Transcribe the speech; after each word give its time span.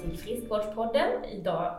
till 0.00 0.18
Friskvårdspodden. 0.18 1.24
Idag 1.24 1.74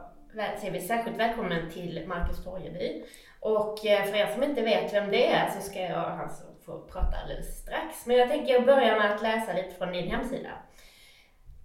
säger 0.60 0.72
vi 0.72 0.82
särskilt 0.82 1.18
välkommen 1.18 1.70
till 1.70 2.04
Marcus 2.08 2.44
Torjeby. 2.44 3.04
Och 3.40 3.86
eh, 3.86 4.04
för 4.04 4.16
er 4.16 4.28
som 4.28 4.44
inte 4.44 4.62
vet 4.62 4.94
vem 4.94 5.12
det 5.12 5.28
är 5.28 5.50
så 5.50 5.62
ska 5.62 5.80
jag 5.80 6.20
alltså 6.20 6.44
få 6.66 6.82
prata 6.82 7.18
alldeles 7.24 7.58
strax. 7.58 8.06
Men 8.06 8.18
jag 8.18 8.30
tänker 8.30 8.62
börja 8.62 9.00
med 9.00 9.16
att 9.16 9.22
läsa 9.22 9.54
lite 9.54 9.76
från 9.76 9.92
din 9.92 10.12
hemsida. 10.12 10.50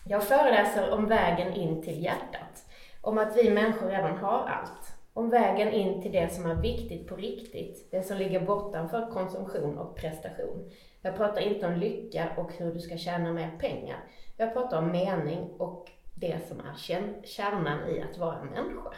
Jag 0.05 0.23
föreläser 0.23 0.93
om 0.93 1.07
vägen 1.07 1.53
in 1.53 1.81
till 1.81 2.03
hjärtat. 2.03 2.65
Om 3.01 3.17
att 3.17 3.37
vi 3.37 3.49
människor 3.49 3.89
redan 3.89 4.17
har 4.17 4.47
allt. 4.47 4.95
Om 5.13 5.29
vägen 5.29 5.71
in 5.71 6.01
till 6.01 6.11
det 6.11 6.33
som 6.33 6.51
är 6.51 6.55
viktigt 6.55 7.07
på 7.07 7.15
riktigt. 7.15 7.91
Det 7.91 8.03
som 8.03 8.17
ligger 8.17 8.39
bortanför 8.39 9.11
konsumtion 9.11 9.77
och 9.77 9.95
prestation. 9.95 10.71
Jag 11.01 11.17
pratar 11.17 11.41
inte 11.41 11.67
om 11.67 11.73
lycka 11.73 12.29
och 12.37 12.51
hur 12.57 12.73
du 12.73 12.79
ska 12.79 12.97
tjäna 12.97 13.33
mer 13.33 13.51
pengar. 13.59 13.97
Jag 14.41 14.53
pratar 14.53 14.77
om 14.77 14.91
mening 14.91 15.49
och 15.57 15.89
det 16.15 16.47
som 16.47 16.59
är 16.59 16.75
kärnan 17.23 17.89
i 17.89 18.01
att 18.01 18.17
vara 18.17 18.39
en 18.39 18.47
människa. 18.47 18.93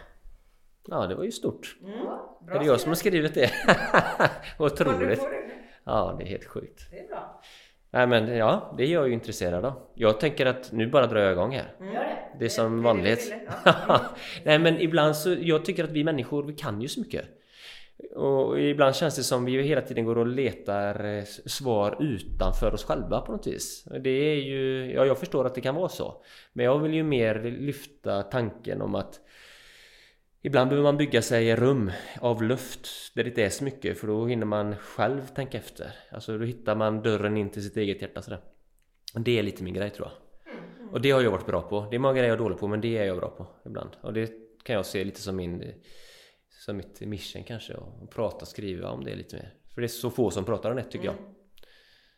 Ja, 0.87 1.07
det 1.07 1.15
var 1.15 1.23
ju 1.23 1.31
stort. 1.31 1.77
Mm. 1.83 1.95
är 2.49 2.59
det 2.59 2.65
jag 2.65 2.79
som 2.79 2.89
har 2.89 2.95
skrivit 2.95 3.33
det? 3.33 3.51
Otroligt. 4.59 5.21
Ja, 5.83 6.15
det 6.17 6.23
är 6.23 6.27
helt 6.27 6.45
sjukt. 6.45 6.91
Det 6.91 6.99
är 6.99 7.07
bra. 7.07 7.41
Nej 7.89 8.07
men 8.07 8.37
ja, 8.37 8.73
det 8.77 8.83
är 8.83 8.87
jag 8.87 9.07
ju 9.07 9.13
intresserad 9.13 9.65
av. 9.65 9.73
Jag 9.93 10.19
tänker 10.19 10.45
att 10.45 10.71
nu 10.71 10.87
bara 10.87 11.07
drar 11.07 11.21
jag 11.21 11.31
igång 11.31 11.55
här. 11.55 11.75
Mm. 11.79 11.93
Det. 11.93 12.17
Det 12.39 12.45
är 12.45 12.49
som 12.49 12.83
vanligt. 12.83 13.33
Nej 14.43 14.59
men 14.59 14.81
ibland 14.81 15.15
så, 15.15 15.35
jag 15.39 15.65
tycker 15.65 15.83
att 15.83 15.91
vi 15.91 16.03
människor, 16.03 16.43
vi 16.43 16.53
kan 16.53 16.81
ju 16.81 16.87
så 16.87 16.99
mycket. 16.99 17.25
Och 18.15 18.59
ibland 18.61 18.95
känns 18.95 19.15
det 19.15 19.23
som 19.23 19.45
vi 19.45 19.61
hela 19.61 19.81
tiden 19.81 20.05
går 20.05 20.17
och 20.17 20.27
letar 20.27 21.05
eh, 21.05 21.23
svar 21.45 21.97
utanför 21.99 22.73
oss 22.73 22.83
själva 22.83 23.21
på 23.21 23.31
något 23.31 23.47
vis. 23.47 23.87
Det 23.99 24.09
är 24.09 24.35
ju, 24.35 24.91
ja 24.93 25.05
jag 25.05 25.17
förstår 25.17 25.45
att 25.45 25.55
det 25.55 25.61
kan 25.61 25.75
vara 25.75 25.89
så. 25.89 26.23
Men 26.53 26.65
jag 26.65 26.79
vill 26.79 26.93
ju 26.93 27.03
mer 27.03 27.43
lyfta 27.43 28.23
tanken 28.23 28.81
om 28.81 28.95
att 28.95 29.19
Ibland 30.45 30.69
behöver 30.69 30.83
man 30.83 30.97
bygga 30.97 31.21
sig 31.21 31.55
rum 31.55 31.91
av 32.19 32.43
luft 32.43 32.87
där 33.15 33.23
det 33.23 33.29
inte 33.29 33.43
är 33.43 33.49
så 33.49 33.63
mycket 33.63 33.97
för 33.97 34.07
då 34.07 34.25
hinner 34.25 34.45
man 34.45 34.75
själv 34.75 35.27
tänka 35.27 35.57
efter. 35.57 35.91
Alltså 36.11 36.37
då 36.37 36.45
hittar 36.45 36.75
man 36.75 37.01
dörren 37.01 37.37
in 37.37 37.49
till 37.49 37.63
sitt 37.63 37.77
eget 37.77 38.01
hjärta 38.01 38.21
sådär. 38.21 38.39
Det 39.13 39.39
är 39.39 39.43
lite 39.43 39.63
min 39.63 39.73
grej 39.73 39.89
tror 39.89 40.07
jag. 40.07 40.13
Och 40.91 41.01
det 41.01 41.11
har 41.11 41.21
jag 41.21 41.31
varit 41.31 41.45
bra 41.45 41.61
på. 41.61 41.87
Det 41.89 41.95
är 41.95 41.99
många 41.99 42.13
grejer 42.13 42.27
jag 42.27 42.35
är 42.35 42.43
dålig 42.43 42.57
på 42.57 42.67
men 42.67 42.81
det 42.81 42.97
är 42.97 43.05
jag 43.05 43.17
bra 43.17 43.29
på 43.29 43.47
ibland. 43.65 43.89
Och 44.01 44.13
det 44.13 44.31
kan 44.63 44.75
jag 44.75 44.85
se 44.85 45.03
lite 45.03 45.21
som 45.21 45.35
min 45.35 45.73
som 46.65 46.77
mitt 46.77 47.01
mission 47.01 47.43
kanske. 47.43 47.73
Att 47.73 48.09
prata 48.09 48.37
och 48.37 48.47
skriva 48.47 48.89
om 48.89 49.03
det 49.03 49.15
lite 49.15 49.35
mer. 49.35 49.53
För 49.73 49.81
det 49.81 49.85
är 49.85 49.87
så 49.87 50.09
få 50.09 50.31
som 50.31 50.45
pratar 50.45 50.69
om 50.69 50.75
det 50.75 50.83
tycker 50.83 51.09
mm. 51.09 51.15
jag. 51.15 51.33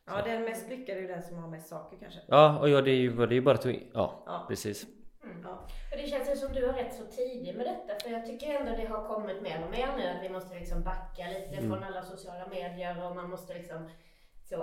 Ja, 0.08 0.24
den 0.24 0.42
mest 0.42 0.70
lyckade 0.70 1.00
är 1.00 1.02
ju 1.02 1.08
den 1.08 1.24
som 1.24 1.38
har 1.38 1.48
mest 1.48 1.68
saker 1.68 1.98
kanske. 1.98 2.20
Ja, 2.28 2.60
och 2.60 2.70
ja, 2.70 2.82
det 2.82 2.92
är 2.92 2.96
ju 2.96 3.26
det 3.26 3.36
är 3.36 3.42
bara 3.42 3.56
att... 3.56 3.66
Ja, 3.66 4.24
ja. 4.26 4.46
precis. 4.48 4.86
Mm. 5.24 5.42
Ja. 5.44 5.68
För 5.90 5.98
det 5.98 6.08
känns 6.08 6.30
ju 6.30 6.36
som 6.36 6.54
du 6.54 6.66
har 6.68 6.74
rätt 6.74 6.94
så 6.94 7.06
tidig 7.06 7.56
med 7.56 7.66
detta. 7.66 8.00
För 8.04 8.10
jag 8.10 8.26
tycker 8.26 8.54
ändå 8.54 8.72
det 8.72 8.86
har 8.86 9.08
kommit 9.08 9.42
mer 9.42 9.64
och 9.66 9.72
mer 9.72 9.98
nu 9.98 10.08
att 10.08 10.24
vi 10.24 10.30
måste 10.30 10.56
liksom 10.59 10.84
backa 10.84 11.28
lite 11.28 11.56
mm. 11.56 11.70
från 11.70 11.84
alla 11.84 12.04
sociala 12.04 12.48
medier 12.48 13.06
och 13.06 13.16
man 13.16 13.30
måste 13.30 13.54
liksom 13.54 13.90
så 14.50 14.56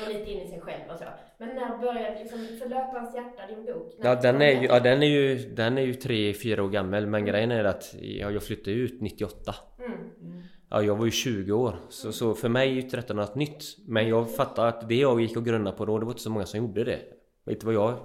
gå 0.00 0.12
lite 0.12 0.30
in 0.30 0.42
i 0.42 0.48
sig 0.48 0.60
själv 0.60 0.90
och 0.90 0.98
så. 0.98 1.04
Men 1.38 1.48
när 1.48 1.78
började 1.78 2.18
liksom 2.18 2.38
Förlöparens 2.38 3.14
hjärta, 3.14 3.46
din 3.46 3.64
bok? 3.64 3.94
Ja 4.02 4.14
den, 4.14 4.42
är 4.42 4.60
ju, 4.60 4.66
ja 4.66 4.80
den 4.80 5.02
är 5.02 5.06
ju 5.06 5.38
den 5.38 5.78
är 5.78 5.82
ju 5.82 5.92
3-4 5.92 6.60
år 6.60 6.68
gammal 6.68 7.06
men 7.06 7.20
mm. 7.20 7.24
grejen 7.24 7.50
är 7.50 7.64
att 7.64 7.94
ja, 8.00 8.30
jag 8.30 8.42
flyttade 8.42 8.76
ut 8.76 9.00
98. 9.00 9.54
Mm. 9.78 10.42
Ja, 10.70 10.82
jag 10.82 10.96
var 10.96 11.04
ju 11.04 11.10
20 11.10 11.52
år 11.52 11.76
så, 11.88 12.12
så 12.12 12.34
för 12.34 12.48
mig 12.48 12.70
är 12.70 12.74
ju 12.74 12.82
13 12.82 13.16
något 13.16 13.34
nytt. 13.34 13.64
Men 13.86 14.08
jag 14.08 14.34
fattar 14.34 14.66
att 14.66 14.88
det 14.88 14.94
jag 14.94 15.20
gick 15.20 15.36
och 15.36 15.44
grundade 15.44 15.76
på 15.76 15.84
då, 15.84 15.98
det 15.98 16.04
var 16.04 16.12
inte 16.12 16.22
så 16.22 16.30
många 16.30 16.46
som 16.46 16.60
gjorde 16.60 16.84
det. 16.84 17.00
Vet 17.44 17.60
du 17.60 17.66
vad 17.66 17.74
jag 17.74 17.98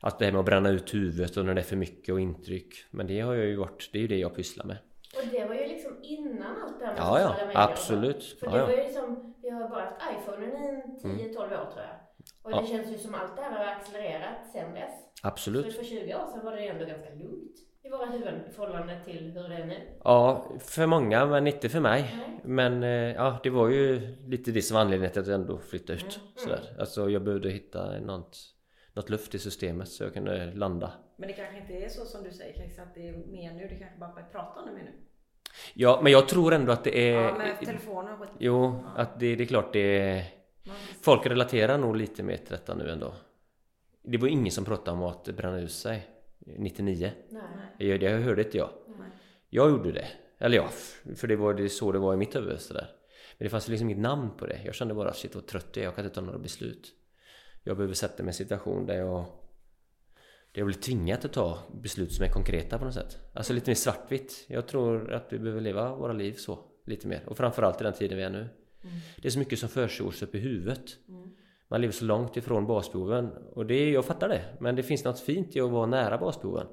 att 0.00 0.18
det 0.18 0.24
här 0.24 0.32
med 0.32 0.38
att 0.38 0.46
bränna 0.46 0.68
ut 0.70 0.94
huvudet 0.94 1.36
och 1.36 1.44
när 1.44 1.54
det 1.54 1.60
är 1.60 1.64
för 1.64 1.76
mycket 1.76 2.12
och 2.12 2.20
intryck. 2.20 2.74
Men 2.90 3.06
det 3.06 3.20
har 3.20 3.34
jag 3.34 3.46
ju 3.46 3.56
varit, 3.56 3.90
det 3.92 3.98
är 3.98 4.02
ju 4.02 4.08
det 4.08 4.16
jag 4.16 4.34
pysslar 4.34 4.66
med. 4.66 4.76
Och 5.16 5.28
det 5.32 5.44
var 5.44 5.54
ju 5.54 5.66
liksom 5.66 5.92
innan 6.02 6.62
allt 6.62 6.80
det 6.80 6.86
här 6.86 6.92
med 6.92 7.00
ja, 7.00 7.04
sociala 7.04 7.36
ja, 7.40 7.46
medier. 7.46 7.70
Absolut. 7.70 8.24
För 8.40 8.46
ja, 8.46 8.52
det 8.52 8.62
var 8.62 8.70
ju 8.70 8.76
liksom, 8.76 9.27
har 9.68 9.76
bara 9.76 9.84
haft 9.84 10.02
iPhonen 10.12 10.48
i 10.48 10.82
10-12 11.02 11.04
mm. 11.04 11.60
år 11.60 11.70
tror 11.72 11.84
jag. 11.88 11.96
Och 12.42 12.50
det 12.50 12.56
ja. 12.56 12.66
känns 12.66 12.92
ju 12.92 12.98
som 12.98 13.14
allt 13.14 13.36
det 13.36 13.42
här 13.42 13.50
har 13.50 13.64
accelererat 13.64 14.52
sen 14.52 14.74
dess. 14.74 14.92
Absolut. 15.22 15.72
Så 15.72 15.78
för 15.78 15.84
20 15.84 16.14
år 16.14 16.26
sedan 16.32 16.44
var 16.44 16.52
det 16.52 16.68
ändå 16.68 16.84
ganska 16.84 17.10
lugnt 17.10 17.56
i 17.82 17.88
våra 17.88 18.06
huvuden 18.06 18.40
i 18.50 18.52
förhållande 18.52 19.00
till 19.04 19.32
hur 19.34 19.48
det 19.48 19.54
är 19.54 19.66
nu. 19.66 19.98
Ja, 20.04 20.46
för 20.60 20.86
många 20.86 21.26
men 21.26 21.46
inte 21.46 21.68
för 21.68 21.80
mig. 21.80 22.02
Nej. 22.02 22.40
Men 22.44 22.82
eh, 22.82 22.90
ja, 22.90 23.40
det 23.42 23.50
var 23.50 23.68
ju 23.68 24.16
lite 24.26 24.50
det 24.50 24.62
som 24.62 24.74
var 24.74 24.80
anledningen 24.80 25.12
till 25.12 25.20
att 25.20 25.26
jag 25.26 25.34
ändå 25.34 25.58
flyttade 25.58 25.98
ut. 25.98 26.02
Mm. 26.16 26.28
Sådär. 26.36 26.76
Alltså 26.78 27.10
jag 27.10 27.22
behövde 27.22 27.50
hitta 27.50 28.00
något 28.00 28.36
något 28.98 29.10
luft 29.10 29.34
i 29.34 29.38
systemet 29.38 29.88
så 29.88 30.04
jag 30.04 30.14
kunde 30.14 30.52
landa. 30.54 30.92
Men 31.16 31.28
det 31.28 31.34
kanske 31.34 31.58
inte 31.58 31.72
är 31.72 31.88
så 31.88 32.04
som 32.04 32.24
du 32.24 32.32
säger 32.32 32.54
Chris, 32.54 32.78
att 32.78 32.94
det 32.94 33.08
är 33.08 33.12
mer 33.12 33.52
nu, 33.52 33.68
det 33.68 33.74
kanske 33.74 33.98
bara 33.98 34.12
börjar 34.12 34.28
prata 34.28 34.60
om 34.60 34.66
det 34.66 34.72
mer 34.72 34.82
nu? 34.82 34.92
Ja, 35.74 36.00
men 36.02 36.12
jag 36.12 36.28
tror 36.28 36.52
ändå 36.54 36.72
att 36.72 36.84
det 36.84 37.10
är... 37.10 37.22
Ja, 37.22 37.38
med 37.38 37.60
telefonen 37.60 38.20
och 38.20 38.26
Jo, 38.38 38.84
ja. 38.84 39.02
att 39.02 39.20
det, 39.20 39.36
det, 39.36 39.44
är 39.44 39.46
klart 39.46 39.72
det 39.72 39.98
är... 39.98 40.24
Folk 41.00 41.26
relaterar 41.26 41.78
nog 41.78 41.96
lite 41.96 42.22
mer 42.22 42.36
till 42.36 42.50
detta 42.50 42.74
nu 42.74 42.90
ändå. 42.90 43.14
Det 44.02 44.18
var 44.18 44.28
ingen 44.28 44.52
som 44.52 44.64
pratade 44.64 44.96
om 44.96 45.02
att 45.02 45.24
bränna 45.24 45.60
ut 45.60 45.72
sig 45.72 46.06
99. 46.38 47.12
Nej. 47.78 47.98
Det 47.98 48.08
hörde 48.08 48.42
inte 48.42 48.58
jag. 48.58 48.70
Nej. 48.86 49.08
Jag 49.48 49.70
gjorde 49.70 49.92
det. 49.92 50.06
Eller 50.38 50.56
ja, 50.56 50.68
för 51.16 51.26
det 51.26 51.36
var 51.36 51.54
det 51.54 51.68
så 51.68 51.92
det 51.92 51.98
var 51.98 52.14
i 52.14 52.16
mitt 52.16 52.36
huvud 52.36 52.60
sådär. 52.60 52.90
Men 53.38 53.46
det 53.46 53.50
fanns 53.50 53.68
liksom 53.68 53.90
inget 53.90 54.02
namn 54.02 54.30
på 54.38 54.46
det. 54.46 54.60
Jag 54.64 54.74
kände 54.74 54.94
bara 54.94 55.12
shit 55.12 55.34
vad 55.34 55.46
trött 55.46 55.66
jag 55.72 55.82
är, 55.82 55.84
jag 55.84 55.94
kan 55.94 56.04
inte 56.04 56.14
ta 56.14 56.20
några 56.20 56.38
beslut 56.38 56.94
jag 57.68 57.76
behöver 57.76 57.94
sätta 57.94 58.22
mig 58.22 58.28
i 58.28 58.30
en 58.30 58.34
situation 58.34 58.86
där 58.86 58.96
jag 58.96 59.24
jag 60.58 60.66
blir 60.66 60.76
tvingad 60.76 61.24
att 61.24 61.32
ta 61.32 61.58
beslut 61.82 62.12
som 62.12 62.24
är 62.24 62.28
konkreta 62.28 62.78
på 62.78 62.84
något 62.84 62.94
sätt. 62.94 63.18
Alltså 63.32 63.52
lite 63.52 63.70
mer 63.70 63.74
svartvitt. 63.74 64.44
Jag 64.48 64.66
tror 64.66 65.12
att 65.12 65.26
vi 65.30 65.38
behöver 65.38 65.60
leva 65.60 65.94
våra 65.94 66.12
liv 66.12 66.32
så. 66.32 66.58
Lite 66.86 67.08
mer. 67.08 67.22
Och 67.26 67.36
framförallt 67.36 67.80
i 67.80 67.84
den 67.84 67.92
tiden 67.92 68.18
vi 68.18 68.24
är 68.24 68.30
nu. 68.30 68.38
Mm. 68.38 68.96
Det 69.16 69.28
är 69.28 69.30
så 69.32 69.38
mycket 69.38 69.58
som 69.58 69.68
försiggår 69.68 70.14
upp 70.22 70.34
i 70.34 70.38
huvudet. 70.38 70.96
Mm. 71.08 71.30
Man 71.68 71.80
lever 71.80 71.92
så 71.92 72.04
långt 72.04 72.36
ifrån 72.36 72.66
basbehoven. 72.66 73.30
Och 73.52 73.66
det, 73.66 73.90
jag 73.90 74.04
fattar 74.04 74.28
det. 74.28 74.44
Men 74.60 74.76
det 74.76 74.82
finns 74.82 75.04
något 75.04 75.20
fint 75.20 75.56
i 75.56 75.60
att 75.60 75.70
vara 75.70 75.86
nära 75.86 76.18
basbehoven. 76.18 76.66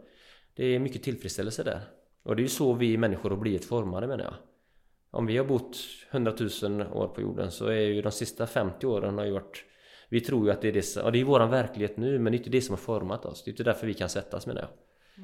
Det 0.53 0.65
är 0.65 0.79
mycket 0.79 1.03
tillfredsställelse 1.03 1.63
där. 1.63 1.81
Och 2.23 2.35
det 2.35 2.39
är 2.39 2.43
ju 2.43 2.49
så 2.49 2.73
vi 2.73 2.97
människor 2.97 3.29
har 3.29 3.37
blivit 3.37 3.65
formade 3.65 4.07
menar 4.07 4.23
jag. 4.23 4.33
Om 5.11 5.25
vi 5.25 5.37
har 5.37 5.45
bott 5.45 5.77
100 6.11 6.33
000 6.63 6.81
år 6.81 7.07
på 7.07 7.21
jorden 7.21 7.51
så 7.51 7.67
är 7.67 7.79
ju 7.79 8.01
de 8.01 8.11
sista 8.11 8.47
50 8.47 8.85
åren 8.87 9.17
har 9.17 9.25
ju 9.25 9.31
varit 9.31 9.65
vi 10.09 10.21
tror 10.21 10.45
ju 10.45 10.51
att 10.51 10.61
det 10.61 10.67
är 10.67 10.71
det, 10.71 10.95
ja, 10.95 11.11
det 11.11 11.21
är 11.21 11.23
våran 11.23 11.49
verklighet 11.49 11.97
nu 11.97 12.19
men 12.19 12.31
det 12.31 12.35
är 12.35 12.39
inte 12.39 12.49
det 12.49 12.61
som 12.61 12.73
har 12.73 12.77
format 12.77 13.25
oss. 13.25 13.43
Det 13.43 13.49
är 13.49 13.51
inte 13.51 13.63
därför 13.63 13.87
vi 13.87 13.93
kan 13.93 14.09
sättas 14.09 14.47
menar 14.47 14.61
jag. 14.61 14.69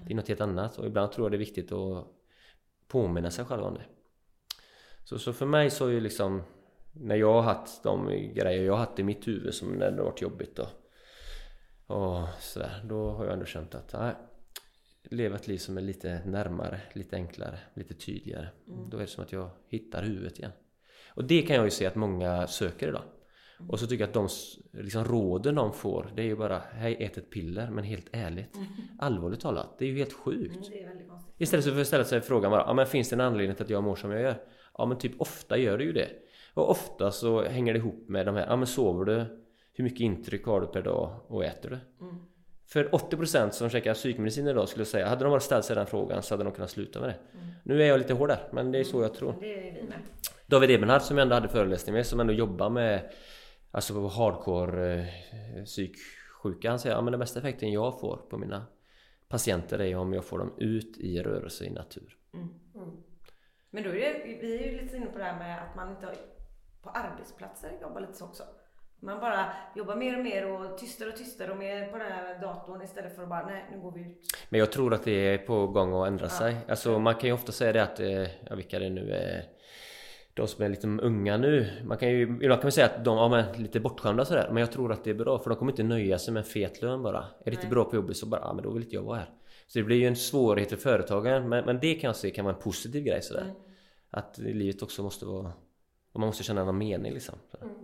Det 0.06 0.14
är 0.14 0.16
något 0.16 0.28
helt 0.28 0.42
annat 0.42 0.78
och 0.78 0.86
ibland 0.86 1.12
tror 1.12 1.25
jag 1.25 1.31
det 1.31 1.36
är 1.36 1.40
viktigt 1.40 1.72
att 1.72 2.08
påminna 2.88 3.31
sig 3.31 3.46
själv 3.46 3.64
om 3.64 3.74
det. 3.74 3.86
Så, 5.03 5.20
så 5.20 5.34
för 5.34 5.46
mig 5.46 5.70
så 5.70 5.88
är 5.88 5.91
ju 5.91 6.00
liksom 6.00 6.44
när 6.94 7.16
jag 7.16 7.34
har 7.34 7.41
haft 7.41 7.84
de 7.84 8.08
grejer 8.08 8.64
jag 8.64 8.74
har 8.74 8.80
haft 8.80 9.00
i 9.00 9.03
mitt 9.03 9.28
huvud 9.28 9.53
som 9.53 9.72
när 9.72 9.91
det 9.91 9.97
har 9.97 10.06
varit 10.06 10.22
jobbigt 10.22 10.59
och, 10.59 10.68
och 11.88 12.28
sådär, 12.40 12.81
då 12.86 13.12
har 13.12 13.25
jag 13.25 13.34
ändå 13.34 13.46
känt 13.46 13.75
att 13.75 13.94
nej, 13.94 14.16
leva 15.03 15.36
ett 15.36 15.47
liv 15.47 15.58
som 15.58 15.78
är 15.78 15.81
lite 15.81 16.22
närmare, 16.25 16.81
lite 16.94 17.16
enklare, 17.16 17.59
lite 17.74 17.94
tydligare. 17.94 18.47
Mm. 18.68 18.90
Då 18.90 18.97
är 18.97 19.02
det 19.02 19.08
som 19.08 19.24
att 19.24 19.31
jag 19.31 19.50
hittar 19.68 20.03
huvudet 20.03 20.40
igen. 20.40 20.52
Och 21.09 21.24
det 21.24 21.41
kan 21.41 21.56
jag 21.56 21.66
ju 21.66 21.72
se 21.72 21.86
att 21.86 21.96
många 21.96 22.47
söker 22.47 22.88
idag. 22.88 23.03
Och 23.69 23.79
så 23.79 23.88
tycker 23.88 24.03
jag 24.03 24.07
att 24.07 24.13
de 24.13 24.27
liksom, 24.72 25.05
råden 25.05 25.55
de 25.55 25.73
får 25.73 26.11
det 26.16 26.22
är 26.22 26.25
ju 26.25 26.35
bara 26.35 26.61
Hej 26.73 26.97
ät 26.99 27.17
ett 27.17 27.29
piller 27.29 27.69
men 27.69 27.83
helt 27.83 28.07
ärligt 28.11 28.55
mm. 28.55 28.67
Allvarligt 28.99 29.39
talat, 29.39 29.75
det 29.77 29.85
är 29.85 29.89
ju 29.89 29.97
helt 29.97 30.13
sjukt 30.13 30.72
mm, 30.73 30.97
Istället 31.37 31.66
för 31.66 31.81
att 31.81 31.87
ställa 31.87 32.03
sig 32.03 32.22
frågan 32.22 32.52
bara, 32.52 32.61
ja, 32.61 32.73
men 32.73 32.85
finns 32.85 33.09
det 33.09 33.16
en 33.16 33.22
anledning 33.22 33.55
till 33.55 33.63
att 33.63 33.69
jag 33.69 33.84
mår 33.84 33.96
som 33.96 34.11
jag 34.11 34.22
gör? 34.22 34.35
Ja 34.78 34.85
men 34.85 34.97
typ 34.97 35.22
ofta 35.22 35.58
gör 35.58 35.78
det 35.78 35.84
ju 35.84 35.93
det 35.93 36.09
Och 36.53 36.69
ofta 36.69 37.11
så 37.11 37.43
hänger 37.43 37.73
det 37.73 37.79
ihop 37.79 38.09
med 38.09 38.25
de 38.25 38.35
här, 38.35 38.46
ja 38.47 38.55
men 38.55 38.67
sover 38.67 39.05
du? 39.05 39.25
Hur 39.73 39.84
mycket 39.84 39.99
intryck 39.99 40.46
har 40.46 40.61
du 40.61 40.67
per 40.67 40.81
dag 40.81 41.19
och 41.28 41.46
äter 41.46 41.69
du? 41.69 42.05
Mm. 42.05 42.16
För 42.67 42.90
80% 42.90 43.49
som 43.49 43.69
käkar 43.69 43.93
psykmedicin 43.93 44.47
idag 44.47 44.69
skulle 44.69 44.81
jag 44.81 44.87
säga, 44.87 45.07
hade 45.07 45.23
de 45.23 45.29
bara 45.29 45.40
ställt 45.40 45.66
sig 45.66 45.75
den 45.75 45.85
frågan 45.85 46.23
så 46.23 46.34
hade 46.34 46.43
de 46.43 46.53
kunnat 46.53 46.69
sluta 46.69 46.99
med 46.99 47.09
det. 47.09 47.37
Mm. 47.37 47.53
Nu 47.64 47.81
är 47.84 47.87
jag 47.87 47.97
lite 47.97 48.14
hård 48.14 48.29
där, 48.29 48.40
men 48.52 48.72
det 48.72 48.79
är 48.79 48.84
så 48.84 49.02
jag 49.02 49.14
tror. 49.14 49.35
Det 49.40 49.53
är 49.53 49.73
vi 49.73 49.84
med. 49.84 49.97
David 50.47 50.72
Ebenhard 50.72 51.02
som 51.02 51.17
jag 51.17 51.23
ändå 51.23 51.35
hade 51.35 51.47
föreläsning 51.47 51.96
med, 51.96 52.05
som 52.05 52.19
ändå 52.19 52.34
jobbar 52.34 52.69
med 52.69 53.11
Alltså 53.72 53.94
på 53.94 54.08
hardcore 54.08 55.00
eh, 55.00 55.64
psyksjuka. 55.66 56.70
Han 56.70 56.79
säger 56.79 56.96
att 56.96 57.06
ja, 57.06 57.12
den 57.12 57.20
bästa 57.20 57.40
effekten 57.40 57.72
jag 57.72 58.00
får 58.00 58.18
på 58.18 58.38
mina 58.38 58.66
patienter 59.28 59.82
är 59.82 59.96
om 59.96 60.14
jag 60.14 60.26
får 60.26 60.40
dem 60.40 60.53
ut 60.58 60.97
i 60.97 61.22
rörelse 61.22 61.66
i 61.66 61.70
natur. 61.70 62.18
Mm. 62.34 62.50
Mm. 62.76 63.03
Men 63.70 63.84
då 63.84 63.90
är 63.90 63.94
det, 63.94 64.38
vi 64.41 64.59
är 64.59 64.72
ju 64.72 64.82
lite 64.82 64.97
inne 64.97 65.06
på 65.06 65.18
det 65.18 65.23
här 65.23 65.40
med 65.40 65.64
att 65.64 65.76
man 65.76 65.90
inte 65.91 66.06
har, 66.06 66.16
på 66.82 66.90
arbetsplatser 66.90 67.72
jobbar 67.82 68.02
lite 68.02 68.14
så 68.14 68.26
också. 68.26 68.44
Man 69.00 69.20
bara 69.20 69.53
jobbar 69.76 69.96
mer 69.96 70.17
och 70.17 70.24
mer 70.24 70.47
och 70.47 70.78
tystare 70.78 71.09
och 71.09 71.16
tystare 71.16 71.52
och 71.52 71.58
mer 71.58 71.88
på 71.88 71.97
den 71.97 72.12
här 72.12 72.41
datorn 72.41 72.82
istället 72.82 73.16
för 73.16 73.24
att 73.24 73.29
bara 73.29 73.46
nej, 73.46 73.66
nu 73.72 73.79
går 73.79 73.91
vi 73.91 74.02
ut. 74.02 74.20
Men 74.50 74.59
jag 74.59 74.72
tror 74.72 74.94
att 74.94 75.03
det 75.03 75.34
är 75.34 75.38
på 75.38 75.67
gång 75.67 76.02
att 76.02 76.08
ändra 76.08 76.26
ja. 76.26 76.29
sig. 76.29 76.58
Alltså 76.67 77.00
man 77.00 77.16
kan 77.16 77.29
ju 77.29 77.34
ofta 77.34 77.52
säga 77.52 77.74
det 77.74 77.84
att, 77.84 78.00
eh, 78.00 78.50
ja 78.50 78.56
vilka 78.56 78.79
det 78.79 78.90
nu 78.90 79.12
är 79.12 79.44
de 80.33 80.47
som 80.47 80.66
är 80.66 80.69
lite 80.69 80.87
unga 80.87 81.37
nu, 81.37 81.81
man 81.85 81.97
kan 81.97 82.09
ju, 82.09 82.22
ibland 82.22 82.61
kan 82.61 82.66
man 82.66 82.72
säga 82.72 82.85
att 82.85 83.05
de 83.05 83.33
är 83.33 83.53
lite 83.57 83.79
bortskämda 83.79 84.25
sådär. 84.25 84.47
Men 84.47 84.57
jag 84.57 84.72
tror 84.72 84.91
att 84.91 85.03
det 85.03 85.09
är 85.09 85.13
bra 85.13 85.39
för 85.39 85.49
de 85.49 85.59
kommer 85.59 85.72
inte 85.72 85.83
nöja 85.83 86.19
sig 86.19 86.33
med 86.33 86.41
en 86.41 86.49
fet 86.49 86.81
lön 86.81 87.03
bara. 87.03 87.19
Är 87.19 87.51
det 87.51 87.51
inte 87.51 87.67
bra 87.67 87.83
på 87.83 87.95
jobbet 87.95 88.17
så 88.17 88.25
bara, 88.25 88.41
ja 88.41 88.53
men 88.53 88.63
då 88.63 88.72
vill 88.72 88.83
inte 88.83 88.95
jag 88.95 89.03
vara 89.03 89.17
här. 89.17 89.29
Så 89.67 89.79
det 89.79 89.83
blir 89.83 89.97
ju 89.97 90.07
en 90.07 90.16
svårighet 90.16 90.69
för 90.69 90.78
företagen 90.78 91.49
men, 91.49 91.66
men 91.66 91.79
det 91.79 91.93
kan 91.93 92.07
jag 92.07 92.16
se 92.16 92.29
kan 92.29 92.45
vara 92.45 92.55
en 92.55 92.61
positiv 92.61 93.03
grej 93.03 93.22
sådär. 93.22 93.41
Mm. 93.41 93.55
Att 94.09 94.37
livet 94.37 94.81
också 94.81 95.03
måste 95.03 95.25
vara 95.25 95.51
Och 96.13 96.19
man 96.19 96.28
måste 96.28 96.43
känna 96.43 96.63
någon 96.63 96.78
mening 96.78 97.13
liksom 97.13 97.35
mm. 97.61 97.75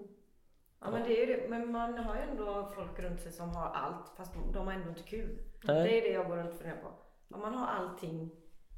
Ja 0.81 0.91
men 0.91 1.03
det 1.03 1.17
är 1.17 1.27
ju 1.27 1.33
det, 1.35 1.49
men 1.49 1.71
man 1.71 1.97
har 1.97 2.15
ju 2.15 2.21
ändå 2.21 2.71
folk 2.75 2.99
runt 2.99 3.21
sig 3.21 3.31
som 3.31 3.49
har 3.49 3.69
allt 3.69 4.13
fast 4.17 4.33
de 4.53 4.67
har 4.67 4.73
ändå 4.73 4.89
inte 4.89 5.03
kul. 5.03 5.39
Nej. 5.63 5.83
Det 5.83 5.97
är 5.97 6.01
det 6.01 6.13
jag 6.13 6.27
går 6.27 6.37
runt 6.37 6.51
och 6.51 6.57
funderar 6.57 6.81
på. 6.81 6.87
Om 7.35 7.41
man 7.41 7.53
har 7.53 7.67
allting 7.67 8.31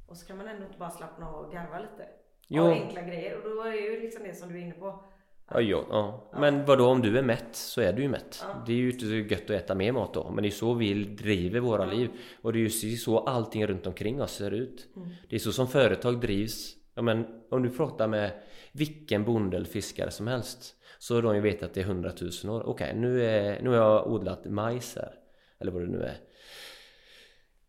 och 0.06 0.16
så 0.16 0.26
kan 0.26 0.36
man 0.36 0.48
ändå 0.48 0.66
inte 0.66 0.78
bara 0.78 0.90
slappna 0.90 1.28
av 1.28 1.44
och 1.44 1.52
garva 1.52 1.78
lite 1.78 2.08
jo. 2.50 2.62
av 2.62 2.70
enkla 2.70 3.02
grejer. 3.02 3.36
Och 3.36 3.50
då 3.50 3.62
är 3.62 3.70
det 3.70 3.78
ju 3.78 4.00
liksom 4.00 4.22
det 4.24 4.34
som 4.34 4.52
du 4.52 4.58
är 4.58 4.62
inne 4.62 4.74
på. 4.74 5.04
Ja, 5.50 5.60
ja, 5.60 5.84
ja. 5.90 6.30
Men 6.40 6.64
vadå 6.64 6.86
om 6.86 7.02
du 7.02 7.18
är 7.18 7.22
mätt 7.22 7.56
så 7.56 7.80
är 7.80 7.92
du 7.92 8.02
ju 8.02 8.08
mätt. 8.08 8.38
Ja. 8.42 8.62
Det 8.66 8.72
är 8.72 8.76
ju 8.76 8.90
inte 8.90 9.06
så 9.06 9.14
gött 9.14 9.42
att 9.42 9.50
äta 9.50 9.74
mer 9.74 9.92
mat 9.92 10.14
då. 10.14 10.30
Men 10.30 10.42
det 10.42 10.48
är 10.48 10.50
så 10.50 10.74
vi 10.74 11.04
driver 11.04 11.60
våra 11.60 11.84
ja. 11.84 11.92
liv. 11.92 12.10
Och 12.42 12.52
det 12.52 12.58
är 12.58 12.84
ju 12.84 12.96
så 12.96 13.18
allting 13.18 13.66
runt 13.66 13.86
omkring 13.86 14.22
oss 14.22 14.32
ser 14.32 14.50
ut. 14.50 14.88
Mm. 14.96 15.08
Det 15.28 15.36
är 15.36 15.40
så 15.40 15.52
som 15.52 15.68
företag 15.68 16.20
drivs. 16.20 16.76
Ja, 16.94 17.02
men 17.02 17.26
om 17.50 17.62
du 17.62 17.70
pratar 17.70 18.08
med 18.08 18.30
vilken 18.72 19.24
bonde 19.24 19.56
eller 19.56 19.66
fiskare 19.66 20.10
som 20.10 20.26
helst. 20.26 20.74
Så 20.98 21.14
har 21.14 21.22
de 21.22 21.34
ju 21.34 21.40
vetat 21.40 21.62
att 21.62 21.74
det 21.74 21.80
är 21.80 21.84
hundratusen 21.84 22.50
år. 22.50 22.62
Okej, 22.66 22.88
okay, 22.88 23.00
nu, 23.00 23.58
nu 23.62 23.70
har 23.70 23.76
jag 23.76 24.12
odlat 24.12 24.44
majs 24.44 24.96
här. 24.96 25.14
Eller 25.60 25.72
vad 25.72 25.82
det 25.82 25.88
nu 25.88 26.02
är. 26.02 26.16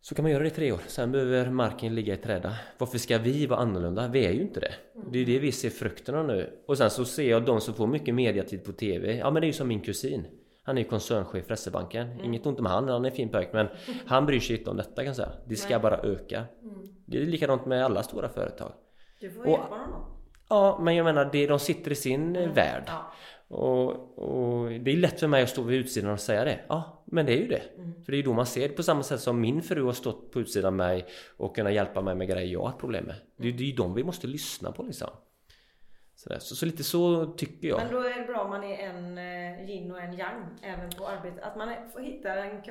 Så 0.03 0.15
kan 0.15 0.23
man 0.23 0.31
göra 0.31 0.43
det 0.43 0.47
i 0.47 0.51
tre 0.51 0.71
år, 0.71 0.79
sen 0.87 1.11
behöver 1.11 1.49
marken 1.49 1.95
ligga 1.95 2.13
i 2.13 2.17
träda. 2.17 2.55
Varför 2.77 2.97
ska 2.97 3.17
vi 3.17 3.45
vara 3.45 3.59
annorlunda? 3.59 4.07
Vi 4.07 4.25
är 4.25 4.31
ju 4.31 4.41
inte 4.41 4.59
det. 4.59 4.73
Det 5.11 5.19
är 5.19 5.25
det 5.25 5.39
vi 5.39 5.51
ser 5.51 5.69
frukterna 5.69 6.23
nu. 6.23 6.63
Och 6.67 6.77
sen 6.77 6.89
så 6.89 7.05
ser 7.05 7.29
jag 7.29 7.45
de 7.45 7.61
som 7.61 7.73
får 7.73 7.87
mycket 7.87 8.15
mediatid 8.15 8.63
på 8.63 8.71
TV. 8.71 9.17
Ja 9.17 9.31
men 9.31 9.41
det 9.41 9.45
är 9.45 9.47
ju 9.47 9.53
som 9.53 9.67
min 9.67 9.81
kusin. 9.81 10.25
Han 10.63 10.77
är 10.77 10.81
ju 10.81 10.87
koncernchef 10.87 11.45
för 11.47 11.55
SE-banken. 11.55 12.11
Mm. 12.11 12.25
Inget 12.25 12.45
ont 12.45 12.59
om 12.59 12.65
han, 12.65 12.87
han 12.87 13.05
är 13.05 13.09
en 13.09 13.15
fin 13.15 13.29
pojk 13.29 13.49
men 13.53 13.67
han 14.05 14.25
bryr 14.25 14.39
sig 14.39 14.57
inte 14.57 14.69
om 14.69 14.77
detta 14.77 14.95
kan 14.95 15.05
jag 15.05 15.15
säga. 15.15 15.31
Det 15.47 15.55
ska 15.55 15.69
Nej. 15.69 15.79
bara 15.79 15.97
öka. 15.97 16.45
Mm. 16.63 16.75
Det 17.05 17.17
är 17.17 17.25
likadant 17.25 17.65
med 17.65 17.85
alla 17.85 18.03
stora 18.03 18.29
företag. 18.29 18.71
Du 19.19 19.31
får 19.31 19.47
hjälpa 19.47 19.75
honom. 19.75 20.21
Ja, 20.49 20.79
men 20.81 20.95
jag 20.95 21.03
menar, 21.03 21.29
det, 21.31 21.47
de 21.47 21.59
sitter 21.59 21.91
i 21.91 21.95
sin 21.95 22.35
mm. 22.35 22.53
värld. 22.53 22.83
Ja. 22.87 23.13
Och, 23.51 24.17
och, 24.17 24.69
det 24.69 24.91
är 24.91 24.97
lätt 24.97 25.19
för 25.19 25.27
mig 25.27 25.43
att 25.43 25.49
stå 25.49 25.61
vid 25.61 25.79
utsidan 25.79 26.11
och 26.11 26.19
säga 26.19 26.45
det. 26.45 26.59
Ja, 26.67 27.03
men 27.05 27.25
det 27.25 27.33
är 27.33 27.37
ju 27.37 27.47
det. 27.47 27.61
Mm. 27.77 28.03
För 28.03 28.11
det 28.11 28.15
är 28.15 28.17
ju 28.17 28.23
då 28.23 28.33
man 28.33 28.45
ser 28.45 28.69
det 28.69 28.75
på 28.75 28.83
samma 28.83 29.03
sätt 29.03 29.19
som 29.19 29.41
min 29.41 29.61
fru 29.61 29.83
har 29.83 29.93
stått 29.93 30.31
på 30.31 30.39
utsidan 30.39 30.67
av 30.67 30.73
mig 30.73 31.05
och 31.37 31.55
kunnat 31.55 31.73
hjälpa 31.73 32.01
mig 32.01 32.15
med 32.15 32.27
grejer 32.27 32.53
jag 32.53 32.63
har 32.63 32.71
problem 32.71 33.05
med. 33.05 33.15
Det, 33.37 33.47
är, 33.47 33.51
det 33.51 33.63
är 33.63 33.67
ju 33.67 33.75
de 33.75 33.93
vi 33.93 34.03
måste 34.03 34.27
lyssna 34.27 34.71
på 34.71 34.83
liksom. 34.83 35.09
Så, 36.15 36.29
så, 36.39 36.55
så, 36.55 36.65
lite 36.65 36.83
så 36.83 37.25
tycker 37.25 37.67
jag. 37.67 37.77
Men 37.77 37.93
då 37.93 37.99
är 37.99 38.19
det 38.19 38.27
bra 38.27 38.41
om 38.41 38.49
man 38.49 38.63
är 38.63 38.77
en 38.77 39.17
eh, 39.17 39.69
yin 39.69 39.91
och 39.91 40.01
en 40.01 40.13
yang 40.13 40.59
även 40.61 40.89
på 40.89 41.07
arbetet. 41.07 41.43
Att 41.43 41.55
man 41.55 41.69
får 41.93 41.99
hitta 41.99 42.33
en 42.33 42.61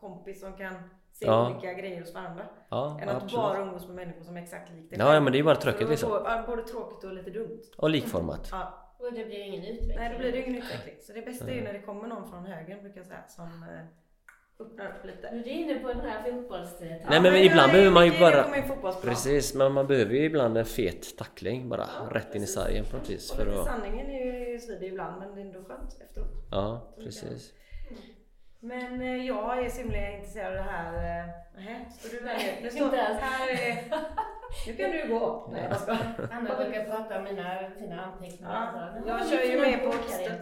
kompis 0.00 0.40
som 0.40 0.52
kan 0.52 0.74
se 1.12 1.26
ja. 1.26 1.50
olika 1.50 1.72
grejer 1.72 2.00
hos 2.00 2.14
varandra. 2.14 2.44
Ja, 2.68 2.98
än 3.02 3.08
att 3.08 3.14
absolut. 3.14 3.34
bara 3.34 3.58
umgås 3.60 3.86
med 3.86 3.96
människor 3.96 4.22
som 4.22 4.36
är 4.36 4.42
exakt 4.42 4.72
lik 4.72 4.90
dig 4.90 4.98
Ja, 4.98 5.14
ja 5.14 5.20
men 5.20 5.32
det 5.32 5.36
är 5.36 5.40
ju 5.40 5.44
bara 5.44 5.56
tråkigt 5.56 5.88
liksom. 5.88 6.10
Både 6.46 6.62
tråkigt 6.62 7.04
och 7.04 7.14
lite 7.14 7.30
dumt. 7.30 7.62
Och 7.76 7.90
likformat. 7.90 8.48
Ja. 8.50 8.89
Och 9.02 9.12
det 9.14 9.24
blir 9.24 9.40
ingen 9.40 9.64
utveckling. 9.64 9.96
Nej, 9.96 10.10
det 10.12 10.18
blir 10.18 10.32
det 10.32 10.38
ingen 10.38 10.56
utveckling. 10.62 10.94
Så 11.00 11.12
det 11.12 11.22
bästa 11.22 11.50
är 11.50 11.54
ju 11.54 11.62
när 11.62 11.72
det 11.72 11.82
kommer 11.82 12.08
någon 12.08 12.30
från 12.30 12.46
höger 12.46 12.80
brukar 12.82 13.00
jag 13.00 13.06
säga, 13.06 13.24
som 13.28 13.46
eh, 13.46 14.64
öppnar 14.66 14.86
upp 14.86 15.06
lite. 15.06 15.30
Nu 15.32 15.40
är 15.40 15.44
du 15.44 15.50
inne 15.50 15.74
på 15.74 15.88
den 15.88 16.00
här 16.00 16.32
fotbollstiden. 16.32 17.06
Nej 17.10 17.20
men, 17.20 17.36
ibland 17.36 17.72
behöver 17.72 17.90
man 17.90 18.06
ju 18.06 18.18
bara... 18.20 18.44
Precis, 19.02 19.54
men 19.54 19.72
man 19.72 19.86
behöver 19.86 20.14
ju 20.14 20.24
ibland 20.24 20.58
en 20.58 20.64
fet 20.64 21.16
tackling 21.16 21.68
bara. 21.68 21.88
Ja, 21.98 22.16
rätt 22.16 22.34
in 22.34 22.42
i 22.42 22.46
sargen 22.46 22.84
på 22.84 22.96
något 22.96 23.10
vis. 23.10 23.32
För 23.32 23.46
att... 23.46 23.66
Sanningen 23.66 24.10
är 24.10 24.50
ju 24.50 24.58
svider 24.58 24.86
ibland 24.86 25.18
men 25.20 25.34
det 25.34 25.40
är 25.40 25.44
ändå 25.44 25.64
skönt 25.64 26.00
efteråt. 26.00 26.28
Ja, 26.50 26.94
precis. 27.04 27.52
Men 28.62 29.02
eh, 29.02 29.26
jag 29.26 29.64
är 29.64 29.70
så 29.70 29.78
himla 29.78 30.10
intresserad 30.10 30.48
av 30.48 30.54
det 30.54 30.70
här. 30.70 30.92
Nähä, 31.56 31.90
står 31.98 32.18
du 32.18 32.24
där 32.24 32.62
nu? 32.62 32.70
står 32.70 32.90
här 32.96 33.48
är... 33.48 33.84
Nu 34.66 34.72
kan 34.72 34.90
du 34.90 35.08
gå. 35.08 35.50
Nej, 35.52 35.66
jag 35.70 35.80
ska. 35.80 35.96
Anna 36.30 36.56
brukar 36.56 36.84
prata 36.84 37.18
om 37.18 37.24
mina 37.24 37.70
fina 37.78 38.04
anteckningar. 38.04 39.02
Ja, 39.06 39.18
jag 39.18 39.28
kör 39.28 39.52
ju 39.52 39.60
med 39.60 39.82
på 39.82 39.88
orkestern. 39.88 40.36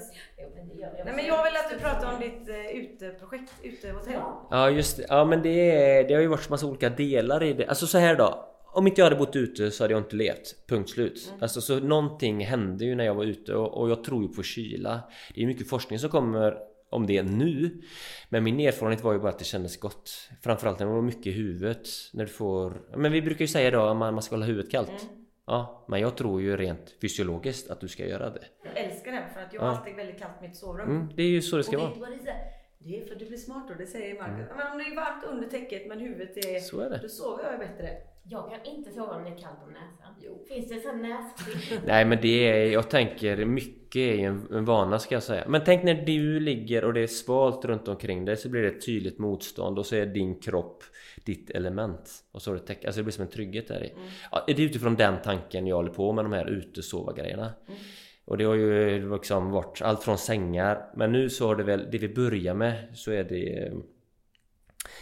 Nej, 1.05 1.15
men 1.17 1.27
jag 1.27 1.45
vill 1.45 1.57
att 1.57 1.71
du 1.71 1.79
pratar 1.79 2.15
om 2.15 2.21
ditt 2.21 2.49
uh, 2.49 2.83
uteprojekt, 2.83 3.53
utehotell. 3.63 4.21
Ja, 4.51 4.71
just 4.71 4.97
det. 4.97 5.07
Ja, 5.09 5.25
men 5.25 5.43
det, 5.43 5.71
är, 5.71 6.09
det 6.09 6.15
har 6.15 6.21
ju 6.21 6.27
varit 6.27 6.49
massa 6.49 6.67
olika 6.67 6.89
delar 6.91 7.43
i 7.43 7.53
det. 7.53 7.67
Alltså 7.67 7.87
så 7.87 7.99
här 7.99 8.17
då. 8.17 8.45
Om 8.73 8.87
inte 8.87 9.01
jag 9.01 9.07
hade 9.07 9.17
bott 9.17 9.37
ute 9.37 9.71
så 9.71 9.85
hade 9.85 9.95
jag 9.95 10.01
inte 10.01 10.17
levt. 10.17 10.67
Punkt 10.69 10.91
slut. 10.91 11.27
Mm. 11.29 11.43
Alltså 11.43 11.61
så 11.61 11.81
någonting 11.81 12.47
hände 12.47 12.85
ju 12.85 12.95
när 12.95 13.05
jag 13.05 13.15
var 13.15 13.25
ute 13.25 13.55
och, 13.55 13.81
och 13.81 13.91
jag 13.91 14.05
tror 14.05 14.23
ju 14.23 14.29
på 14.29 14.43
kyla. 14.43 15.01
Det 15.35 15.43
är 15.43 15.47
mycket 15.47 15.69
forskning 15.69 15.99
som 15.99 16.11
kommer 16.11 16.68
om 16.91 17.07
det 17.07 17.23
nu. 17.23 17.83
Men 18.29 18.45
min 18.45 18.61
erfarenhet 18.61 19.05
var 19.05 19.13
ju 19.13 19.19
bara 19.19 19.29
att 19.29 19.39
det 19.39 19.45
kändes 19.45 19.81
gott. 19.81 20.31
Framförallt 20.43 20.79
när 20.79 20.87
det 20.87 20.93
var 20.93 21.03
mycket 21.03 21.27
i 21.27 21.31
huvudet. 21.31 21.89
När 22.13 22.25
du 22.25 22.31
får... 22.31 22.83
Men 22.97 23.13
vi 23.13 23.23
brukar 23.23 23.41
ju 23.41 23.49
säga 23.49 23.71
då 23.71 23.83
att 23.83 23.97
man 23.97 24.23
ska 24.23 24.35
hålla 24.35 24.47
huvudet 24.47 24.71
kallt. 24.71 24.89
Mm. 24.89 25.25
Ja, 25.47 25.85
men 25.89 26.01
jag 26.01 26.17
tror 26.17 26.43
ju 26.43 26.57
rent 26.57 26.95
fysiologiskt 27.01 27.71
att 27.71 27.81
du 27.81 27.89
ska 27.89 28.07
göra 28.07 28.31
det. 28.31 28.45
Jag 28.65 28.85
älskar 28.85 29.13
det 29.13 29.25
för 29.35 29.41
att 29.41 29.55
jag 29.55 29.61
har 29.61 29.69
alltid 29.69 29.97
väldigt 29.97 30.19
kallt 30.19 30.43
i 30.43 30.49
mitt 30.49 30.57
sovrum. 30.57 30.91
Mm, 30.91 31.09
det 31.17 31.23
är 31.23 31.29
ju 31.29 31.43
så 31.43 31.57
det 31.57 31.65
ska 31.65 31.77
och 31.77 31.99
vara. 31.99 32.11
Det, 32.11 32.35
det 32.79 32.97
är 32.97 33.07
för 33.07 33.13
att 33.13 33.19
du 33.19 33.27
blir 33.27 33.39
smartare, 33.39 33.79
det 33.79 33.87
säger 33.87 34.15
Marcus. 34.15 34.35
Mm. 34.35 34.57
Men 34.57 34.73
om 34.73 34.79
det 34.79 34.85
är 34.85 34.97
varmt 34.97 35.25
under 35.25 35.49
täcket 35.49 35.87
men 35.89 36.01
huvudet 36.01 36.37
är... 36.37 36.61
Så 36.61 36.81
är 36.81 36.91
det. 36.91 36.99
Då 37.03 37.09
sover 37.09 37.51
jag 37.51 37.59
bättre. 37.59 37.89
Jag 38.31 38.51
kan 38.51 38.65
inte 38.65 38.91
sova 38.91 39.17
om 39.17 39.25
det 39.25 39.31
är 39.31 39.39
kallt 39.39 39.59
om 39.67 39.73
näsan. 39.73 40.15
Jo. 40.21 40.45
Finns 40.49 40.69
det 40.69 40.81
sån 40.81 41.03
nässkydd? 41.03 41.81
Nej 41.87 42.05
men 42.05 42.19
det 42.23 42.49
är, 42.49 42.73
jag 42.73 42.91
tänker 42.91 43.45
mycket 43.45 43.97
är 43.97 44.19
en, 44.19 44.49
en 44.53 44.65
vana 44.65 44.99
ska 44.99 45.15
jag 45.15 45.23
säga. 45.23 45.45
Men 45.49 45.65
tänk 45.65 45.85
när 45.85 45.95
du 45.95 46.41
ligger 46.41 46.85
och 46.85 46.95
det 46.95 47.01
är 47.01 47.07
svalt 47.07 47.65
runt 47.65 47.89
omkring 47.89 48.25
dig 48.25 48.37
så 48.37 48.49
blir 48.49 48.63
det 48.63 48.69
ett 48.69 48.87
tydligt 48.87 49.19
motstånd 49.19 49.79
och 49.79 49.87
så 49.87 49.97
är 49.97 50.07
din 50.07 50.41
kropp 50.41 50.85
ditt 51.25 51.51
element. 51.51 52.11
Och 52.33 52.43
så 52.43 52.51
är 52.51 52.55
det 52.55 52.61
täck, 52.61 52.85
alltså 52.85 53.01
det 53.01 53.05
blir 53.05 53.13
som 53.13 53.25
en 53.25 53.31
trygghet 53.31 53.69
där 53.69 53.85
i. 53.85 53.91
Mm. 53.91 54.09
Ja, 54.31 54.45
det 54.47 54.53
är 54.53 54.61
utifrån 54.61 54.97
den 54.97 55.15
tanken 55.25 55.67
jag 55.67 55.77
håller 55.77 55.93
på 55.93 56.13
med 56.13 56.25
de 56.25 56.33
här 56.33 56.47
utesova-grejerna. 56.47 57.53
Mm. 57.67 57.81
Och 58.25 58.39
det 58.39 58.45
har 58.45 58.55
ju 58.55 59.13
liksom 59.13 59.51
varit 59.51 59.83
allt 59.83 60.03
från 60.03 60.19
sängar 60.19 60.91
Men 60.97 61.13
nu 61.13 61.31
så 61.31 61.47
har 61.47 61.57
det 61.57 61.65
väl, 61.65 61.89
det 61.91 61.99
vi 61.99 62.09
börjar 62.09 62.55
med 62.55 62.75
så 62.95 63.11
är 63.11 63.25
det 63.25 63.73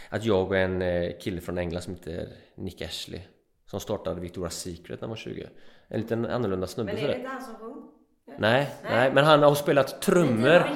Att 0.09 0.25
jag 0.25 0.47
och 0.47 0.57
en 0.57 0.81
eh, 0.81 1.11
kille 1.19 1.41
från 1.41 1.57
England 1.57 1.81
som 1.81 1.93
heter 1.93 2.27
Nick 2.55 2.81
Ashley 2.81 3.21
Som 3.65 3.79
startade 3.79 4.21
Victoria's 4.21 4.49
Secret 4.49 5.01
när 5.01 5.07
han 5.07 5.09
var 5.09 5.15
20 5.15 5.47
En 5.87 6.01
liten 6.01 6.25
annorlunda 6.25 6.67
snubbe 6.67 6.93
Men 6.93 7.03
är 7.03 7.07
det 7.07 7.15
inte 7.15 7.27
han 7.27 7.41
som 7.41 7.55
sjöng? 7.55 7.83
Nej, 8.25 8.69
nej, 8.83 8.91
nej, 8.91 9.11
men 9.13 9.25
han 9.25 9.43
har 9.43 9.55
spelat 9.55 10.01
trummor 10.01 10.69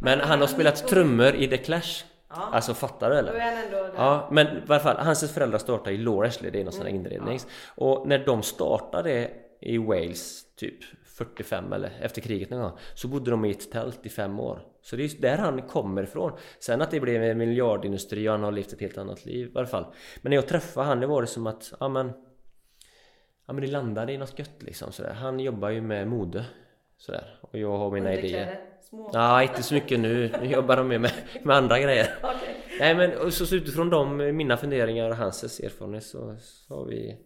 Men 0.00 0.20
han 0.20 0.40
har 0.40 0.46
spelat 0.46 0.88
trummor 0.88 1.34
i 1.34 1.48
The 1.48 1.56
Clash 1.56 2.04
Ja. 2.36 2.50
Alltså 2.52 2.74
fattar 2.74 3.10
du 3.10 3.18
eller? 3.18 3.92
Ja, 3.96 4.28
men 4.32 4.46
i 4.46 4.60
alla 4.68 4.80
fall, 4.80 4.96
hans 4.96 5.32
föräldrar 5.32 5.58
startade 5.58 5.92
i 5.92 5.98
Law 5.98 6.24
Ashley, 6.24 6.50
det 6.50 6.60
är 6.60 6.64
någon 6.64 6.72
sån 6.72 6.86
mm. 6.86 6.94
inrednings. 6.94 7.46
Ja. 7.76 7.84
Och 7.84 8.08
när 8.08 8.18
de 8.18 8.42
startade 8.42 9.30
i 9.60 9.78
Wales, 9.78 10.54
typ 10.56 10.84
45 11.04 11.72
eller 11.72 11.92
efter 12.00 12.20
kriget 12.20 12.50
någon 12.50 12.60
gång 12.60 12.78
Så 12.94 13.08
bodde 13.08 13.30
de 13.30 13.44
i 13.44 13.50
ett 13.50 13.70
tält 13.70 14.06
i 14.06 14.08
fem 14.08 14.40
år 14.40 14.62
Så 14.84 14.96
det 14.96 15.04
är 15.04 15.20
där 15.20 15.38
han 15.38 15.62
kommer 15.62 16.02
ifrån 16.02 16.32
Sen 16.58 16.82
att 16.82 16.90
det 16.90 17.00
blev 17.00 17.22
en 17.22 17.38
miljardindustri 17.38 18.28
och 18.28 18.32
han 18.32 18.42
har 18.42 18.52
levt 18.52 18.72
ett 18.72 18.80
helt 18.80 18.98
annat 18.98 19.24
liv 19.24 19.46
i 19.46 19.58
alla 19.58 19.66
fall 19.66 19.86
Men 20.22 20.30
när 20.30 20.36
jag 20.36 20.48
träffade 20.48 20.86
han 20.86 21.00
det 21.00 21.06
var 21.06 21.20
det 21.20 21.26
som 21.26 21.46
att 21.46 21.72
Ja 21.80 21.88
men 21.88 22.12
Ja 23.46 23.52
men 23.52 23.60
det 23.60 23.66
landade 23.70 24.12
i 24.12 24.18
något 24.18 24.38
gött 24.38 24.62
liksom 24.62 24.92
sådär 24.92 25.12
Han 25.12 25.40
jobbar 25.40 25.70
ju 25.70 25.80
med 25.80 26.08
mode 26.08 26.44
Sådär 26.96 27.38
Och 27.40 27.58
jag 27.58 27.78
har 27.78 27.90
mina 27.90 28.14
idéer 28.14 28.60
Små. 28.88 29.10
Ja, 29.12 29.42
inte 29.42 29.62
så 29.62 29.74
mycket 29.74 30.00
nu. 30.00 30.32
Nu 30.40 30.46
jobbar 30.46 30.76
de 30.76 30.88
med, 30.88 31.12
med 31.42 31.56
andra 31.56 31.80
grejer. 31.80 32.18
okay. 32.22 32.54
Nej 32.80 32.94
men 32.94 33.32
så, 33.32 33.46
så 33.46 33.56
utifrån 33.56 33.90
de, 33.90 34.16
mina 34.16 34.56
funderingar 34.56 35.10
och 35.10 35.16
hans 35.16 35.60
erfarenhet 35.60 36.04
så, 36.04 36.36
så 36.40 36.74
har 36.74 36.86
vi 36.86 37.16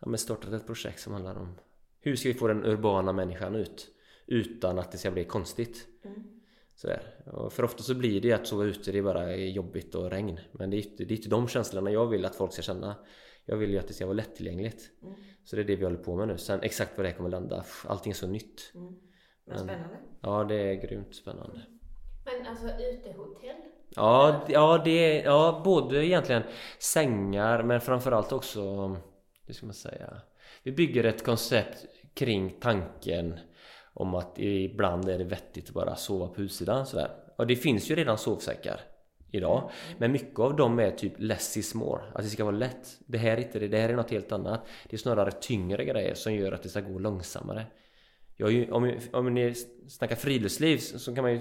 ja, 0.00 0.08
men 0.08 0.18
startat 0.18 0.52
ett 0.52 0.66
projekt 0.66 1.00
som 1.00 1.12
handlar 1.12 1.36
om 1.36 1.58
hur 2.00 2.16
ska 2.16 2.28
vi 2.28 2.34
få 2.34 2.48
den 2.48 2.64
urbana 2.64 3.12
människan 3.12 3.54
ut? 3.54 3.88
Utan 4.26 4.78
att 4.78 4.92
det 4.92 4.98
ska 4.98 5.10
bli 5.10 5.24
konstigt. 5.24 5.86
Mm. 6.04 6.33
Sådär. 6.76 7.02
Och 7.26 7.52
för 7.52 7.62
ofta 7.62 7.82
så 7.82 7.94
blir 7.94 8.20
det 8.20 8.32
att 8.32 8.46
sova 8.46 8.64
ute, 8.64 8.92
det 8.92 8.98
är 8.98 9.02
bara 9.02 9.36
jobbigt 9.36 9.94
och 9.94 10.10
regn. 10.10 10.40
Men 10.52 10.70
det 10.70 10.76
är 10.76 10.78
inte, 10.78 11.04
det 11.04 11.14
är 11.14 11.16
inte 11.16 11.28
de 11.28 11.48
känslorna 11.48 11.90
jag 11.90 12.06
vill 12.06 12.24
att 12.24 12.36
folk 12.36 12.52
ska 12.52 12.62
känna. 12.62 12.96
Jag 13.44 13.56
vill 13.56 13.70
ju 13.70 13.78
att 13.78 13.88
det 13.88 13.94
ska 13.94 14.06
vara 14.06 14.16
lättillgängligt. 14.16 14.90
Mm. 15.02 15.14
Så 15.44 15.56
det 15.56 15.62
är 15.62 15.66
det 15.66 15.76
vi 15.76 15.84
håller 15.84 15.96
på 15.96 16.16
med 16.16 16.28
nu. 16.28 16.38
Sen 16.38 16.60
exakt 16.62 16.96
vad 16.96 17.06
det 17.06 17.12
kommer 17.12 17.30
landa, 17.30 17.64
allting 17.86 18.10
är 18.10 18.16
så 18.16 18.26
nytt. 18.26 18.72
Mm. 18.74 18.94
Men 19.44 19.58
spännande. 19.58 19.96
Ja, 20.20 20.44
det 20.44 20.54
är 20.54 20.74
grymt 20.74 21.14
spännande. 21.14 21.60
Men 22.24 22.46
alltså 22.46 22.66
utehotell? 22.66 23.56
Ja, 23.96 24.44
ja, 24.48 24.82
det 24.84 24.90
är, 24.90 25.24
ja, 25.24 25.60
både 25.64 26.06
egentligen 26.06 26.42
sängar 26.78 27.62
men 27.62 27.80
framförallt 27.80 28.32
också, 28.32 28.96
hur 29.46 29.54
ska 29.54 29.66
man 29.66 29.74
säga? 29.74 30.20
Vi 30.62 30.72
bygger 30.72 31.04
ett 31.04 31.24
koncept 31.24 31.86
kring 32.14 32.56
tanken 32.60 33.38
om 33.94 34.14
att 34.14 34.38
ibland 34.38 35.08
är 35.08 35.18
det 35.18 35.24
vettigt 35.24 35.68
att 35.68 35.74
bara 35.74 35.96
sova 35.96 36.28
på 36.28 36.40
utsidan 36.40 36.86
sådär. 36.86 37.10
Och 37.36 37.46
det 37.46 37.56
finns 37.56 37.90
ju 37.90 37.94
redan 37.94 38.18
sovsäckar 38.18 38.80
idag. 39.30 39.58
Mm. 39.58 39.98
Men 39.98 40.12
mycket 40.12 40.38
av 40.38 40.56
dem 40.56 40.78
är 40.78 40.90
typ 40.90 41.12
less 41.16 41.56
is 41.56 41.74
more. 41.74 42.02
Att 42.14 42.22
det 42.22 42.28
ska 42.28 42.44
vara 42.44 42.56
lätt. 42.56 42.98
Det 43.06 43.18
här 43.18 43.36
är 43.36 43.40
inte 43.40 43.58
det, 43.58 43.68
det 43.68 43.78
här 43.78 43.88
är 43.88 43.96
något 43.96 44.10
helt 44.10 44.32
annat. 44.32 44.66
Det 44.88 44.96
är 44.96 44.98
snarare 44.98 45.32
tyngre 45.32 45.84
grejer 45.84 46.14
som 46.14 46.34
gör 46.34 46.52
att 46.52 46.62
det 46.62 46.68
ska 46.68 46.80
gå 46.80 46.98
långsammare. 46.98 47.66
Jag, 48.36 48.72
om, 48.72 48.98
om 49.12 49.34
ni 49.34 49.54
snackar 49.88 50.16
friluftsliv 50.16 50.78
så 50.78 51.14
kan 51.14 51.24
man 51.24 51.32
ju 51.32 51.40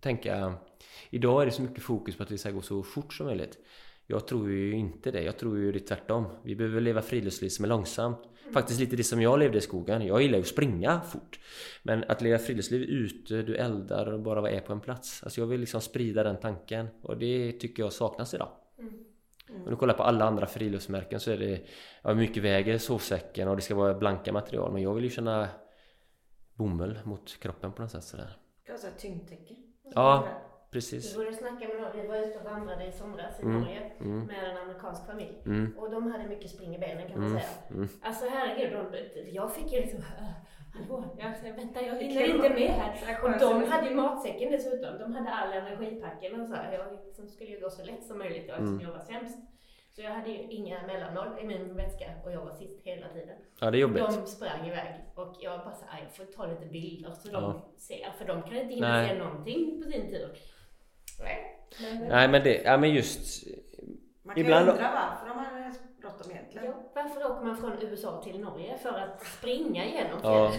tänka 0.00 0.54
Idag 1.10 1.42
är 1.42 1.46
det 1.46 1.52
så 1.52 1.62
mycket 1.62 1.82
fokus 1.82 2.16
på 2.16 2.22
att 2.22 2.28
det 2.28 2.38
ska 2.38 2.50
gå 2.50 2.62
så 2.62 2.82
fort 2.82 3.14
som 3.14 3.26
möjligt. 3.26 3.58
Jag 4.10 4.26
tror 4.26 4.50
ju 4.50 4.72
inte 4.72 5.10
det. 5.10 5.22
Jag 5.22 5.38
tror 5.38 5.58
ju 5.58 5.72
det 5.72 5.78
är 5.78 5.86
tvärtom. 5.86 6.26
Vi 6.42 6.56
behöver 6.56 6.80
leva 6.80 7.02
friluftsliv 7.02 7.48
som 7.48 7.64
är 7.64 7.68
långsamt. 7.68 8.18
Faktiskt 8.52 8.80
lite 8.80 8.96
det 8.96 9.04
som 9.04 9.22
jag 9.22 9.38
levde 9.38 9.58
i 9.58 9.60
skogen. 9.60 10.06
Jag 10.06 10.22
gillar 10.22 10.38
ju 10.38 10.42
att 10.42 10.48
springa 10.48 11.00
fort. 11.00 11.40
Men 11.82 12.04
att 12.08 12.22
leva 12.22 12.38
friluftsliv 12.38 12.82
ute, 12.82 13.42
du 13.42 13.56
eldar 13.56 14.12
och 14.12 14.20
bara 14.20 14.50
är 14.50 14.60
på 14.60 14.72
en 14.72 14.80
plats. 14.80 15.22
Alltså 15.22 15.40
jag 15.40 15.46
vill 15.46 15.60
liksom 15.60 15.80
sprida 15.80 16.22
den 16.22 16.36
tanken. 16.36 16.88
Och 17.02 17.18
det 17.18 17.52
tycker 17.52 17.82
jag 17.82 17.92
saknas 17.92 18.34
idag. 18.34 18.48
Mm. 18.78 18.94
Mm. 19.48 19.62
Om 19.62 19.70
du 19.70 19.76
kollar 19.76 19.94
på 19.94 20.02
alla 20.02 20.24
andra 20.24 20.46
friluftsmärken 20.46 21.20
så 21.20 21.30
är 21.30 21.38
det 21.38 21.60
ja, 22.02 22.14
mycket 22.14 22.42
väger 22.42 22.78
sovsäcken 22.78 23.48
och 23.48 23.56
det 23.56 23.62
ska 23.62 23.74
vara 23.74 23.94
blanka 23.94 24.32
material. 24.32 24.72
Men 24.72 24.82
jag 24.82 24.94
vill 24.94 25.04
ju 25.04 25.10
känna 25.10 25.48
bomull 26.54 26.98
mot 27.04 27.40
kroppen 27.40 27.72
på 27.72 27.82
något 27.82 27.90
sätt 27.90 28.04
sådär. 28.04 28.36
Alltså 28.70 28.86
tyngdtäcke? 28.98 29.54
Ja, 29.94 30.28
Precis. 30.70 31.12
Vi 31.12 31.16
började 31.16 31.36
snacka 31.36 31.68
med 31.68 31.80
någon, 31.80 32.02
vi 32.02 32.06
var 32.08 32.16
ute 32.16 32.38
och 32.38 32.44
vandrade 32.44 32.86
i 32.86 32.92
somras 32.92 33.40
i 33.40 33.42
mm. 33.42 33.60
Norge 33.60 33.92
mm. 34.00 34.26
med 34.26 34.50
en 34.50 34.56
amerikansk 34.56 35.06
familj. 35.06 35.42
Mm. 35.46 35.78
Och 35.78 35.90
de 35.90 36.12
hade 36.12 36.26
mycket 36.26 36.50
spring 36.50 36.76
i 36.76 36.78
benen 36.78 37.08
kan 37.08 37.20
man 37.20 37.28
mm. 37.28 37.40
säga. 37.40 37.52
Mm. 37.70 37.88
Alltså 38.02 38.24
herregud, 38.28 38.72
de, 38.72 39.30
jag 39.30 39.54
fick 39.54 39.72
ju 39.72 39.80
liksom 39.80 40.02
Hallå, 40.74 41.04
jag, 41.18 41.52
vänta 41.56 41.82
jag 41.82 41.94
hinner 41.94 42.34
inte 42.34 42.48
med 42.48 42.70
här. 42.70 43.24
Och 43.24 43.38
de 43.40 43.70
hade 43.70 43.88
ju 43.88 43.94
matsäcken 43.94 44.52
dessutom. 44.52 44.98
De 44.98 45.12
hade 45.14 45.30
all 45.30 45.52
energipacken 45.52 46.40
och 46.40 46.46
så. 46.46 46.54
Jag 46.72 46.92
liksom 47.06 47.28
skulle 47.28 47.50
ju 47.50 47.60
gå 47.60 47.70
så 47.70 47.84
lätt 47.84 48.04
som 48.04 48.18
möjligt 48.18 48.48
då, 48.48 48.52
eftersom 48.52 48.74
mm. 48.74 48.86
jag 48.86 48.92
var 48.92 49.00
sämst. 49.00 49.38
Så 49.94 50.02
jag 50.02 50.10
hade 50.10 50.30
ju 50.30 50.38
inga 50.38 50.86
mellanmål 50.86 51.28
i 51.42 51.46
min 51.46 51.76
väska 51.76 52.06
och 52.24 52.32
jag 52.32 52.44
var 52.44 52.52
sist 52.52 52.82
hela 52.82 53.08
tiden. 53.08 53.36
Ja, 53.60 53.70
det 53.70 53.78
är 53.78 53.80
jobbigt. 53.80 54.02
De 54.02 54.26
sprang 54.26 54.66
iväg 54.66 54.94
och 55.14 55.36
jag 55.40 55.60
bara 55.60 55.74
så 55.74 55.84
jag 56.02 56.16
får 56.16 56.32
ta 56.32 56.46
lite 56.46 56.66
bilder 56.66 57.12
så 57.12 57.28
de 57.28 57.42
ja. 57.42 57.72
ser, 57.76 58.10
för 58.18 58.24
de 58.24 58.42
kan 58.42 58.56
inte 58.56 58.74
hinna 58.74 59.08
se 59.08 59.18
någonting 59.18 59.82
på 59.82 59.90
sin 59.90 60.10
tur. 60.10 60.38
Nej. 61.20 61.56
Men, 61.80 62.08
Nej 62.08 62.28
men 62.28 62.42
det, 62.44 62.62
ja 62.64 62.76
men 62.76 62.90
just 62.90 63.46
Man 64.22 64.34
kan 64.34 64.44
ibland... 64.44 64.68
undra 64.68 64.90
varför 64.90 65.26
de 65.28 65.38
har 65.38 65.72
bråttom 66.00 66.30
egentligen. 66.30 66.66
Ja, 66.66 66.74
varför 66.94 67.30
åker 67.30 67.44
man 67.44 67.56
från 67.56 67.82
USA 67.82 68.22
till 68.22 68.40
Norge? 68.40 68.78
För 68.78 68.98
att 68.98 69.26
springa 69.26 69.84
igenom 69.84 70.20
ja. 70.22 70.52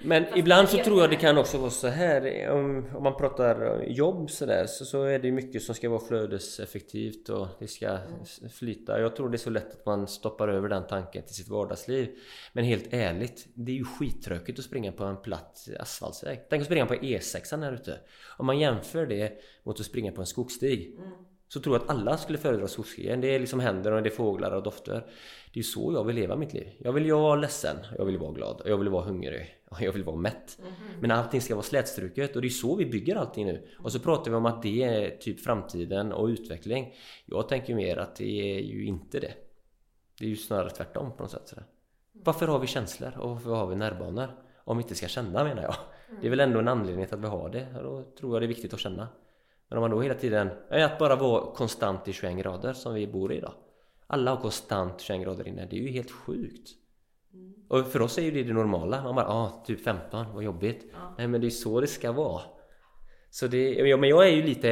Men 0.00 0.24
Fast 0.24 0.36
ibland 0.36 0.68
så 0.68 0.78
tror 0.78 1.00
jag 1.00 1.10
det 1.10 1.16
kan 1.16 1.38
också 1.38 1.58
vara 1.58 1.70
så 1.70 1.88
här 1.88 2.50
om, 2.50 2.86
om 2.94 3.02
man 3.02 3.16
pratar 3.16 3.84
jobb 3.86 4.30
sådär 4.30 4.66
så, 4.66 4.84
så 4.84 5.02
är 5.02 5.18
det 5.18 5.32
mycket 5.32 5.62
som 5.62 5.74
ska 5.74 5.88
vara 5.88 6.00
flödeseffektivt 6.00 7.28
och 7.28 7.48
det 7.58 7.68
ska 7.68 7.88
mm. 7.88 8.50
flyta. 8.52 9.00
Jag 9.00 9.16
tror 9.16 9.28
det 9.28 9.36
är 9.36 9.38
så 9.38 9.50
lätt 9.50 9.72
att 9.72 9.86
man 9.86 10.08
stoppar 10.08 10.48
över 10.48 10.68
den 10.68 10.86
tanken 10.86 11.22
till 11.22 11.34
sitt 11.34 11.48
vardagsliv. 11.48 12.08
Men 12.52 12.64
helt 12.64 12.92
ärligt, 12.92 13.46
det 13.54 13.72
är 13.72 13.76
ju 13.76 13.84
skittråkigt 13.84 14.58
att 14.58 14.64
springa 14.64 14.92
på 14.92 15.04
en 15.04 15.22
platt 15.22 15.68
asfaltsväg. 15.80 16.40
Tänk 16.50 16.60
att 16.60 16.66
springa 16.66 16.86
på 16.86 16.94
E6 16.94 17.62
här 17.62 17.72
ute. 17.72 17.98
Om 18.36 18.46
man 18.46 18.58
jämför 18.58 19.06
det 19.06 19.32
mot 19.64 19.80
att 19.80 19.86
springa 19.86 20.12
på 20.12 20.20
en 20.20 20.26
skogsstig. 20.26 20.94
Mm. 20.98 21.10
Så 21.48 21.60
tror 21.60 21.74
jag 21.74 21.82
att 21.82 21.90
alla 21.90 22.18
skulle 22.18 22.38
föredra 22.38 22.68
skogsstigen. 22.68 23.20
Det 23.20 23.34
är 23.34 23.38
liksom 23.38 23.60
händer 23.60 23.92
och 23.92 24.02
det 24.02 24.08
är 24.08 24.14
fåglar 24.14 24.50
och 24.50 24.62
dofter. 24.62 25.06
Det 25.56 25.60
är 25.60 25.64
så 25.64 25.92
jag 25.92 26.04
vill 26.04 26.16
leva 26.16 26.36
mitt 26.36 26.52
liv. 26.52 26.68
Jag 26.78 26.92
vill 26.92 27.06
ju 27.06 27.12
vara 27.12 27.36
ledsen, 27.36 27.76
jag 27.98 28.04
vill 28.04 28.18
vara 28.18 28.32
glad, 28.32 28.62
jag 28.64 28.76
vill 28.76 28.88
vara 28.88 29.04
hungrig 29.04 29.56
och 29.68 29.80
jag 29.82 29.92
vill 29.92 30.04
vara 30.04 30.16
mätt. 30.16 30.58
Mm 30.58 30.72
-hmm. 30.72 31.00
Men 31.00 31.10
allting 31.10 31.40
ska 31.40 31.54
vara 31.54 31.62
slätstruket 31.62 32.36
och 32.36 32.42
det 32.42 32.48
är 32.48 32.50
så 32.50 32.76
vi 32.76 32.86
bygger 32.86 33.16
allting 33.16 33.46
nu. 33.46 33.66
Och 33.78 33.92
så 33.92 33.98
pratar 33.98 34.30
vi 34.30 34.36
om 34.36 34.46
att 34.46 34.62
det 34.62 34.82
är 34.82 35.16
typ 35.16 35.40
framtiden 35.40 36.12
och 36.12 36.26
utveckling. 36.26 36.94
Jag 37.26 37.48
tänker 37.48 37.74
mer 37.74 37.96
att 37.96 38.16
det 38.16 38.56
är 38.56 38.60
ju 38.60 38.86
inte 38.86 39.20
det. 39.20 39.32
Det 40.18 40.24
är 40.24 40.28
ju 40.28 40.36
snarare 40.36 40.70
tvärtom 40.70 41.16
på 41.16 41.22
något 41.22 41.30
sätt. 41.30 41.48
Sådär. 41.48 41.64
Varför 42.12 42.46
har 42.46 42.58
vi 42.58 42.66
känslor 42.66 43.18
och 43.18 43.30
varför 43.30 43.50
har 43.50 43.66
vi 43.66 43.76
nervbanor? 43.76 44.28
Om 44.64 44.76
vi 44.76 44.82
inte 44.82 44.94
ska 44.94 45.06
känna 45.06 45.44
menar 45.44 45.62
jag. 45.62 45.74
Det 46.20 46.26
är 46.26 46.30
väl 46.30 46.40
ändå 46.40 46.58
en 46.58 46.68
anledning 46.68 47.06
till 47.06 47.14
att 47.14 47.20
vi 47.20 47.28
har 47.28 47.48
det. 47.48 47.66
Då 47.82 48.02
tror 48.18 48.34
jag 48.34 48.42
det 48.42 48.46
är 48.46 48.48
viktigt 48.48 48.74
att 48.74 48.80
känna. 48.80 49.08
Men 49.68 49.78
om 49.78 49.82
man 49.82 49.90
då 49.90 50.00
hela 50.00 50.14
tiden... 50.14 50.50
Att 50.70 50.98
bara 50.98 51.16
vara 51.16 51.54
konstant 51.54 52.08
i 52.08 52.12
21 52.12 52.38
grader 52.38 52.72
som 52.72 52.94
vi 52.94 53.06
bor 53.06 53.32
i 53.32 53.36
idag. 53.36 53.52
Alla 54.06 54.30
har 54.30 54.40
konstant 54.40 55.00
21 55.00 55.22
grader 55.22 55.48
inne. 55.48 55.66
Det 55.66 55.76
är 55.76 55.80
ju 55.80 55.90
helt 55.90 56.10
sjukt. 56.10 56.70
Mm. 57.32 57.54
Och 57.68 57.86
för 57.86 58.02
oss 58.02 58.18
är 58.18 58.22
ju 58.22 58.30
det 58.30 58.42
det 58.42 58.52
normala. 58.52 59.02
Man 59.02 59.14
bara, 59.14 59.28
ah, 59.28 59.62
typ 59.66 59.84
15, 59.84 60.34
vad 60.34 60.44
jobbigt. 60.44 60.86
Ja. 60.92 61.14
Nej 61.18 61.28
men 61.28 61.40
det 61.40 61.46
är 61.46 61.50
så 61.50 61.80
det 61.80 61.86
ska 61.86 62.12
vara. 62.12 62.42
Så 63.30 63.46
det, 63.46 63.74
ja, 63.74 63.96
men 63.96 64.08
jag 64.08 64.28
är 64.28 64.32
ju 64.32 64.42
lite 64.42 64.68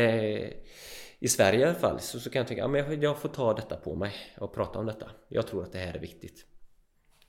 i 1.19 1.29
Sverige 1.29 1.61
i 1.61 1.65
alla 1.65 1.75
fall 1.75 2.01
så, 2.01 2.21
så 2.21 2.31
kan 2.31 2.41
jag 2.41 2.49
tänka, 2.49 2.63
ja, 2.63 2.69
men 2.69 3.03
jag 3.03 3.19
får 3.19 3.29
ta 3.29 3.55
detta 3.55 3.77
på 3.77 3.95
mig 3.95 4.15
och 4.39 4.55
prata 4.55 4.79
om 4.79 4.87
detta. 4.87 5.11
Jag 5.29 5.47
tror 5.47 5.63
att 5.63 5.73
det 5.73 5.79
här 5.79 5.95
är 5.95 6.01
viktigt. 6.01 6.47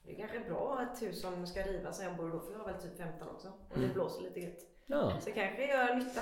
Det 0.04 0.12
är 0.12 0.18
kanske 0.18 0.40
bra 0.40 0.88
ett 0.92 1.02
hus 1.02 1.22
som 1.22 1.48
ska 1.48 1.62
rivas 1.62 2.00
och 2.00 2.06
jag 2.06 2.18
bor 2.18 2.30
då, 2.30 2.40
för 2.40 2.52
jag 2.52 2.60
har 2.60 2.72
väl 2.72 2.82
typ 2.82 2.98
15 2.98 3.28
också. 3.28 3.48
Och 3.48 3.78
det 3.78 3.84
mm. 3.84 3.94
blåser 3.94 4.24
lite 4.24 4.40
gött. 4.40 4.75
Ja. 4.88 5.20
Så 5.20 5.32
kanske 5.32 5.68
gör 5.68 5.96
nytta. 5.96 6.22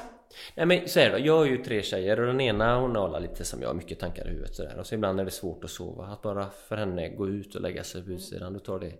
Nej 0.55 0.65
men 0.65 0.87
så 0.87 0.99
det 0.99 1.19
Jag 1.19 1.37
har 1.37 1.45
ju 1.45 1.63
tre 1.63 1.81
tjejer 1.81 2.19
och 2.19 2.27
den 2.27 2.41
ena 2.41 2.79
hon 2.79 2.95
håller 2.95 3.19
lite 3.19 3.45
som 3.45 3.61
jag, 3.61 3.75
mycket 3.75 3.99
tankar 3.99 4.27
i 4.27 4.29
huvudet 4.29 4.55
sådär. 4.55 4.79
Och 4.79 4.87
så 4.87 4.95
ibland 4.95 5.19
är 5.19 5.25
det 5.25 5.31
svårt 5.31 5.63
att 5.63 5.69
sova. 5.69 6.05
Att 6.05 6.21
bara 6.21 6.49
för 6.49 6.77
henne 6.77 7.09
gå 7.09 7.29
ut 7.29 7.55
och 7.55 7.61
lägga 7.61 7.83
sig 7.83 8.01
på 8.01 8.05
mm. 8.05 8.17
utsidan, 8.17 8.53
då 8.53 8.59
tar 8.59 8.79
det 8.79 8.93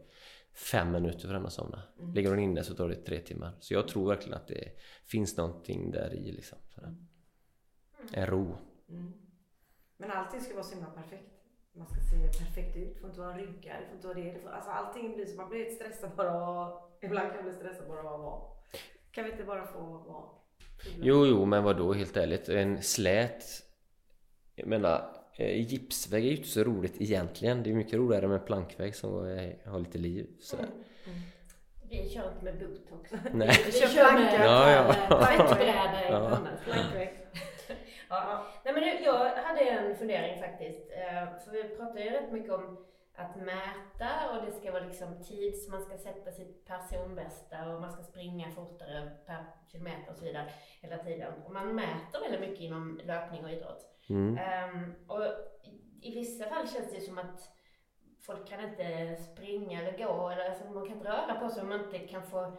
fem 0.53 0.91
minuter 0.91 1.27
för 1.27 1.34
henne 1.34 1.48
att 1.48 1.53
somna. 1.53 1.82
Mm. 2.00 2.13
Ligger 2.13 2.29
hon 2.29 2.39
inne 2.39 2.63
så 2.63 2.75
tar 2.75 2.89
det 2.89 2.96
tre 2.96 3.20
timmar. 3.20 3.51
Så 3.60 3.74
jag 3.74 3.88
tror 3.88 4.10
verkligen 4.10 4.38
att 4.38 4.48
det 4.48 4.72
finns 5.05 5.38
någonting 5.38 5.91
där 5.91 6.13
i 6.13 6.32
liksom. 6.32 6.58
Sådär. 6.75 6.88
Mm. 6.88 7.08
En 8.13 8.27
ro. 8.27 8.58
Mm. 8.89 9.13
Men 9.98 10.12
allting 10.12 10.41
ska 10.41 10.53
vara 10.53 10.63
så 10.63 10.75
himla 10.75 10.89
perfekt. 10.89 11.29
Man 11.75 11.88
ska 11.88 11.96
se 11.96 12.43
perfekt 12.46 12.77
ut, 12.77 12.93
det 12.93 13.00
får 13.00 13.10
inte 13.10 13.22
vara 13.22 13.34
en 13.34 13.38
det 13.62 13.86
får 13.88 13.96
inte 13.96 14.08
vara 14.08 14.17
det. 14.17 14.32
det 14.32 14.39
får, 14.39 14.50
alltså 14.50 14.70
allting 14.70 15.13
blir 15.15 15.25
så, 15.25 15.38
man 15.38 15.50
blir 15.50 15.70
stressad 15.70 16.12
bara 16.15 16.50
och 16.50 16.98
ibland 17.01 17.27
kan 17.27 17.36
man 17.36 17.46
bli 17.46 17.53
stressad 17.53 17.88
bara 17.88 18.00
av 18.00 18.13
att 18.13 18.20
vara. 18.20 18.53
Kan 19.13 19.25
vi 19.25 19.32
inte 19.32 19.43
bara 19.43 19.65
få 19.65 19.79
vara? 19.79 20.24
Jo, 21.01 21.25
jo, 21.25 21.46
men 21.46 21.63
vad 21.63 21.77
då 21.77 21.93
helt 21.93 22.17
ärligt? 22.17 22.50
En 22.50 22.82
slät... 22.82 23.46
Jag 24.55 24.67
menar, 24.67 25.15
eh, 25.38 25.62
gipsvägg 25.62 26.25
är 26.25 26.29
ju 26.29 26.38
inte 26.38 26.50
så 26.50 26.63
roligt 26.63 27.01
egentligen. 27.01 27.63
Det 27.63 27.70
är 27.70 27.74
mycket 27.74 27.93
roligare 27.93 28.27
med 28.27 28.39
en 28.39 28.46
plankvägg 28.46 28.96
som 28.96 29.12
har 29.65 29.79
lite 29.79 29.98
liv. 29.98 30.27
Sådär. 30.39 30.63
Mm. 30.63 30.75
Mm. 31.05 31.20
Vi 31.89 32.10
kör 32.10 32.32
inte 32.32 32.46
med 32.46 32.60
botox. 32.60 33.12
Nej. 33.34 33.63
Vi 33.65 33.72
kör 33.72 33.88
plankor. 33.88 34.39
Ja, 34.39 34.72
ja. 34.72 34.93
Tvättbräda 34.93 36.05
i. 36.05 36.08
Plankvägg. 36.65 37.20
ja. 38.10 38.48
Nej, 38.65 38.74
men 38.74 39.03
jag 39.03 39.36
hade 39.36 39.62
en 39.62 39.96
fundering 39.96 40.39
faktiskt. 40.39 40.91
Eh, 40.91 41.39
för 41.43 41.51
vi 41.51 41.63
pratar 41.77 42.00
ju 42.00 42.10
rätt 42.10 42.32
mycket 42.32 42.51
om 42.51 42.86
att 43.15 43.36
mäta 43.36 44.32
och 44.32 44.46
det 44.46 44.51
ska 44.51 44.72
vara 44.72 44.86
liksom 44.86 45.24
tids, 45.24 45.70
man 45.70 45.82
ska 45.82 45.98
sätta 45.98 46.32
sitt 46.32 46.65
personbästa 46.65 47.74
och 47.74 47.82
man 47.82 47.91
ska 47.91 48.03
springa 48.03 48.51
fortare 48.51 49.12
per 49.25 49.46
kilometer 49.72 50.12
och 50.12 50.17
så 50.17 50.25
vidare 50.25 50.50
hela 50.82 50.98
tiden. 50.98 51.34
Och 51.46 51.51
man 51.51 51.75
mäter 51.75 52.20
väldigt 52.22 52.50
mycket 52.50 52.60
inom 52.60 53.01
löpning 53.03 53.43
och 53.43 53.51
idrott. 53.51 53.86
Mm. 54.10 54.39
Um, 54.74 54.96
och 55.08 55.24
i 56.01 56.15
vissa 56.15 56.46
fall 56.46 56.67
känns 56.67 56.91
det 56.91 57.01
som 57.01 57.17
att 57.17 57.50
folk 58.25 58.48
kan 58.48 58.70
inte 58.70 59.15
springa 59.15 59.82
eller 59.82 59.98
gå 59.98 60.29
eller 60.29 60.50
alltså 60.50 60.65
man 60.65 60.88
kan 60.88 60.98
inte 60.98 61.10
röra 61.10 61.36
på 61.36 61.50
sig 61.50 61.63
om 61.63 61.70
man 61.70 61.84
inte 61.84 62.00
kan 62.00 62.24
få 62.24 62.58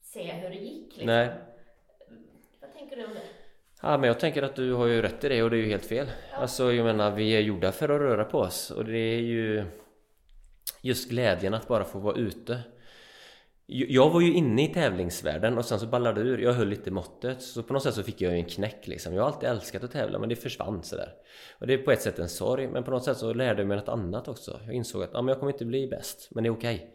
se 0.00 0.32
hur 0.32 0.48
det 0.48 0.56
gick. 0.56 0.96
Liksom. 0.96 1.06
Nej. 1.06 1.30
Vad 2.60 2.72
tänker 2.72 2.96
du 2.96 3.04
om 3.04 3.14
det? 3.14 3.47
Ja 3.82 3.98
men 3.98 4.08
jag 4.08 4.20
tänker 4.20 4.42
att 4.42 4.56
du 4.56 4.72
har 4.72 4.86
ju 4.86 5.02
rätt 5.02 5.24
i 5.24 5.28
det 5.28 5.42
och 5.42 5.50
det 5.50 5.56
är 5.56 5.62
ju 5.62 5.68
helt 5.68 5.84
fel. 5.84 6.06
Ja. 6.30 6.36
Alltså 6.36 6.72
jag 6.72 6.84
menar 6.84 7.10
vi 7.10 7.30
är 7.30 7.40
gjorda 7.40 7.72
för 7.72 7.88
att 7.88 8.00
röra 8.00 8.24
på 8.24 8.38
oss 8.38 8.70
och 8.70 8.84
det 8.84 8.98
är 8.98 9.20
ju 9.20 9.64
just 10.80 11.10
glädjen 11.10 11.54
att 11.54 11.68
bara 11.68 11.84
få 11.84 11.98
vara 11.98 12.16
ute. 12.16 12.60
Jag 13.66 14.10
var 14.10 14.20
ju 14.20 14.34
inne 14.34 14.64
i 14.64 14.74
tävlingsvärlden 14.74 15.58
och 15.58 15.64
sen 15.64 15.80
så 15.80 15.86
ballade 15.86 16.22
det 16.22 16.30
ur. 16.30 16.38
Jag 16.38 16.52
höll 16.52 16.68
lite 16.68 16.90
måttet. 16.90 17.42
Så 17.42 17.62
på 17.62 17.72
något 17.72 17.82
sätt 17.82 17.94
så 17.94 18.02
fick 18.02 18.20
jag 18.20 18.32
ju 18.32 18.38
en 18.38 18.44
knäck 18.44 18.86
liksom. 18.86 19.14
Jag 19.14 19.22
har 19.22 19.28
alltid 19.28 19.48
älskat 19.48 19.84
att 19.84 19.92
tävla 19.92 20.18
men 20.18 20.28
det 20.28 20.36
försvann 20.36 20.82
sådär. 20.82 21.12
Och 21.58 21.66
det 21.66 21.74
är 21.74 21.78
på 21.78 21.90
ett 21.90 22.02
sätt 22.02 22.18
en 22.18 22.28
sorg 22.28 22.68
men 22.68 22.84
på 22.84 22.90
något 22.90 23.04
sätt 23.04 23.16
så 23.16 23.32
lärde 23.32 23.60
jag 23.60 23.68
mig 23.68 23.76
något 23.76 23.88
annat 23.88 24.28
också. 24.28 24.60
Jag 24.64 24.74
insåg 24.74 25.02
att 25.02 25.10
ja, 25.12 25.22
men 25.22 25.28
jag 25.28 25.38
kommer 25.38 25.52
inte 25.52 25.64
bli 25.64 25.88
bäst 25.88 26.28
men 26.30 26.44
det 26.44 26.48
är 26.48 26.52
okej. 26.52 26.74
Okay. 26.74 26.88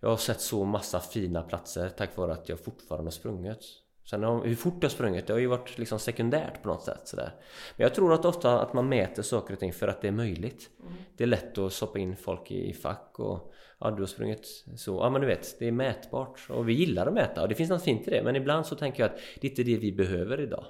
Jag 0.00 0.08
har 0.08 0.16
sett 0.16 0.40
så 0.40 0.64
massa 0.64 1.00
fina 1.00 1.42
platser 1.42 1.88
tack 1.88 2.16
vare 2.16 2.32
att 2.32 2.48
jag 2.48 2.60
fortfarande 2.60 3.06
har 3.06 3.12
sprungit. 3.12 3.81
Sen 4.12 4.24
hur 4.24 4.54
fort 4.54 4.78
jag 4.80 4.90
sprungit, 4.90 5.26
det 5.26 5.32
har 5.32 5.40
ju 5.40 5.46
varit 5.46 5.78
liksom 5.78 5.98
sekundärt 5.98 6.62
på 6.62 6.68
något 6.68 6.82
sätt 6.82 7.08
sådär. 7.08 7.32
Men 7.76 7.84
jag 7.84 7.94
tror 7.94 8.12
att 8.12 8.24
ofta 8.24 8.60
att 8.60 8.72
man 8.72 8.88
mäter 8.88 9.22
saker 9.22 9.54
och 9.54 9.60
ting 9.60 9.72
för 9.72 9.88
att 9.88 10.02
det 10.02 10.08
är 10.08 10.12
möjligt. 10.12 10.70
Mm. 10.80 10.92
Det 11.16 11.24
är 11.24 11.28
lätt 11.28 11.58
att 11.58 11.72
stoppa 11.72 11.98
in 11.98 12.16
folk 12.16 12.50
i 12.50 12.72
fack 12.72 13.18
och 13.18 13.52
ja, 13.80 13.90
du 13.90 14.02
har 14.02 14.06
sprungit 14.06 14.64
så. 14.76 14.96
Ja 14.96 15.10
men 15.10 15.20
du 15.20 15.26
vet, 15.26 15.58
det 15.58 15.68
är 15.68 15.72
mätbart. 15.72 16.46
Och 16.50 16.68
vi 16.68 16.72
gillar 16.72 17.06
att 17.06 17.14
mäta 17.14 17.42
och 17.42 17.48
det 17.48 17.54
finns 17.54 17.70
något 17.70 17.82
fint 17.82 18.08
i 18.08 18.10
det. 18.10 18.22
Men 18.22 18.36
ibland 18.36 18.66
så 18.66 18.74
tänker 18.74 19.02
jag 19.02 19.10
att 19.10 19.20
det 19.40 19.46
är 19.46 19.50
inte 19.50 19.62
det 19.62 19.76
vi 19.76 19.92
behöver 19.92 20.40
idag. 20.40 20.64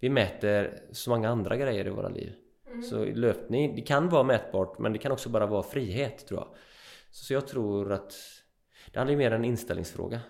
Vi 0.00 0.10
mäter 0.10 0.80
så 0.92 1.10
många 1.10 1.28
andra 1.28 1.56
grejer 1.56 1.86
i 1.86 1.90
våra 1.90 2.08
liv. 2.08 2.32
Mm. 2.66 2.82
Så 2.82 3.04
löpning, 3.04 3.76
det 3.76 3.82
kan 3.82 4.08
vara 4.08 4.22
mätbart 4.22 4.78
men 4.78 4.92
det 4.92 4.98
kan 4.98 5.12
också 5.12 5.28
bara 5.28 5.46
vara 5.46 5.62
frihet 5.62 6.26
tror 6.26 6.40
jag. 6.40 6.48
Så 7.10 7.32
jag 7.32 7.46
tror 7.46 7.92
att 7.92 8.14
det 8.92 8.98
handlar 8.98 9.16
mer 9.16 9.30
om 9.30 9.36
en 9.36 9.44
inställningsfråga. 9.44 10.20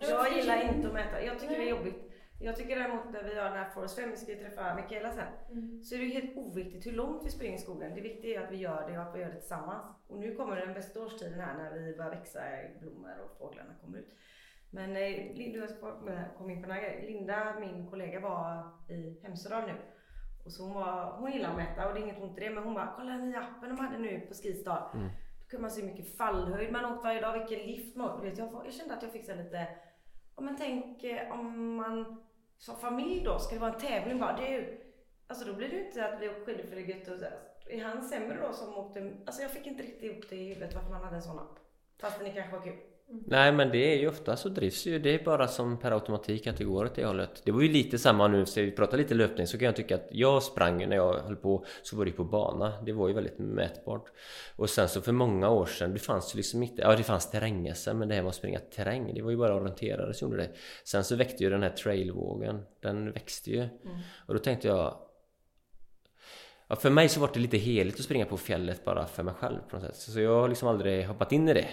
Jag 0.00 0.32
gillar 0.32 0.74
inte 0.74 0.88
att 0.88 0.94
mäta. 0.94 1.22
Jag 1.22 1.38
tycker 1.38 1.58
det 1.58 1.64
är 1.64 1.70
jobbigt. 1.70 2.10
Jag 2.42 2.56
tycker 2.56 2.76
däremot 2.76 3.12
när 3.12 3.22
vi 3.22 3.38
har 3.38 3.44
den 3.44 3.52
här 3.52 3.70
Forest 3.70 3.96
5, 3.96 4.10
vi 4.10 4.16
ska 4.16 4.32
ju 4.32 4.38
träffa 4.38 4.74
Mikaela 4.74 5.12
sen. 5.12 5.26
Mm. 5.50 5.82
Så 5.82 5.94
är 5.94 5.98
det 5.98 6.04
helt 6.06 6.36
oviktigt 6.36 6.86
hur 6.86 6.92
långt 6.92 7.26
vi 7.26 7.30
springer 7.30 7.56
i 7.56 7.60
skogen. 7.60 7.94
Det 7.94 8.00
viktiga 8.00 8.40
är 8.40 8.44
att 8.44 8.52
vi 8.52 8.56
gör 8.56 8.90
det 8.90 8.98
och 8.98 9.04
att 9.04 9.14
vi 9.14 9.20
gör 9.20 9.28
det 9.28 9.40
tillsammans. 9.40 9.86
Och 10.06 10.18
nu 10.18 10.34
kommer 10.34 10.56
den 10.56 10.74
bästa 10.74 11.02
årstiden 11.02 11.40
här 11.40 11.54
när 11.54 11.78
vi 11.78 11.96
börjar 11.96 12.10
växa 12.10 12.40
blommor 12.80 13.14
och 13.24 13.38
fåglarna 13.38 13.74
kommer 13.80 13.98
ut. 13.98 14.16
Men 14.70 14.94
Linda, 15.34 15.66
kom 16.38 16.50
in 16.50 16.62
på 16.62 16.68
Linda, 17.06 17.56
min 17.60 17.90
kollega 17.90 18.20
var 18.20 18.70
i 18.88 19.20
Hemsedal 19.22 19.66
nu. 19.66 19.74
Och 20.44 20.52
så 20.52 20.62
hon, 20.62 20.74
var, 20.74 21.16
hon 21.18 21.32
gillar 21.32 21.50
att 21.50 21.56
mäta 21.56 21.88
och 21.88 21.94
det 21.94 22.00
är 22.00 22.02
inget 22.02 22.22
ont 22.22 22.38
i 22.38 22.40
det 22.40 22.50
men 22.50 22.64
hon 22.64 22.74
bara 22.74 22.92
kolla 22.96 23.12
den 23.12 23.30
nya 23.30 23.40
appen 23.40 23.68
de 23.68 23.78
hade 23.78 23.98
nu 23.98 24.20
på 24.20 24.34
Skistar. 24.34 24.90
Mm. 24.94 25.08
Kunde 25.50 25.62
man 25.62 25.70
se 25.70 25.80
hur 25.80 25.88
mycket 25.88 26.16
fallhöjd 26.16 26.72
man 26.72 26.84
åkt 26.84 27.04
varje 27.04 27.20
dag, 27.20 27.38
vilken 27.38 27.66
lift 27.66 27.96
man 27.96 28.20
vet, 28.20 28.38
jag, 28.38 28.62
jag 28.64 28.74
kände 28.74 28.94
att 28.94 29.02
jag 29.02 29.12
fick 29.12 29.24
så 29.24 29.34
lite, 29.34 29.66
ja, 30.36 30.42
men 30.42 30.56
tänk 30.56 31.04
eh, 31.04 31.32
om 31.32 31.74
man 31.74 32.22
som 32.58 32.76
familj 32.76 33.24
då, 33.24 33.38
ska 33.38 33.54
det 33.54 33.60
vara 33.60 33.74
en 33.74 33.80
tävling 33.80 34.18
bara, 34.18 34.36
det 34.36 34.46
är 34.46 34.52
ju, 34.52 34.80
alltså 35.26 35.44
då 35.44 35.54
blir 35.54 35.68
det 35.68 35.76
ju 35.76 35.86
inte 35.86 36.08
att 36.08 36.20
vi 36.20 36.28
åker 36.28 36.44
skidor 36.44 36.62
för 36.62 36.76
det 36.76 36.82
är 36.82 36.96
gött 36.96 37.08
och 37.08 37.18
så. 37.18 37.26
Är 37.66 37.84
han 37.84 38.02
sämre 38.02 38.46
då 38.46 38.52
som 38.52 38.74
åkte, 38.74 39.16
alltså 39.26 39.42
jag 39.42 39.50
fick 39.50 39.66
inte 39.66 39.82
riktigt 39.82 40.02
ihop 40.02 40.24
det 40.28 40.36
i 40.36 40.48
huvudet 40.48 40.74
varför 40.74 40.90
man 40.90 41.04
hade 41.04 41.16
en 41.16 41.22
sån 41.22 41.38
app. 41.38 41.58
Fast 42.00 42.18
det 42.18 42.30
kanske 42.30 42.56
var 42.56 42.64
kul. 42.64 42.78
Nej 43.26 43.52
men 43.52 43.70
det 43.70 43.94
är 43.94 43.98
ju 43.98 44.08
ofta 44.08 44.36
så 44.36 44.48
drivs 44.48 44.86
ju 44.86 44.98
det 44.98 45.14
är 45.14 45.24
bara 45.24 45.48
som 45.48 45.78
per 45.78 45.90
automatik 45.90 46.46
att 46.46 46.56
det 46.56 46.64
går 46.64 46.84
åt 46.84 46.94
det 46.94 47.04
hållet. 47.04 47.42
Det 47.44 47.52
var 47.52 47.62
ju 47.62 47.68
lite 47.68 47.98
samma 47.98 48.28
nu, 48.28 48.46
så 48.46 48.60
vi 48.60 48.70
pratar 48.70 48.98
lite 48.98 49.14
löpning 49.14 49.46
så 49.46 49.58
kan 49.58 49.66
jag 49.66 49.76
tycka 49.76 49.94
att 49.94 50.08
jag 50.10 50.42
sprang 50.42 50.88
när 50.88 50.96
jag 50.96 51.18
höll 51.18 51.36
på 51.36 51.64
så 51.82 51.96
var 51.96 52.04
det 52.04 52.12
på 52.12 52.24
bana. 52.24 52.72
Det 52.84 52.92
var 52.92 53.08
ju 53.08 53.14
väldigt 53.14 53.38
mätbart. 53.38 54.04
Och 54.56 54.70
sen 54.70 54.88
så 54.88 55.00
för 55.00 55.12
många 55.12 55.50
år 55.50 55.66
sedan, 55.66 55.92
det 55.92 55.98
fanns 55.98 56.34
ju 56.34 56.36
liksom 56.36 56.62
inte, 56.62 56.82
ja 56.82 56.96
det 56.96 57.02
fanns 57.02 57.30
terräng 57.30 57.74
men 57.94 58.08
det 58.08 58.14
här 58.14 58.22
med 58.22 58.28
att 58.28 58.34
springa 58.34 58.58
terräng, 58.58 59.14
det 59.14 59.22
var 59.22 59.30
ju 59.30 59.36
bara 59.36 59.54
orienterare 59.54 60.14
som 60.14 60.30
gjorde 60.30 60.42
det. 60.42 60.50
Sen 60.84 61.04
så 61.04 61.16
väckte 61.16 61.44
ju 61.44 61.50
den 61.50 61.62
här 61.62 61.70
trailvågen, 61.70 62.62
den 62.82 63.12
växte 63.12 63.50
ju. 63.50 63.60
Mm. 63.60 63.98
Och 64.26 64.34
då 64.34 64.40
tänkte 64.40 64.68
jag 64.68 64.94
Ja, 66.68 66.76
för 66.76 66.90
mig 66.90 67.08
så 67.08 67.20
var 67.20 67.30
det 67.34 67.40
lite 67.40 67.56
heligt 67.56 67.94
att 67.94 68.04
springa 68.04 68.24
på 68.24 68.36
fjället 68.36 68.84
bara 68.84 69.06
för 69.06 69.22
mig 69.22 69.34
själv 69.34 69.58
på 69.70 69.76
något 69.76 69.84
sätt. 69.86 69.96
Så 69.96 70.20
jag 70.20 70.40
har 70.40 70.48
liksom 70.48 70.68
aldrig 70.68 71.06
hoppat 71.06 71.32
in 71.32 71.48
i 71.48 71.54
det 71.54 71.66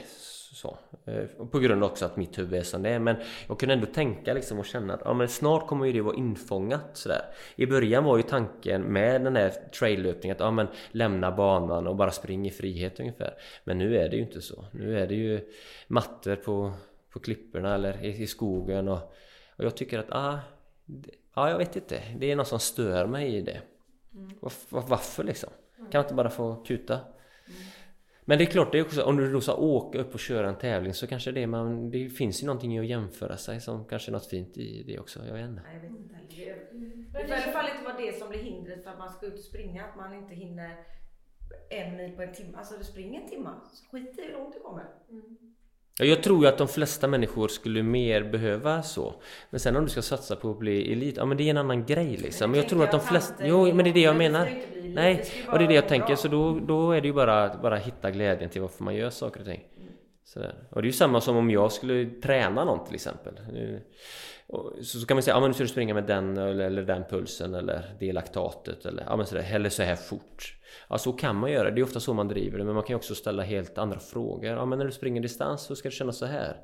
så. 0.55 0.77
Eh, 1.05 1.23
på 1.51 1.59
grund 1.59 1.83
av 1.83 1.91
också 1.91 2.05
att 2.05 2.17
mitt 2.17 2.37
huvud 2.37 2.59
är 2.59 2.63
som 2.63 2.83
det 2.83 2.89
är. 2.89 2.99
Men 2.99 3.15
jag 3.47 3.59
kunde 3.59 3.73
ändå 3.73 3.85
tänka 3.85 4.33
liksom 4.33 4.59
och 4.59 4.65
känna 4.65 4.93
att 4.93 5.01
ja, 5.05 5.13
men 5.13 5.27
snart 5.27 5.67
kommer 5.67 5.85
ju 5.85 5.91
det 5.91 6.01
vara 6.01 6.15
infångat 6.15 6.89
sådär. 6.93 7.21
I 7.55 7.65
början 7.65 8.03
var 8.03 8.17
ju 8.17 8.23
tanken 8.23 8.81
med 8.81 9.23
den 9.23 9.35
här 9.35 9.49
traillöpningen 9.49 10.35
att 10.35 10.39
ja, 10.39 10.51
men 10.51 10.67
lämna 10.91 11.31
banan 11.31 11.87
och 11.87 11.95
bara 11.95 12.11
springa 12.11 12.49
i 12.49 12.53
frihet 12.53 12.99
ungefär. 12.99 13.33
Men 13.63 13.77
nu 13.77 13.97
är 13.97 14.09
det 14.09 14.15
ju 14.15 14.21
inte 14.21 14.41
så. 14.41 14.65
Nu 14.71 14.99
är 14.99 15.07
det 15.07 15.15
ju 15.15 15.41
mattor 15.87 16.35
på, 16.35 16.73
på 17.09 17.19
klipporna 17.19 17.75
eller 17.75 18.05
i, 18.05 18.21
i 18.23 18.27
skogen 18.27 18.87
och, 18.87 19.13
och 19.55 19.65
jag 19.65 19.77
tycker 19.77 19.99
att 19.99 20.11
ah, 20.11 20.39
ja, 21.35 21.49
jag 21.49 21.57
vet 21.57 21.75
inte. 21.75 22.01
Det 22.17 22.31
är 22.31 22.35
något 22.35 22.47
som 22.47 22.59
stör 22.59 23.05
mig 23.05 23.35
i 23.35 23.41
det. 23.41 23.61
Mm. 24.13 24.31
Varför 24.69 25.23
liksom? 25.23 25.49
Kan 25.77 25.87
man 25.93 26.03
inte 26.03 26.13
bara 26.13 26.29
få 26.29 26.55
kuta? 26.55 26.99
Men 28.29 28.37
det 28.37 28.43
är 28.43 28.45
klart, 28.45 28.71
det 28.71 28.79
är 28.79 28.85
också, 28.85 29.03
om 29.03 29.17
du 29.17 29.31
då 29.31 29.41
ska 29.41 29.55
åka 29.55 29.99
upp 29.99 30.13
och 30.13 30.19
köra 30.19 30.49
en 30.49 30.57
tävling 30.57 30.93
så 30.93 31.07
kanske 31.07 31.31
det, 31.31 31.47
man, 31.47 31.91
det 31.91 32.09
finns 32.09 32.43
ju 32.43 32.45
någonting 32.45 32.75
i 32.75 32.79
att 32.79 32.85
jämföra 32.85 33.37
sig 33.37 33.61
som 33.61 33.85
kanske 33.85 34.11
är 34.11 34.13
något 34.13 34.25
fint 34.25 34.57
i 34.57 34.83
det 34.83 34.99
också. 34.99 35.19
Jag 35.27 35.33
vet 35.33 35.49
inte. 35.49 35.61
Jag 35.73 35.81
vet 35.81 35.91
inte 35.91 36.15
heller. 36.15 36.27
Det 37.13 37.27
får 37.27 37.37
i 37.37 37.43
alla 37.43 37.51
fall 37.51 37.69
inte 37.69 37.83
vara 37.83 37.97
det 37.97 38.19
som 38.19 38.29
blir 38.29 38.39
hindret 38.39 38.83
för 38.83 38.91
att 38.91 38.99
man 38.99 39.09
ska 39.09 39.25
ut 39.25 39.33
och 39.33 39.39
springa. 39.39 39.83
Att 39.85 39.95
man 39.95 40.13
inte 40.13 40.35
hinner 40.35 40.75
en 41.69 41.95
mil 41.95 42.11
på 42.11 42.21
en 42.21 42.33
timme. 42.33 42.57
Alltså 42.57 42.77
du 42.77 42.83
springer 42.83 43.21
en 43.21 43.29
timme. 43.29 43.49
Skit 43.91 44.19
i 44.19 44.21
hur 44.21 44.33
långt 44.33 44.53
du 44.53 44.59
kommer. 44.59 44.85
Mm. 45.09 45.37
Jag 45.99 46.23
tror 46.23 46.41
ju 46.41 46.47
att 46.47 46.57
de 46.57 46.67
flesta 46.67 47.07
människor 47.07 47.47
skulle 47.47 47.83
mer 47.83 48.23
behöva 48.23 48.83
så. 48.83 49.21
Men 49.49 49.59
sen 49.59 49.75
om 49.75 49.83
du 49.83 49.89
ska 49.89 50.01
satsa 50.01 50.35
på 50.35 50.51
att 50.51 50.59
bli 50.59 50.91
elit, 50.91 51.17
ja 51.17 51.25
men 51.25 51.37
det 51.37 51.43
är 51.43 51.49
en 51.49 51.57
annan 51.57 51.85
grej 51.85 52.17
liksom. 52.17 52.51
Men 52.51 52.59
jag 52.59 52.69
tror 52.69 52.83
att 52.83 52.91
de 52.91 52.99
flesta... 52.99 53.47
Jo, 53.47 53.73
men 53.73 53.77
det 53.77 53.89
är 53.89 53.93
det 53.93 54.01
jag 54.01 54.17
menar. 54.17 54.49
Nej, 54.97 55.23
och 55.51 55.57
det 55.59 55.65
är 55.65 55.67
det 55.67 55.73
jag 55.73 55.87
tänker. 55.87 56.15
Så 56.15 56.27
då, 56.27 56.59
då 56.59 56.91
är 56.91 57.01
det 57.01 57.07
ju 57.07 57.13
bara 57.13 57.57
bara 57.57 57.75
hitta 57.75 58.11
glädjen 58.11 58.49
till 58.49 58.61
varför 58.61 58.83
man 58.83 58.95
gör 58.95 59.09
saker 59.09 59.39
och 59.39 59.45
ting. 59.45 59.63
Sådär. 60.23 60.55
Och 60.69 60.81
det 60.81 60.85
är 60.85 60.89
ju 60.89 60.93
samma 60.93 61.21
som 61.21 61.37
om 61.37 61.51
jag 61.51 61.71
skulle 61.71 62.05
träna 62.05 62.65
någon 62.65 62.85
till 62.85 62.95
exempel. 62.95 63.33
Så, 64.81 64.99
så 64.99 65.07
kan 65.07 65.15
man 65.15 65.23
säga, 65.23 65.35
ja 65.35 65.39
men 65.39 65.49
nu 65.49 65.53
ska 65.53 65.63
du 65.63 65.69
springa 65.69 65.93
med 65.93 66.03
den 66.03 66.37
eller, 66.37 66.65
eller 66.65 66.83
den 66.83 67.03
pulsen 67.09 67.55
eller 67.55 67.95
det 67.99 68.11
laktatet 68.11 68.85
eller, 68.85 69.03
ja, 69.07 69.15
men 69.15 69.25
sådär, 69.25 69.47
eller 69.51 69.69
så 69.69 69.83
här 69.83 69.95
fort. 69.95 70.55
Ja, 70.89 70.97
så 70.97 71.13
kan 71.13 71.35
man 71.35 71.51
göra. 71.51 71.71
Det 71.71 71.81
är 71.81 71.83
ofta 71.83 71.99
så 71.99 72.13
man 72.13 72.27
driver 72.27 72.57
det. 72.57 72.63
Men 72.63 72.73
man 72.73 72.83
kan 72.83 72.93
ju 72.93 72.97
också 72.97 73.15
ställa 73.15 73.43
helt 73.43 73.77
andra 73.77 73.99
frågor. 73.99 74.51
Ja, 74.51 74.65
men 74.65 74.77
när 74.77 74.85
du 74.85 74.91
springer 74.91 75.21
distans 75.21 75.61
så 75.61 75.75
ska 75.75 75.89
det 75.89 75.95
kännas 75.95 76.17
så 76.17 76.25
här. 76.25 76.57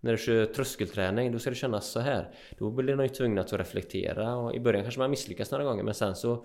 När 0.00 0.12
du 0.12 0.18
kör 0.18 0.46
tröskelträning 0.46 1.32
då 1.32 1.38
ska 1.38 1.50
det 1.50 1.56
kännas 1.56 1.86
så 1.86 2.00
här. 2.00 2.30
Då 2.58 2.70
blir 2.70 2.96
man 2.96 3.04
ju 3.04 3.08
tvungen 3.08 3.38
att 3.38 3.52
reflektera 3.52 4.36
och 4.36 4.54
i 4.54 4.60
början 4.60 4.82
kanske 4.82 5.00
man 5.00 5.10
misslyckas 5.10 5.50
några 5.50 5.64
gånger 5.64 5.82
men 5.82 5.94
sen 5.94 6.14
så 6.16 6.44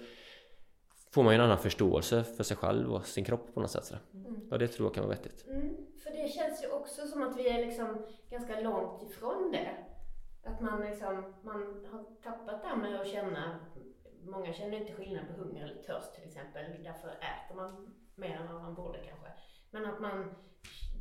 får 1.18 1.24
man 1.24 1.34
ju 1.34 1.36
en 1.36 1.46
annan 1.46 1.58
förståelse 1.58 2.24
för 2.24 2.44
sig 2.44 2.58
själv 2.58 2.94
och 2.94 3.06
sin 3.06 3.26
kropp 3.26 3.54
på 3.54 3.60
något 3.60 3.72
sätt. 3.72 3.94
Mm. 4.14 4.48
Ja, 4.52 4.58
det 4.58 4.68
tror 4.68 4.86
jag 4.86 4.94
kan 4.94 5.04
vara 5.04 5.16
vettigt. 5.16 5.48
Mm. 5.48 5.78
För 6.04 6.12
det 6.12 6.28
känns 6.28 6.64
ju 6.64 6.72
också 6.72 7.08
som 7.08 7.22
att 7.22 7.38
vi 7.38 7.50
är 7.50 7.66
liksom 7.66 8.06
ganska 8.30 8.60
långt 8.60 9.04
ifrån 9.04 9.52
det. 9.52 9.70
Att 10.50 10.62
man 10.62 10.82
liksom, 10.82 11.34
man 11.42 11.86
har 11.92 12.04
tappat 12.24 12.62
det 12.62 12.68
här 12.68 12.76
med 12.76 13.02
att 13.02 13.08
känna 13.08 13.60
många 14.24 14.54
känner 14.54 14.78
inte 14.78 14.94
skillnad 14.94 15.24
på 15.28 15.42
hunger 15.42 15.64
eller 15.64 15.84
törst 15.84 16.16
till 16.16 16.24
exempel. 16.24 16.66
Därför 16.84 17.08
äter 17.08 17.56
man 17.56 17.96
mer 18.16 18.36
än 18.36 18.54
vad 18.54 18.62
man 18.62 18.76
borde 18.76 18.98
kanske. 18.98 19.28
Men 19.72 19.86
att 19.86 20.00
man, 20.00 20.36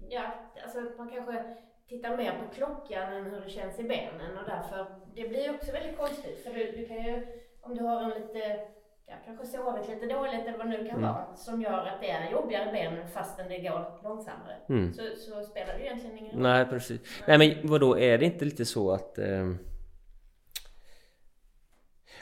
ja, 0.09 0.33
alltså 0.64 0.81
man 0.98 1.11
kanske 1.11 1.57
tittar 1.88 2.16
mer 2.16 2.33
på 2.33 2.55
klockan 2.55 3.12
än 3.12 3.24
hur 3.24 3.40
det 3.40 3.50
känns 3.50 3.79
i 3.79 3.83
benen 3.83 4.38
och 4.38 4.44
därför, 4.46 5.00
det 5.14 5.29
blir 5.29 5.55
också 5.55 5.72
väldigt 5.72 5.98
konstigt. 5.98 6.44
För 6.44 6.50
du, 6.50 6.72
du 6.72 6.87
kan 6.87 6.96
ju, 6.96 7.26
om 7.61 7.74
du 7.74 7.85
har 7.85 8.02
en 8.02 8.20
lite, 8.20 8.68
ja, 9.07 9.14
kanske 9.25 9.47
sovit 9.47 9.88
lite 9.88 10.07
dåligt 10.07 10.47
eller 10.47 10.59
vad 10.59 10.66
det 10.66 10.79
nu 10.79 10.88
kan 10.88 10.99
mm. 10.99 11.03
vara, 11.03 11.37
som 11.37 11.62
gör 11.62 11.87
att 11.87 12.01
det 12.01 12.11
är 12.11 12.31
jobbigare 12.31 12.73
benen 12.73 13.09
fastän 13.09 13.49
det 13.49 13.59
går 13.59 14.01
långsammare. 14.03 14.57
Mm. 14.69 14.92
Så, 14.92 15.03
så 15.16 15.42
spelar 15.42 15.75
det 15.75 15.85
egentligen 15.85 16.19
ingen 16.19 16.33
roll. 16.33 16.42
Nej 16.42 16.66
precis. 16.66 17.01
Nej 17.27 17.38
men 17.38 17.69
vadå, 17.69 17.99
är 17.99 18.19
det 18.19 18.25
inte 18.25 18.45
lite 18.45 18.64
så 18.64 18.90
att 18.90 19.19
eh 19.19 19.51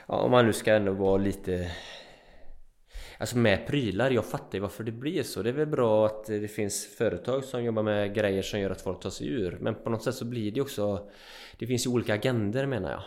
ja, 0.09 0.15
om 0.15 0.31
man 0.31 0.47
nu 0.47 0.53
ska 0.53 0.75
ändå 0.75 0.93
vara 0.93 1.17
lite 1.17 1.71
Alltså 3.19 3.39
med 3.39 3.67
prylar, 3.67 4.11
jag 4.11 4.25
fattar 4.25 4.55
ju 4.59 4.61
varför 4.61 4.85
det 4.85 4.93
blir 4.93 5.23
så. 5.23 5.43
Det 5.43 5.49
är 5.49 5.53
väl 5.53 5.67
bra 5.67 6.07
att 6.07 6.25
det 6.27 6.49
finns 6.49 6.87
företag 6.87 7.45
som 7.45 7.65
jobbar 7.65 7.83
med 7.83 8.15
grejer 8.15 8.43
som 8.43 8.61
gör 8.61 8.71
att 8.71 8.81
folk 8.81 9.01
tar 9.01 9.11
sig 9.11 9.29
ur. 9.29 9.59
Men 9.61 9.75
på 9.75 9.91
något 9.91 10.03
sätt 10.03 10.15
så 10.15 10.25
blir 10.25 10.53
det 10.53 10.61
också... 10.61 11.11
Det 11.59 11.67
finns 11.67 11.87
ju 11.87 11.91
olika 11.91 12.15
agender 12.15 12.67
menar 12.67 12.91
jag. 12.91 13.03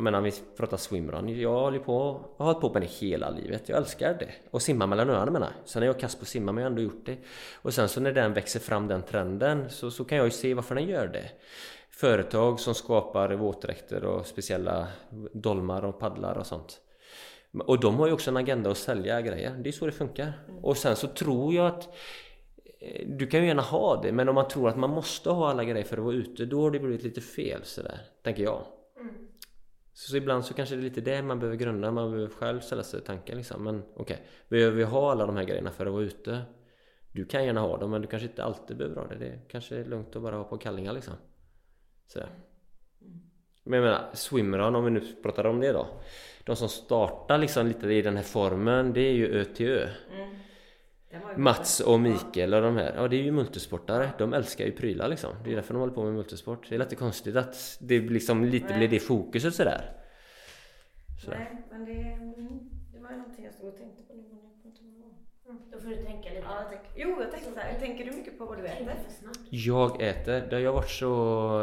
Jag 0.00 0.04
menar 0.04 0.18
om 0.18 0.24
vi 0.24 0.32
pratar 0.56 0.76
swimrun. 0.76 1.40
Jag 1.40 1.60
håller 1.60 1.78
på, 1.78 2.20
jag 2.36 2.44
har 2.44 2.52
hållit 2.52 2.60
på 2.60 2.72
med 2.72 2.82
det 2.82 2.88
hela 2.88 3.30
livet. 3.30 3.68
Jag 3.68 3.78
älskar 3.78 4.14
det. 4.14 4.28
Och 4.50 4.62
simma 4.62 4.86
mellan 4.86 5.10
öarna 5.10 5.30
menar 5.30 5.46
jag. 5.46 5.68
Sen 5.68 5.82
är 5.82 5.86
jag 5.86 6.00
kass 6.00 6.14
på 6.16 6.22
att 6.22 6.28
simma 6.28 6.52
men 6.52 6.62
jag 6.62 6.70
har 6.70 6.70
ändå 6.70 6.82
gjort 6.82 7.06
det. 7.06 7.16
Och 7.54 7.74
sen 7.74 7.88
så 7.88 8.00
när 8.00 8.12
den 8.12 8.32
växer 8.32 8.60
fram 8.60 8.88
den 8.88 9.02
trenden 9.02 9.70
så, 9.70 9.90
så 9.90 10.04
kan 10.04 10.18
jag 10.18 10.24
ju 10.24 10.30
se 10.30 10.54
varför 10.54 10.74
den 10.74 10.88
gör 10.88 11.06
det 11.06 11.30
företag 11.90 12.60
som 12.60 12.74
skapar 12.74 13.32
våtdräkter 13.32 14.04
och 14.04 14.26
speciella 14.26 14.88
dolmar 15.32 15.84
och 15.84 15.98
paddlar 15.98 16.38
och 16.38 16.46
sånt. 16.46 16.80
Och 17.58 17.80
de 17.80 17.96
har 17.96 18.06
ju 18.06 18.12
också 18.12 18.30
en 18.30 18.36
agenda 18.36 18.70
att 18.70 18.78
sälja 18.78 19.20
grejer. 19.20 19.56
Det 19.58 19.70
är 19.70 19.72
så 19.72 19.86
det 19.86 19.92
funkar. 19.92 20.32
Mm. 20.48 20.64
Och 20.64 20.76
sen 20.76 20.96
så 20.96 21.06
tror 21.06 21.54
jag 21.54 21.66
att 21.66 21.88
eh, 22.80 23.06
du 23.06 23.26
kan 23.26 23.40
ju 23.40 23.46
gärna 23.46 23.62
ha 23.62 24.02
det, 24.02 24.12
men 24.12 24.28
om 24.28 24.34
man 24.34 24.48
tror 24.48 24.68
att 24.68 24.76
man 24.76 24.90
måste 24.90 25.30
ha 25.30 25.50
alla 25.50 25.64
grejer 25.64 25.84
för 25.84 25.96
att 25.96 26.04
vara 26.04 26.14
ute, 26.14 26.44
då 26.44 26.62
har 26.62 26.70
det 26.70 26.78
blivit 26.78 27.02
lite 27.02 27.20
fel 27.20 27.60
sådär, 27.64 28.00
tänker 28.22 28.42
jag. 28.42 28.62
Mm. 29.00 29.29
Så 30.08 30.16
ibland 30.16 30.44
så 30.44 30.54
kanske 30.54 30.74
det 30.74 30.80
är 30.80 30.82
lite 30.82 31.00
det 31.00 31.22
man 31.22 31.38
behöver 31.38 31.56
grunda, 31.56 31.90
man 31.90 32.10
behöver 32.10 32.30
själv 32.34 32.60
ställa 32.60 32.82
sig 32.82 33.00
tanken 33.00 33.36
liksom. 33.36 33.64
Men 33.64 33.82
okej, 33.94 34.02
okay, 34.02 34.16
behöver 34.48 34.76
vi 34.76 34.82
ha 34.82 35.10
alla 35.10 35.26
de 35.26 35.36
här 35.36 35.44
grejerna 35.44 35.70
för 35.70 35.86
att 35.86 35.92
vara 35.92 36.02
ute? 36.02 36.42
Du 37.12 37.24
kan 37.24 37.44
gärna 37.44 37.60
ha 37.60 37.76
dem, 37.76 37.90
men 37.90 38.02
du 38.02 38.08
kanske 38.08 38.28
inte 38.28 38.44
alltid 38.44 38.76
behöver 38.76 38.96
ha 38.96 39.06
det. 39.06 39.14
Det 39.14 39.40
kanske 39.48 39.76
är 39.76 39.84
lugnt 39.84 40.16
att 40.16 40.22
bara 40.22 40.36
ha 40.36 40.44
på 40.44 40.58
kallingar 40.58 40.92
liksom. 40.92 41.14
Så. 42.06 42.20
Men 43.64 43.72
jag 43.72 43.84
menar, 43.84 44.10
swimrun 44.14 44.74
om 44.74 44.84
vi 44.84 44.90
nu 44.90 45.00
pratar 45.22 45.46
om 45.46 45.60
det 45.60 45.72
då. 45.72 45.86
De 46.44 46.56
som 46.56 46.68
startar 46.68 47.38
liksom 47.38 47.66
lite 47.66 47.92
i 47.92 48.02
den 48.02 48.16
här 48.16 48.24
formen, 48.24 48.92
det 48.92 49.00
är 49.00 49.12
ju 49.12 49.26
Ö 49.26 49.44
till 49.44 49.68
Ö. 49.68 49.88
Mm. 50.14 50.36
Mats 51.36 51.80
och 51.80 52.00
Mikael 52.00 52.54
och 52.54 52.62
de 52.62 52.76
här, 52.76 52.92
ja 52.96 53.08
det 53.08 53.16
är 53.16 53.22
ju 53.22 53.32
multisportare. 53.32 54.10
De 54.18 54.32
älskar 54.32 54.64
ju 54.64 54.72
prylar 54.72 55.08
liksom. 55.08 55.34
Det 55.44 55.50
är 55.50 55.54
därför 55.54 55.74
de 55.74 55.80
håller 55.80 55.94
på 55.94 56.04
med 56.04 56.12
multisport. 56.12 56.66
Det 56.68 56.74
är 56.74 56.78
lite 56.78 56.96
konstigt 56.96 57.36
att 57.36 57.78
det 57.80 58.00
liksom 58.00 58.44
lite 58.44 58.66
Nej. 58.68 58.78
blir 58.78 58.88
det 58.88 59.00
fokuset 59.00 59.54
sådär. 59.54 59.96
Så. 61.24 61.30
Nej, 61.30 61.66
men 61.70 61.84
det, 61.84 61.92
mm, 61.92 62.70
det 62.92 62.98
var 63.00 63.10
ju 63.10 63.16
någonting 63.16 63.44
jag 63.44 63.54
stod 63.54 63.68
och 63.68 63.76
tänkte 63.76 64.02
på 64.02 64.14
nu. 64.14 64.40
Då 65.72 65.80
får 65.80 65.88
du 65.88 65.96
tänka 65.96 66.28
lite. 66.28 66.42
Ja, 66.42 66.60
jag 66.60 66.68
tänk, 66.68 66.82
jo, 66.96 67.16
jag 67.20 67.30
tänkte 67.30 67.52
så 67.52 67.60
här. 67.60 67.78
Tänker 67.80 68.04
du 68.04 68.10
mycket 68.10 68.38
på 68.38 68.44
vad 68.44 68.58
du 68.58 68.66
äter? 68.66 68.94
Jag 69.50 70.02
äter. 70.02 70.40
Det 70.40 70.56
har 70.56 70.60
ju 70.60 70.70
varit 70.70 70.90
så... 70.90 71.06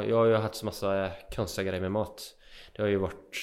Jag 0.09 0.17
har 0.17 0.25
ju 0.25 0.35
haft 0.35 0.55
så 0.55 0.65
massa 0.65 1.11
konstiga 1.35 1.67
grejer 1.67 1.81
med 1.81 1.91
mat. 1.91 2.35
Det 2.75 2.81
har 2.81 2.89
ju 2.89 2.97
varit... 2.97 3.37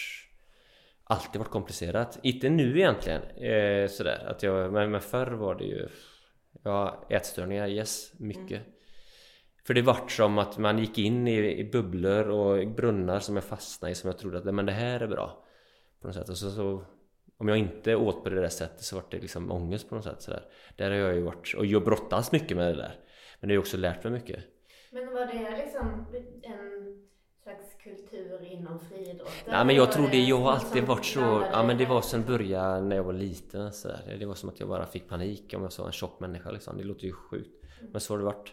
Alltid 1.14 1.38
varit 1.38 1.50
komplicerat. 1.50 2.18
Inte 2.22 2.48
nu 2.48 2.78
egentligen. 2.78 3.22
Eh, 3.22 3.88
sådär. 3.88 4.24
Att 4.26 4.42
jag, 4.42 4.72
men, 4.72 4.90
men 4.90 5.00
förr 5.00 5.32
var 5.32 5.54
det 5.54 5.64
ju... 5.64 5.88
Ja, 6.62 7.06
ätstörningar, 7.10 7.68
yes. 7.68 8.12
Mycket. 8.18 8.60
Mm. 8.60 8.72
För 9.66 9.74
det 9.74 9.82
vart 9.82 10.10
som 10.10 10.38
att 10.38 10.58
man 10.58 10.78
gick 10.78 10.98
in 10.98 11.28
i, 11.28 11.58
i 11.58 11.64
bubblor 11.64 12.28
och 12.28 12.68
brunnar 12.68 13.18
som 13.18 13.34
jag 13.34 13.44
fastnade 13.44 13.92
i 13.92 13.94
som 13.94 14.08
jag 14.08 14.18
trodde 14.18 14.38
att 14.38 14.54
men 14.54 14.66
det 14.66 14.72
här 14.72 15.00
är 15.00 15.06
bra. 15.06 15.44
På 16.00 16.06
något 16.06 16.16
sätt. 16.16 16.28
Och 16.28 16.36
så, 16.36 16.50
så 16.50 16.84
om 17.36 17.48
jag 17.48 17.58
inte 17.58 17.94
åt 17.96 18.24
på 18.24 18.30
det 18.30 18.40
där 18.40 18.48
sättet 18.48 18.80
så 18.80 18.96
vart 18.96 19.10
det 19.10 19.18
liksom 19.18 19.52
ångest 19.52 19.88
på 19.88 19.94
något 19.94 20.04
sätt 20.04 20.22
sådär. 20.22 20.42
Där 20.76 20.90
har 20.90 20.96
jag 20.96 21.14
ju 21.14 21.20
varit, 21.20 21.54
och 21.56 21.66
jag 21.66 21.84
brottas 21.84 22.32
mycket 22.32 22.56
med 22.56 22.66
det 22.66 22.82
där. 22.82 22.94
Men 23.40 23.48
det 23.48 23.52
har 23.52 23.56
ju 23.56 23.58
också 23.58 23.76
lärt 23.76 24.04
mig 24.04 24.12
mycket. 24.12 24.44
Men 24.90 25.12
var 25.12 25.26
det 25.26 25.64
liksom 25.64 26.06
en 26.42 26.73
kultur 27.82 28.44
inom 28.44 28.80
friidrotten? 28.80 29.32
Nej 29.46 29.64
men 29.64 29.76
jag 29.76 29.92
tror 29.92 30.08
det, 30.08 30.22
jag 30.22 30.40
har 30.40 30.52
alltid 30.52 30.84
varit 30.84 31.04
så, 31.04 31.46
ja 31.52 31.62
men 31.62 31.78
det 31.78 31.86
var 31.86 32.02
sen 32.02 32.24
början 32.24 32.88
när 32.88 32.96
jag 32.96 33.04
var 33.04 33.12
liten 33.12 33.72
så 33.72 33.88
där. 33.88 34.16
Det 34.18 34.26
var 34.26 34.34
som 34.34 34.48
att 34.48 34.60
jag 34.60 34.68
bara 34.68 34.86
fick 34.86 35.08
panik 35.08 35.54
om 35.56 35.62
jag 35.62 35.72
såg 35.72 35.86
en 35.86 35.92
tjock 35.92 36.20
människa 36.20 36.50
liksom. 36.50 36.78
Det 36.78 36.84
låter 36.84 37.04
ju 37.04 37.12
sjukt. 37.12 37.64
Mm. 37.80 37.92
Men 37.92 38.00
så 38.00 38.12
har 38.12 38.18
det 38.18 38.24
varit 38.24 38.52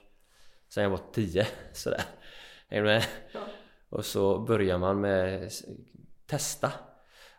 sen 0.69 0.83
jag 0.83 0.89
var 0.89 0.99
tio 1.11 1.47
sådär. 1.73 2.01
Är 2.69 2.77
du 2.77 2.83
med? 2.83 3.03
Ja. 3.33 3.39
Och 3.89 4.05
så 4.05 4.39
börjar 4.39 4.77
man 4.77 5.01
med 5.01 5.51
testa. 6.25 6.71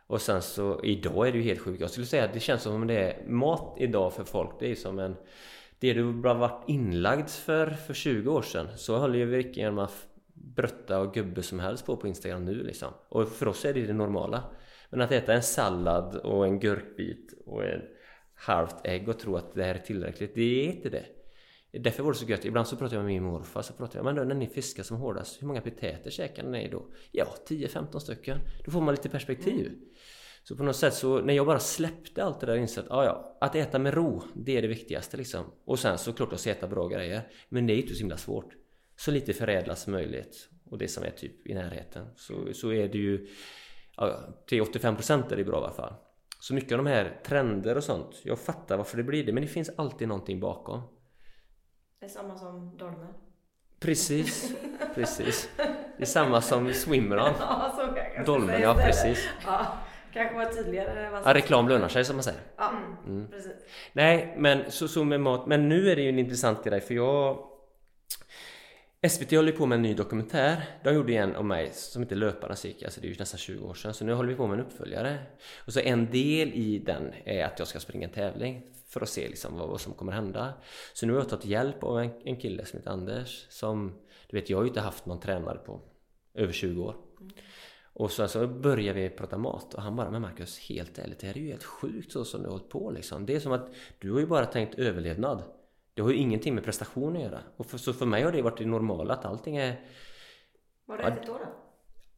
Och 0.07 0.21
sen 0.21 0.43
så 0.43 0.85
idag 0.85 1.29
är 1.29 1.33
det 1.33 1.39
ju 1.39 1.45
helt 1.45 1.61
sjukt. 1.61 1.81
Jag 1.81 1.91
skulle 1.91 2.07
säga 2.07 2.25
att 2.25 2.33
det 2.33 2.41
känns 2.41 2.63
som 2.63 2.75
om 2.75 2.87
det 2.87 2.99
är 2.99 3.27
mat 3.27 3.77
idag 3.79 4.13
för 4.13 4.25
folk. 4.25 4.51
Det 4.61 4.71
är 4.71 4.75
som 4.75 4.99
en 4.99 5.17
det 5.79 5.93
du 5.93 6.13
bara 6.13 6.35
varit 6.35 6.65
inlagd 6.69 7.29
för 7.29 7.71
för 7.71 7.95
20 7.95 8.31
år 8.31 8.43
sedan 8.43 8.69
så 8.77 8.99
håller 8.99 9.19
ju 9.19 9.25
vilken 9.25 9.75
man 9.75 9.89
brötta 10.43 11.01
och 11.01 11.15
gubbe 11.15 11.43
som 11.43 11.61
helst 11.61 11.87
på 11.87 11.97
på 11.97 12.09
Instagram 12.09 12.45
nu 12.45 12.63
liksom. 12.63 12.93
Och 13.09 13.29
för 13.29 13.49
oss 13.49 13.65
är 13.65 13.75
det 13.75 13.87
det 13.87 13.93
normala. 13.93 14.45
Men 14.91 15.01
att 15.01 15.13
äta 15.13 15.33
en 15.33 15.43
sallad 15.43 16.17
och 16.17 16.47
en 16.47 16.61
gurkbit 16.61 17.35
och 17.47 17.65
ett 17.65 17.83
halvt 18.35 18.87
ägg 18.87 19.09
och 19.09 19.19
tro 19.19 19.37
att 19.37 19.55
det 19.55 19.65
här 19.65 19.75
är 19.75 19.79
tillräckligt, 19.79 20.35
det 20.35 20.67
är 20.67 20.73
inte 20.73 20.91
det. 20.91 21.05
Därför 21.73 22.03
var 22.03 22.13
det 22.13 22.19
så 22.19 22.27
gött. 22.27 22.45
Ibland 22.45 22.67
så 22.69 22.77
pratar 22.77 22.97
jag 22.97 23.05
med 23.05 23.13
min 23.13 23.23
morfar 23.23 23.63
så 23.63 23.73
pratar 23.73 23.99
jag 23.99 24.05
men 24.05 24.15
då 24.15 24.25
när 24.25 24.35
ni 24.35 24.47
fiskar 24.47 24.83
som 24.83 24.97
hårdast, 24.97 25.43
hur 25.43 25.47
många 25.47 25.61
potäter 25.61 26.11
käkar 26.11 26.43
ni 26.43 26.69
då? 26.69 26.87
Ja, 27.13 27.27
10-15 27.49 27.99
stycken. 27.99 28.39
Då 28.65 28.71
får 28.71 28.81
man 28.81 28.95
lite 28.95 29.09
perspektiv. 29.09 29.67
Mm. 29.67 29.79
Så 30.45 30.57
på 30.57 30.63
något 30.63 30.77
sätt 30.77 30.95
så 30.95 31.21
när 31.21 31.35
jag 31.35 31.47
bara 31.47 31.59
släppte 31.59 32.25
allt 32.25 32.41
det 32.41 32.47
där 32.47 32.57
insåg 32.57 32.85
att 32.85 32.91
ah, 32.91 33.05
ja, 33.05 33.39
att 33.41 33.55
äta 33.55 33.79
med 33.79 33.95
ro, 33.95 34.23
det 34.35 34.57
är 34.57 34.63
det 34.63 34.69
viktigaste 34.69 35.17
liksom. 35.17 35.45
Och 35.65 35.79
sen 35.79 35.99
såklart 35.99 36.33
att 36.33 36.47
äta 36.47 36.69
bra 36.69 36.89
grejer. 36.89 37.29
Men 37.49 37.67
det 37.67 37.73
är 37.73 37.75
ju 37.75 37.83
inte 37.83 37.95
så 37.95 38.01
himla 38.01 38.17
svårt. 38.17 38.55
Så 39.05 39.11
lite 39.11 39.33
förädlat 39.33 39.79
som 39.79 39.93
möjligt. 39.93 40.49
Och 40.71 40.79
det 40.79 40.89
som 40.89 41.05
är 41.05 41.11
typ 41.11 41.47
i 41.47 41.55
närheten. 41.55 42.07
Så, 42.17 42.53
så 42.55 42.73
är 42.73 42.89
det 42.89 42.99
ju 42.99 43.27
ja, 43.97 44.19
till 44.47 44.63
85% 44.63 45.33
är 45.33 45.37
det 45.37 45.45
bra 45.45 45.61
i 45.61 45.65
alla 45.65 45.73
fall. 45.73 45.95
Så 46.41 46.55
mycket 46.55 46.73
av 46.73 46.79
de 46.79 46.87
här 46.87 47.21
trender 47.25 47.77
och 47.77 47.85
sånt, 47.85 48.21
jag 48.25 48.39
fattar 48.39 48.77
varför 48.77 48.97
det 48.97 49.03
blir 49.03 49.25
det. 49.25 49.33
Men 49.33 49.43
det 49.43 49.49
finns 49.49 49.71
alltid 49.77 50.09
någonting 50.09 50.41
bakom. 50.41 50.83
Det 52.01 52.07
är 52.07 52.11
samma 52.11 52.37
som 52.37 52.77
dolmen. 52.77 53.15
Precis, 53.81 54.55
precis. 54.95 55.51
Det 55.97 56.03
är 56.03 56.07
samma 56.07 56.41
som 56.41 56.73
swimrun. 56.73 57.33
Ja, 57.41 58.23
Dolmen, 58.27 58.63
ja 58.63 58.75
precis. 58.75 59.29
Ja. 59.47 59.67
Kanske 60.13 60.37
var 60.37 60.45
tydligare. 60.45 61.23
Ja, 61.25 61.35
reklam 61.35 61.69
lönar 61.69 61.89
sig 61.89 62.05
som 62.05 62.17
man 62.17 62.23
säger. 62.23 62.41
Ja, 62.57 62.73
mm. 63.07 63.29
precis. 63.29 63.53
Nej, 63.93 64.35
men 64.39 64.71
så, 64.71 64.89
så 64.89 65.05
med 65.05 65.21
mat. 65.21 65.47
Men 65.47 65.69
nu 65.69 65.91
är 65.91 65.97
det 65.97 66.03
ju 66.03 66.09
en 66.09 66.19
intressant 66.19 66.65
grej 66.65 66.81
för 66.81 66.95
jag 66.95 67.52
SVT 69.09 69.31
håller 69.31 69.53
på 69.53 69.67
med 69.67 69.77
en 69.77 69.83
ny 69.83 69.95
dokumentär. 69.95 70.65
De 70.85 70.95
gjorde 70.95 71.13
en 71.13 71.37
om 71.37 71.49
mig 71.49 71.71
som 71.73 72.03
heter 72.03 72.17
Löparnas 72.17 72.65
gick, 72.65 72.83
alltså 72.83 73.01
det 73.01 73.07
är 73.07 73.11
ju 73.11 73.17
nästan 73.19 73.39
20 73.39 73.67
år 73.67 73.75
sedan. 73.75 73.95
Så 73.95 74.05
nu 74.05 74.13
håller 74.13 74.29
vi 74.29 74.35
på 74.35 74.47
med 74.47 74.59
en 74.59 74.67
uppföljare. 74.67 75.19
Och 75.67 75.73
så 75.73 75.81
en 75.81 76.11
del 76.11 76.53
i 76.53 76.79
den 76.79 77.13
är 77.25 77.45
att 77.45 77.59
jag 77.59 77.69
ska 77.69 77.81
springa 77.81 78.07
en 78.07 78.13
tävling 78.15 78.63
för 78.89 79.01
att 79.01 79.09
se 79.09 79.29
liksom 79.29 79.59
vad, 79.59 79.69
vad 79.69 79.81
som 79.81 79.95
kommer 79.95 80.13
hända. 80.13 80.53
Så 80.93 81.07
nu 81.07 81.13
har 81.13 81.21
jag 81.21 81.29
tagit 81.29 81.45
hjälp 81.45 81.85
av 81.85 82.01
en, 82.01 82.11
en 82.25 82.37
kille 82.37 82.65
som 82.65 82.79
heter 82.79 82.91
Anders 82.91 83.47
som, 83.49 83.93
du 84.31 84.37
vet 84.37 84.51
jag 84.51 84.59
har 84.59 84.63
ju 84.63 84.69
inte 84.69 84.81
haft 84.81 85.07
någon 85.07 85.21
tränare 85.21 85.59
på 85.59 85.81
över 86.35 86.53
20 86.53 86.83
år. 86.83 86.97
Mm. 87.21 87.33
Och 87.93 88.11
så 88.11 88.23
alltså 88.23 88.47
börjar 88.47 88.95
vi 88.95 89.11
prata 89.11 89.39
mat 89.39 89.75
och 89.75 89.83
han 89.83 89.97
bara 89.97 90.11
Men 90.11 90.23
Marcus, 90.23 90.59
helt 90.59 90.99
ärligt, 90.99 91.19
det 91.19 91.27
här 91.27 91.37
är 91.37 91.41
ju 91.41 91.49
helt 91.49 91.65
sjukt 91.65 92.13
så 92.13 92.25
som 92.25 92.41
du 92.43 92.47
har 92.47 92.53
hållit 92.53 92.69
på 92.69 92.91
liksom. 92.91 93.27
Det 93.27 93.35
är 93.35 93.41
som 93.41 93.53
att 93.53 93.75
du 93.99 94.13
har 94.13 94.21
ju 94.21 94.27
bara 94.27 94.47
tänkt 94.47 94.79
överlevnad. 94.79 95.43
Det 95.95 96.03
har 96.03 96.11
ju 96.11 96.17
ingenting 96.17 96.55
med 96.55 96.65
prestation 96.65 97.17
att 97.17 97.23
göra. 97.23 97.39
Och 97.57 97.67
för, 97.67 97.79
så 97.79 97.93
för 97.93 98.07
mig 98.07 98.23
har 98.23 98.33
det 98.33 98.43
varit 98.43 98.59
det 98.59 98.67
normala 98.67 99.15
att 99.15 99.25
allting 99.25 99.57
är... 99.57 99.81
Vad 100.87 101.01
har 101.01 101.11
du 101.11 101.17
ätit 101.17 101.27
då? 101.27 101.33
då? 101.33 101.47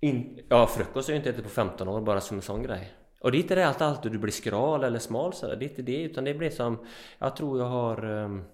In, 0.01 0.41
ja, 0.49 0.67
frukost 0.67 1.09
har 1.09 1.15
jag 1.15 1.21
inte 1.21 1.31
ätit 1.31 1.45
på 1.45 1.51
15 1.51 1.89
år 1.89 2.01
bara 2.01 2.21
som 2.21 2.37
en 2.37 2.43
sån 2.43 2.63
grej. 2.63 2.95
Och 3.21 3.33
det 3.33 3.39
är 3.39 3.43
inte 3.43 3.55
det 3.55 3.69
att 3.69 3.83
alltid 3.83 4.13
du 4.13 4.19
blir 4.19 4.33
skral 4.33 4.85
eller 4.85 4.99
smal 4.99 5.33
sådär. 5.33 5.57
Det 5.57 5.65
är 5.65 5.69
inte 5.69 5.83
det 5.83 6.03
utan 6.03 6.25
det 6.25 6.35
blir 6.35 6.51
som... 6.51 6.87
Jag 7.19 7.37
tror 7.37 7.59
jag 7.59 7.67
har... 7.67 8.05
Um, 8.05 8.45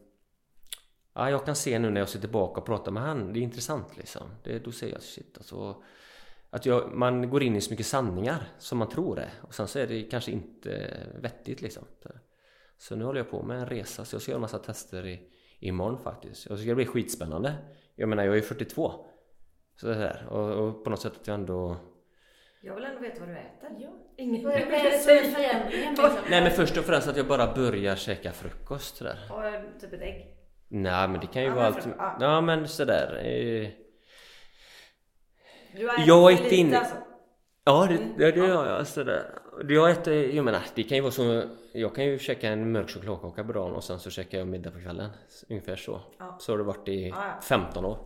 ja, 1.14 1.30
jag 1.30 1.44
kan 1.44 1.56
se 1.56 1.78
nu 1.78 1.90
när 1.90 2.00
jag 2.00 2.08
sitter 2.08 2.20
tillbaka 2.20 2.60
och 2.60 2.66
pratar 2.66 2.92
med 2.92 3.02
han. 3.02 3.32
Det 3.32 3.38
är 3.38 3.42
intressant 3.42 3.96
liksom. 3.96 4.22
Det, 4.42 4.58
då 4.58 4.72
ser 4.72 4.88
jag 4.88 5.02
shit 5.02 5.36
alltså 5.36 5.82
att 6.50 6.66
jag, 6.66 6.92
man 6.94 7.30
går 7.30 7.42
in 7.42 7.56
i 7.56 7.60
så 7.60 7.70
mycket 7.70 7.86
sanningar 7.86 8.48
som 8.58 8.78
man 8.78 8.88
tror 8.88 9.16
det 9.16 9.30
och 9.42 9.54
sen 9.54 9.68
så 9.68 9.78
är 9.78 9.86
det 9.86 10.02
kanske 10.02 10.30
inte 10.30 10.96
vettigt 11.20 11.62
liksom. 11.62 11.84
Så 12.02 12.08
nu 12.96 13.04
håller 13.04 13.20
jag 13.20 13.30
på 13.30 13.42
med 13.42 13.58
en 13.58 13.66
resa 13.66 14.04
så 14.04 14.14
jag 14.14 14.22
ska 14.22 14.30
göra 14.30 14.36
en 14.36 14.40
massa 14.40 14.58
tester 14.58 15.06
i, 15.06 15.20
imorgon 15.58 15.98
faktiskt. 15.98 16.46
Och 16.46 16.56
så 16.56 16.62
ska 16.62 16.68
det 16.68 16.74
bli 16.74 16.86
skitspännande. 16.86 17.54
Jag 17.94 18.08
menar 18.08 18.24
jag 18.24 18.36
är 18.36 18.40
42. 18.40 19.06
Så 19.76 19.86
det 19.86 19.94
här. 19.94 20.26
Och, 20.30 20.68
och 20.68 20.84
på 20.84 20.90
något 20.90 21.00
sätt 21.00 21.12
att 21.20 21.26
jag 21.26 21.34
ändå 21.34 21.76
jag 22.62 22.74
vill 22.74 22.84
ändå 22.84 23.00
veta 23.00 23.20
vad 23.20 23.28
du 23.28 23.36
äter. 23.36 23.70
Ja. 23.78 23.88
Ingen 24.16 24.44
vad 24.44 24.54
är 24.54 24.66
det 24.66 24.98
som 24.98 25.34
förändringen 25.34 25.88
liksom? 25.90 26.10
Nej 26.30 26.42
men 26.42 26.50
först 26.50 26.76
och 26.76 26.84
främst 26.84 27.08
att 27.08 27.16
jag 27.16 27.26
bara 27.26 27.54
börjar 27.54 27.96
käka 27.96 28.32
frukost 28.32 28.96
sådär. 28.96 29.18
Och 29.30 29.80
typ 29.80 29.92
ett 29.92 30.00
ägg? 30.00 30.36
Nej 30.68 31.08
men 31.08 31.20
det 31.20 31.26
kan 31.26 31.42
ju 31.42 31.48
ja, 31.48 31.54
vara 31.54 31.66
allt. 31.66 31.88
Ja 32.20 32.40
men 32.40 32.68
sådär. 32.68 33.20
Eh, 33.24 33.68
du 35.76 35.88
har 35.88 36.06
jag 36.06 36.32
äter 36.32 36.50
lite 36.50 36.78
alltså? 36.78 36.96
Ja, 37.64 37.86
det, 37.88 37.94
mm. 37.94 38.18
det, 38.18 38.30
det 38.30 38.46
gör 38.46 38.66
jag. 38.76 38.86
Sådär. 38.86 39.24
Jag 39.68 39.90
äter, 39.90 40.14
jag 40.14 40.44
menar, 40.44 40.62
det 40.74 40.82
kan 40.82 40.96
ju 40.96 41.02
vara 41.02 41.12
så. 41.12 41.42
Jag 41.72 41.94
kan 41.94 42.04
ju 42.04 42.18
käka 42.18 42.48
en 42.48 42.72
mörk 42.72 42.90
chokladkaka 42.90 43.44
på 43.44 43.52
dagen 43.52 43.72
och 43.72 43.84
sen 43.84 43.98
så 43.98 44.10
käkar 44.10 44.38
jag 44.38 44.48
middag 44.48 44.70
på 44.70 44.80
kvällen. 44.80 45.10
Ungefär 45.48 45.76
så. 45.76 46.00
Ja. 46.18 46.36
Så 46.40 46.52
har 46.52 46.58
det 46.58 46.64
varit 46.64 46.88
i 46.88 47.08
ja, 47.08 47.26
ja. 47.26 47.40
15 47.42 47.84
år. 47.84 47.98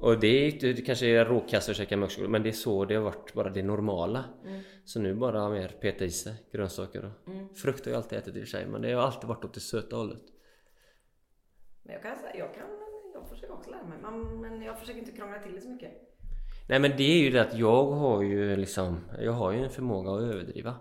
Och 0.00 0.20
det, 0.20 0.26
är, 0.26 0.74
det 0.74 0.82
kanske 0.82 1.06
är 1.06 1.24
råkast 1.24 1.68
att 1.68 1.76
käka 1.76 1.96
mörk 1.96 2.10
choklad 2.10 2.30
men 2.30 2.42
det 2.42 2.48
är 2.48 2.52
så 2.52 2.84
det 2.84 2.94
har 2.94 3.02
varit 3.02 3.34
bara 3.34 3.50
det 3.50 3.62
normala. 3.62 4.24
Mm. 4.44 4.60
Så 4.84 5.00
nu 5.00 5.14
bara 5.14 5.48
mer 5.48 5.68
peta 5.68 6.04
i 6.04 6.10
sig 6.10 6.34
grönsaker 6.52 7.04
och 7.04 7.32
mm. 7.32 7.54
frukt 7.54 7.84
har 7.84 7.92
jag 7.92 7.98
alltid 7.98 8.18
ätit 8.18 8.36
i 8.36 8.38
och 8.38 8.42
för 8.42 8.50
sig 8.50 8.66
men 8.66 8.82
det 8.82 8.92
har 8.92 9.02
alltid 9.02 9.28
varit 9.28 9.44
åt 9.44 9.54
det 9.54 9.60
söta 9.60 9.96
hållet. 9.96 10.22
Men 11.82 11.92
jag 11.92 12.02
kan 12.02 12.18
säga, 12.18 12.36
jag 12.36 12.54
kan, 12.54 12.66
jag 13.14 13.28
försöker 13.28 13.54
också 13.54 13.70
lära 13.70 13.84
mig 13.84 13.98
men 14.40 14.62
jag 14.62 14.78
försöker 14.78 14.98
inte 14.98 15.12
krångla 15.12 15.38
till 15.38 15.54
det 15.54 15.60
så 15.60 15.68
mycket. 15.68 16.05
Nej 16.68 16.78
men 16.78 16.92
det 16.96 17.02
är 17.02 17.22
ju 17.22 17.30
det 17.30 17.42
att 17.42 17.58
jag 17.58 17.86
har 17.86 18.22
ju 18.22 18.56
liksom 18.56 19.00
Jag 19.20 19.32
har 19.32 19.52
ju 19.52 19.58
en 19.58 19.70
förmåga 19.70 20.12
att 20.12 20.34
överdriva. 20.34 20.74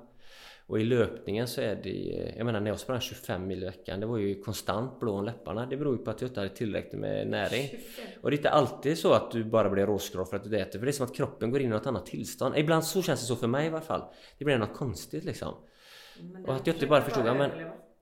Och 0.67 0.80
i 0.80 0.84
löpningen 0.84 1.48
så 1.48 1.62
är 1.62 1.76
det 1.76 2.34
Jag 2.38 2.45
menar 2.45 2.60
när 2.60 2.71
jag 2.71 2.80
sprang 2.80 3.00
25 3.00 3.48
mil 3.48 3.63
i 3.63 3.65
veckan 3.65 4.00
Det 4.00 4.06
var 4.06 4.17
ju 4.17 4.41
konstant 4.41 5.00
blå 5.00 5.13
om 5.13 5.26
läpparna. 5.26 5.65
Det 5.65 5.78
beror 5.78 5.98
ju 5.98 6.04
på 6.04 6.12
att 6.12 6.21
jag 6.21 6.30
inte 6.30 6.39
hade 6.39 6.56
tillräckligt 6.56 7.02
med 7.02 7.28
näring. 7.28 7.67
25. 7.67 8.06
Och 8.21 8.32
det 8.32 8.36
är 8.36 8.38
inte 8.38 8.50
alltid 8.50 8.98
så 8.98 9.13
att 9.13 9.32
du 9.32 9.43
bara 9.43 9.69
blir 9.69 9.86
råskral 9.86 10.26
för 10.26 10.36
att 10.36 10.43
du 10.43 10.58
äter 10.58 10.80
För 10.80 10.86
det 10.86 10.89
är 10.89 10.93
som 10.93 11.06
att 11.06 11.15
kroppen 11.15 11.52
går 11.52 11.62
in 11.62 11.67
i 11.67 11.69
något 11.69 11.88
annat 11.88 12.06
tillstånd. 12.06 12.58
Ibland 12.58 12.84
så 12.84 13.02
känns 13.02 13.19
det 13.19 13.26
så 13.26 13.36
för 13.36 13.48
mig 13.48 13.65
i 13.65 13.69
alla 13.69 13.82
fall. 13.82 14.04
Det 14.38 14.45
blir 14.45 14.58
något 14.58 14.74
konstigt 14.74 15.24
liksom. 15.24 15.54
Och 16.48 16.56
att 16.56 16.67
jag 16.67 16.76
inte 16.76 16.88
bara 16.88 17.02
förstod 17.02 17.26
ja, 17.26 17.34
men, 17.34 17.52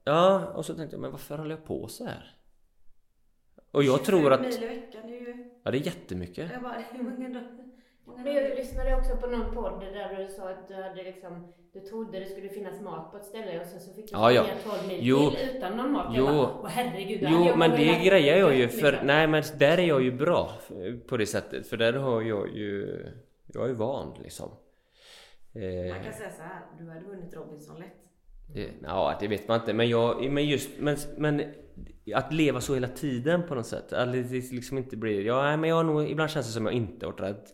Ja 0.03 0.51
och 0.55 0.65
så 0.65 0.73
tänkte 0.73 0.95
jag 0.95 1.01
men 1.01 1.11
varför 1.11 1.37
håller 1.37 1.55
jag 1.55 1.65
på 1.65 1.87
så 1.87 2.05
här? 2.05 2.35
Och 3.71 3.83
jag 3.83 4.03
tror 4.05 4.33
att... 4.33 4.41
mil 4.41 4.63
i 4.63 4.67
veckan, 4.67 5.01
det 5.07 5.17
är 5.17 5.21
ju... 5.21 5.49
Ja 5.63 5.71
det 5.71 5.77
är 5.77 5.85
jättemycket. 5.85 6.51
Jag 6.51 6.61
bara, 6.61 6.73
hur 6.91 7.03
många 7.03 7.29
men 8.05 8.33
jag 8.33 8.55
lyssnade 8.55 8.95
också 8.95 9.17
på 9.17 9.27
någon 9.27 9.53
podd 9.53 9.81
där 9.81 10.17
du 10.17 10.33
sa 10.33 10.49
att 10.49 10.67
du 10.67 10.73
hade 10.73 11.03
liksom, 11.03 11.53
du 11.73 11.79
trodde 11.79 12.19
det 12.19 12.25
skulle 12.25 12.49
finnas 12.49 12.81
mat 12.81 13.11
på 13.11 13.17
ett 13.17 13.25
ställe 13.25 13.59
och 13.59 13.65
sen 13.65 13.79
så 13.79 13.93
fick 13.93 14.07
du 14.07 14.11
ja, 14.11 14.31
ja. 14.31 14.45
12 14.63 14.87
mil 14.87 14.99
jo. 15.01 15.29
till 15.29 15.57
utan 15.57 15.77
någon 15.77 15.91
mat. 15.91 16.13
Jo, 16.17 16.25
jag 16.25 16.35
bara, 16.35 16.67
herregud, 16.67 17.27
jo 17.31 17.55
men 17.55 17.71
det 17.71 18.05
grejer 18.05 18.37
jag 18.37 18.55
ju 18.55 18.67
för, 18.67 18.91
liksom. 18.91 19.07
nej 19.07 19.27
men 19.27 19.43
där 19.57 19.77
är 19.77 19.87
jag 19.87 20.03
ju 20.03 20.11
bra 20.11 20.51
på 21.07 21.17
det 21.17 21.25
sättet 21.25 21.67
för 21.67 21.77
där 21.77 21.93
har 21.93 22.21
jag 22.21 22.49
ju, 22.49 23.05
jag 23.53 23.63
är 23.63 23.67
ju 23.67 23.73
van 23.73 24.13
liksom. 24.23 24.49
Eh, 25.53 25.93
man 25.93 26.03
kan 26.03 26.13
säga 26.13 26.31
så 26.31 26.41
här, 26.41 26.61
du 26.79 26.89
hade 26.89 27.05
vunnit 27.05 27.33
Robinson 27.33 27.79
lätt. 27.79 28.03
Det, 28.53 28.69
ja, 28.83 29.17
det 29.19 29.27
vet 29.27 29.47
man 29.47 29.59
inte. 29.59 29.73
Men, 29.73 29.89
jag, 29.89 30.31
men 30.31 30.45
just 30.45 30.69
men, 30.79 30.97
men 31.17 31.43
att 32.15 32.33
leva 32.33 32.61
så 32.61 32.73
hela 32.73 32.87
tiden 32.87 33.43
på 33.47 33.55
något 33.55 33.67
sätt. 33.67 33.93
Att 33.93 34.13
det 34.13 34.51
liksom 34.51 34.77
inte 34.77 34.97
blir... 34.97 35.25
Ja, 35.25 35.57
men 35.57 35.69
jag 35.69 35.85
nog, 35.85 36.09
ibland 36.09 36.29
känns 36.29 36.47
det 36.47 36.51
som 36.51 36.65
jag 36.65 36.75
inte 36.75 37.05
varit 37.05 37.21
rädd 37.21 37.47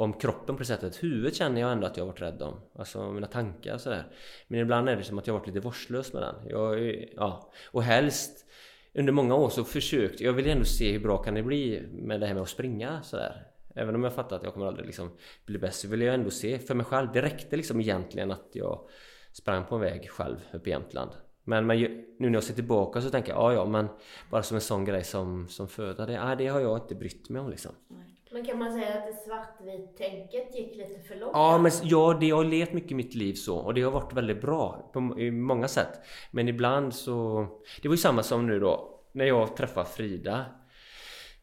om 0.00 0.12
kroppen 0.12 0.56
på 0.56 0.58
det 0.58 0.66
sättet. 0.66 1.02
Huvudet 1.02 1.34
känner 1.34 1.60
jag 1.60 1.72
ändå 1.72 1.86
att 1.86 1.96
jag 1.96 2.04
har 2.04 2.12
varit 2.12 2.22
rädd 2.22 2.42
om. 2.42 2.60
Alltså 2.74 3.12
mina 3.12 3.26
tankar 3.26 3.74
och 3.74 3.80
sådär. 3.80 4.06
Men 4.48 4.60
ibland 4.60 4.88
är 4.88 4.96
det 4.96 5.04
som 5.04 5.18
att 5.18 5.26
jag 5.26 5.34
har 5.34 5.38
varit 5.38 5.46
lite 5.46 5.60
vårdslös 5.60 6.12
med 6.12 6.22
den. 6.22 6.34
Jag, 6.48 6.94
ja. 7.16 7.52
Och 7.70 7.82
helst 7.82 8.46
under 8.94 9.12
många 9.12 9.34
år 9.34 9.48
så 9.48 9.64
försökte 9.64 10.24
jag 10.24 10.32
vill 10.32 10.48
ändå 10.48 10.64
se 10.64 10.92
hur 10.92 11.00
bra 11.00 11.18
kan 11.18 11.34
det 11.34 11.42
bli 11.42 11.88
med 11.92 12.20
det 12.20 12.26
här 12.26 12.34
med 12.34 12.42
att 12.42 12.48
springa 12.48 13.02
sådär. 13.02 13.46
Även 13.74 13.94
om 13.94 14.04
jag 14.04 14.12
fattar 14.12 14.36
att 14.36 14.42
jag 14.42 14.52
kommer 14.52 14.66
aldrig 14.66 14.86
liksom 14.86 15.10
bli 15.46 15.58
bäst 15.58 15.80
så 15.80 15.88
vill 15.88 16.00
jag 16.00 16.14
ändå 16.14 16.30
se 16.30 16.58
för 16.58 16.74
mig 16.74 16.86
själv. 16.86 17.08
Det 17.12 17.22
räckte 17.22 17.56
liksom 17.56 17.80
egentligen 17.80 18.30
att 18.30 18.48
jag 18.52 18.88
sprang 19.32 19.64
på 19.64 19.74
en 19.74 19.80
väg 19.80 20.10
själv 20.10 20.36
uppe 20.52 20.70
i 20.70 20.72
Jämtland. 20.72 21.10
Men, 21.44 21.66
men 21.66 21.78
nu 21.78 22.04
när 22.18 22.32
jag 22.32 22.44
ser 22.44 22.54
tillbaka 22.54 23.00
så 23.00 23.10
tänker 23.10 23.32
jag, 23.32 23.38
ja 23.38 23.52
ja 23.52 23.66
men 23.66 23.88
bara 24.30 24.42
som 24.42 24.54
en 24.54 24.60
sån 24.60 24.84
grej 24.84 25.04
som, 25.04 25.48
som 25.48 25.68
föda, 25.68 26.06
det, 26.06 26.22
ah, 26.22 26.34
det 26.34 26.46
har 26.46 26.60
jag 26.60 26.78
inte 26.78 26.94
brytt 26.94 27.28
mig 27.28 27.42
om 27.42 27.50
liksom. 27.50 27.72
Men 28.32 28.44
kan 28.44 28.58
man 28.58 28.72
säga 28.72 28.88
att 28.88 29.06
det 29.06 29.14
svartvit-tänket 29.14 30.54
gick 30.54 30.76
lite 30.76 31.00
för 31.00 31.16
långt? 31.16 31.32
Ja, 31.34 31.58
men 31.58 31.72
ja, 31.82 32.18
det 32.20 32.30
har 32.30 32.44
levt 32.44 32.72
mycket 32.72 32.90
i 32.90 32.94
mitt 32.94 33.14
liv 33.14 33.34
så 33.34 33.56
och 33.56 33.74
det 33.74 33.82
har 33.82 33.90
varit 33.90 34.12
väldigt 34.12 34.40
bra 34.40 34.90
på 34.92 35.00
många 35.30 35.68
sätt. 35.68 36.00
Men 36.30 36.48
ibland 36.48 36.94
så... 36.94 37.46
Det 37.82 37.88
var 37.88 37.94
ju 37.94 37.98
samma 37.98 38.22
som 38.22 38.46
nu 38.46 38.60
då 38.60 39.00
när 39.12 39.24
jag 39.24 39.56
träffade 39.56 39.86
Frida 39.86 40.44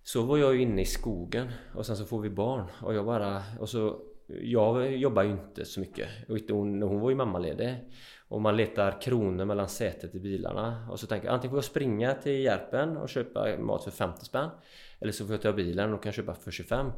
Så 0.04 0.22
var 0.22 0.38
jag 0.38 0.56
ju 0.56 0.62
inne 0.62 0.82
i 0.82 0.86
skogen 0.86 1.52
och 1.76 1.86
sen 1.86 1.98
så 1.98 2.06
får 2.06 2.22
vi 2.22 2.30
barn 2.30 2.68
och 2.82 2.94
jag 2.94 3.06
bara... 3.06 3.44
Och 3.60 3.70
så, 3.70 4.00
jag 4.28 4.96
jobbar 4.96 5.24
ju 5.24 5.32
inte 5.32 5.66
så 5.66 5.80
mycket. 5.80 6.08
Och 6.30 6.38
hon, 6.50 6.82
hon 6.82 7.00
var 7.00 7.10
ju 7.10 7.16
mammaledig. 7.16 7.76
Och 8.28 8.42
man 8.42 8.58
letar 8.58 9.02
kronor 9.02 9.46
mellan 9.46 9.68
sätet 9.68 10.16
i 10.16 10.20
bilarna. 10.20 10.88
Och 10.92 11.00
så 11.00 11.08
tänker 11.08 11.28
jag 11.28 11.34
antingen 11.34 11.52
får 11.52 11.58
jag 11.58 11.64
springa 11.64 12.14
till 12.14 12.44
Järpen 12.44 12.98
och 12.98 13.10
köpa 13.10 13.58
mat 13.58 13.84
för 13.84 13.92
50 13.92 14.26
spänn. 14.26 14.50
Eller 15.00 15.12
så 15.12 15.26
får 15.26 15.34
jag 15.34 15.42
ta 15.42 15.54
bilen 15.54 15.94
och 15.94 16.04
kan 16.04 16.12
köpa 16.12 16.34
för 16.34 16.52
25. 16.52 16.92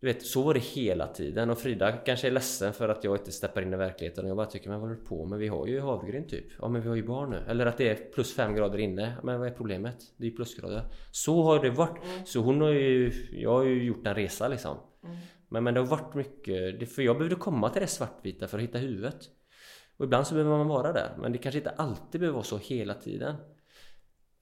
Du 0.00 0.06
vet, 0.06 0.22
så 0.22 0.42
var 0.42 0.54
det 0.54 0.60
hela 0.60 1.06
tiden 1.06 1.50
och 1.50 1.58
Frida 1.58 1.92
kanske 1.92 2.26
är 2.26 2.30
ledsen 2.30 2.72
för 2.72 2.88
att 2.88 3.04
jag 3.04 3.16
inte 3.16 3.32
steppar 3.32 3.62
in 3.62 3.72
i 3.72 3.76
verkligheten 3.76 4.24
och 4.24 4.30
jag 4.30 4.36
bara 4.36 4.46
tycker 4.46 4.70
men 4.70 4.80
vad 4.80 4.88
håller 4.88 5.00
du 5.00 5.06
på 5.06 5.26
med? 5.26 5.38
Vi 5.38 5.48
har 5.48 5.66
ju 5.66 5.80
havregryn 5.80 6.26
typ. 6.26 6.46
Ja 6.58 6.68
men 6.68 6.82
vi 6.82 6.88
har 6.88 6.96
ju 6.96 7.06
barn 7.06 7.30
nu. 7.30 7.42
Eller 7.48 7.66
att 7.66 7.76
det 7.76 7.88
är 7.88 7.94
plus 7.94 8.34
fem 8.34 8.54
grader 8.54 8.78
inne. 8.78 9.12
Men 9.22 9.38
vad 9.38 9.48
är 9.48 9.52
problemet? 9.52 9.96
Det 10.16 10.26
är 10.26 10.30
ju 10.30 10.36
plusgrader. 10.36 10.82
Så 11.10 11.42
har 11.42 11.62
det 11.62 11.70
varit. 11.70 12.04
Mm. 12.04 12.26
Så 12.26 12.40
hon 12.40 12.60
har 12.60 12.70
ju... 12.70 13.12
Jag 13.32 13.52
har 13.52 13.64
ju 13.64 13.82
gjort 13.82 14.06
en 14.06 14.14
resa 14.14 14.48
liksom. 14.48 14.76
Mm. 15.04 15.16
Men, 15.48 15.64
men 15.64 15.74
det 15.74 15.80
har 15.80 15.86
varit 15.86 16.14
mycket... 16.14 16.92
För 16.92 17.02
jag 17.02 17.16
behövde 17.16 17.36
komma 17.36 17.70
till 17.70 17.82
det 17.82 17.88
svartvita 17.88 18.48
för 18.48 18.58
att 18.58 18.64
hitta 18.64 18.78
huvudet. 18.78 19.18
Och 19.96 20.04
ibland 20.04 20.26
så 20.26 20.34
behöver 20.34 20.56
man 20.56 20.68
vara 20.68 20.92
där. 20.92 21.10
Men 21.18 21.32
det 21.32 21.38
kanske 21.38 21.58
inte 21.58 21.70
alltid 21.70 22.20
behöver 22.20 22.34
vara 22.34 22.44
så 22.44 22.58
hela 22.58 22.94
tiden. 22.94 23.34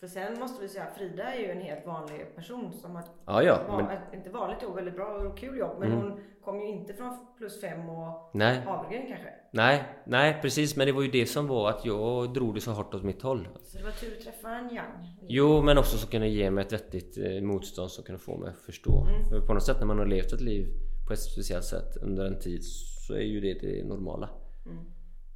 För 0.00 0.06
sen 0.06 0.38
måste 0.38 0.62
vi 0.62 0.68
säga, 0.68 0.86
Frida 0.96 1.34
är 1.34 1.38
ju 1.38 1.50
en 1.50 1.60
helt 1.60 1.86
vanlig 1.86 2.36
person 2.36 2.72
som 2.72 2.94
har 2.96 3.04
ja, 3.26 3.42
ja, 3.42 3.60
var, 3.68 3.82
men... 3.82 4.14
inte 4.14 4.30
vanligt 4.30 4.62
jobb, 4.62 4.74
väldigt 4.74 4.94
bra 4.94 5.06
och 5.06 5.38
kul 5.38 5.58
jobb. 5.58 5.76
Men 5.78 5.92
mm. 5.92 6.04
hon 6.04 6.20
kom 6.44 6.60
ju 6.60 6.68
inte 6.68 6.94
från 6.94 7.26
plus 7.38 7.60
fem 7.60 7.88
och 7.90 8.30
nej. 8.34 8.60
havregryn 8.60 9.06
kanske. 9.08 9.28
Nej, 9.50 9.84
nej 10.06 10.38
precis. 10.42 10.76
Men 10.76 10.86
det 10.86 10.92
var 10.92 11.02
ju 11.02 11.10
det 11.10 11.26
som 11.26 11.46
var 11.46 11.70
att 11.70 11.84
jag 11.84 12.34
drog 12.34 12.54
det 12.54 12.60
så 12.60 12.70
hårt 12.70 12.94
åt 12.94 13.04
mitt 13.04 13.22
håll. 13.22 13.48
Så 13.62 13.78
det 13.78 13.84
var 13.84 13.90
tur 13.90 14.16
att 14.16 14.24
träffa 14.24 14.50
en 14.50 14.74
Yang? 14.74 15.16
Jo, 15.28 15.62
men 15.62 15.78
också 15.78 15.96
så 15.96 16.10
kunde 16.10 16.28
ge 16.28 16.50
mig 16.50 16.64
ett 16.64 16.72
vettigt 16.72 17.18
eh, 17.18 17.42
motstånd 17.42 17.90
som 17.90 18.04
kunde 18.04 18.18
få 18.18 18.36
mig 18.36 18.48
att 18.50 18.58
förstå. 18.58 19.06
Mm. 19.06 19.28
För 19.28 19.46
på 19.46 19.54
något 19.54 19.66
sätt 19.66 19.76
när 19.80 19.86
man 19.86 19.98
har 19.98 20.06
levt 20.06 20.32
ett 20.32 20.40
liv 20.40 20.66
på 21.06 21.12
ett 21.12 21.22
speciellt 21.22 21.64
sätt 21.64 21.96
under 22.02 22.24
en 22.24 22.40
tid 22.40 22.64
så 23.06 23.14
är 23.14 23.20
ju 23.20 23.40
det 23.40 23.54
det 23.54 23.88
normala. 23.88 24.28
Mm. 24.66 24.84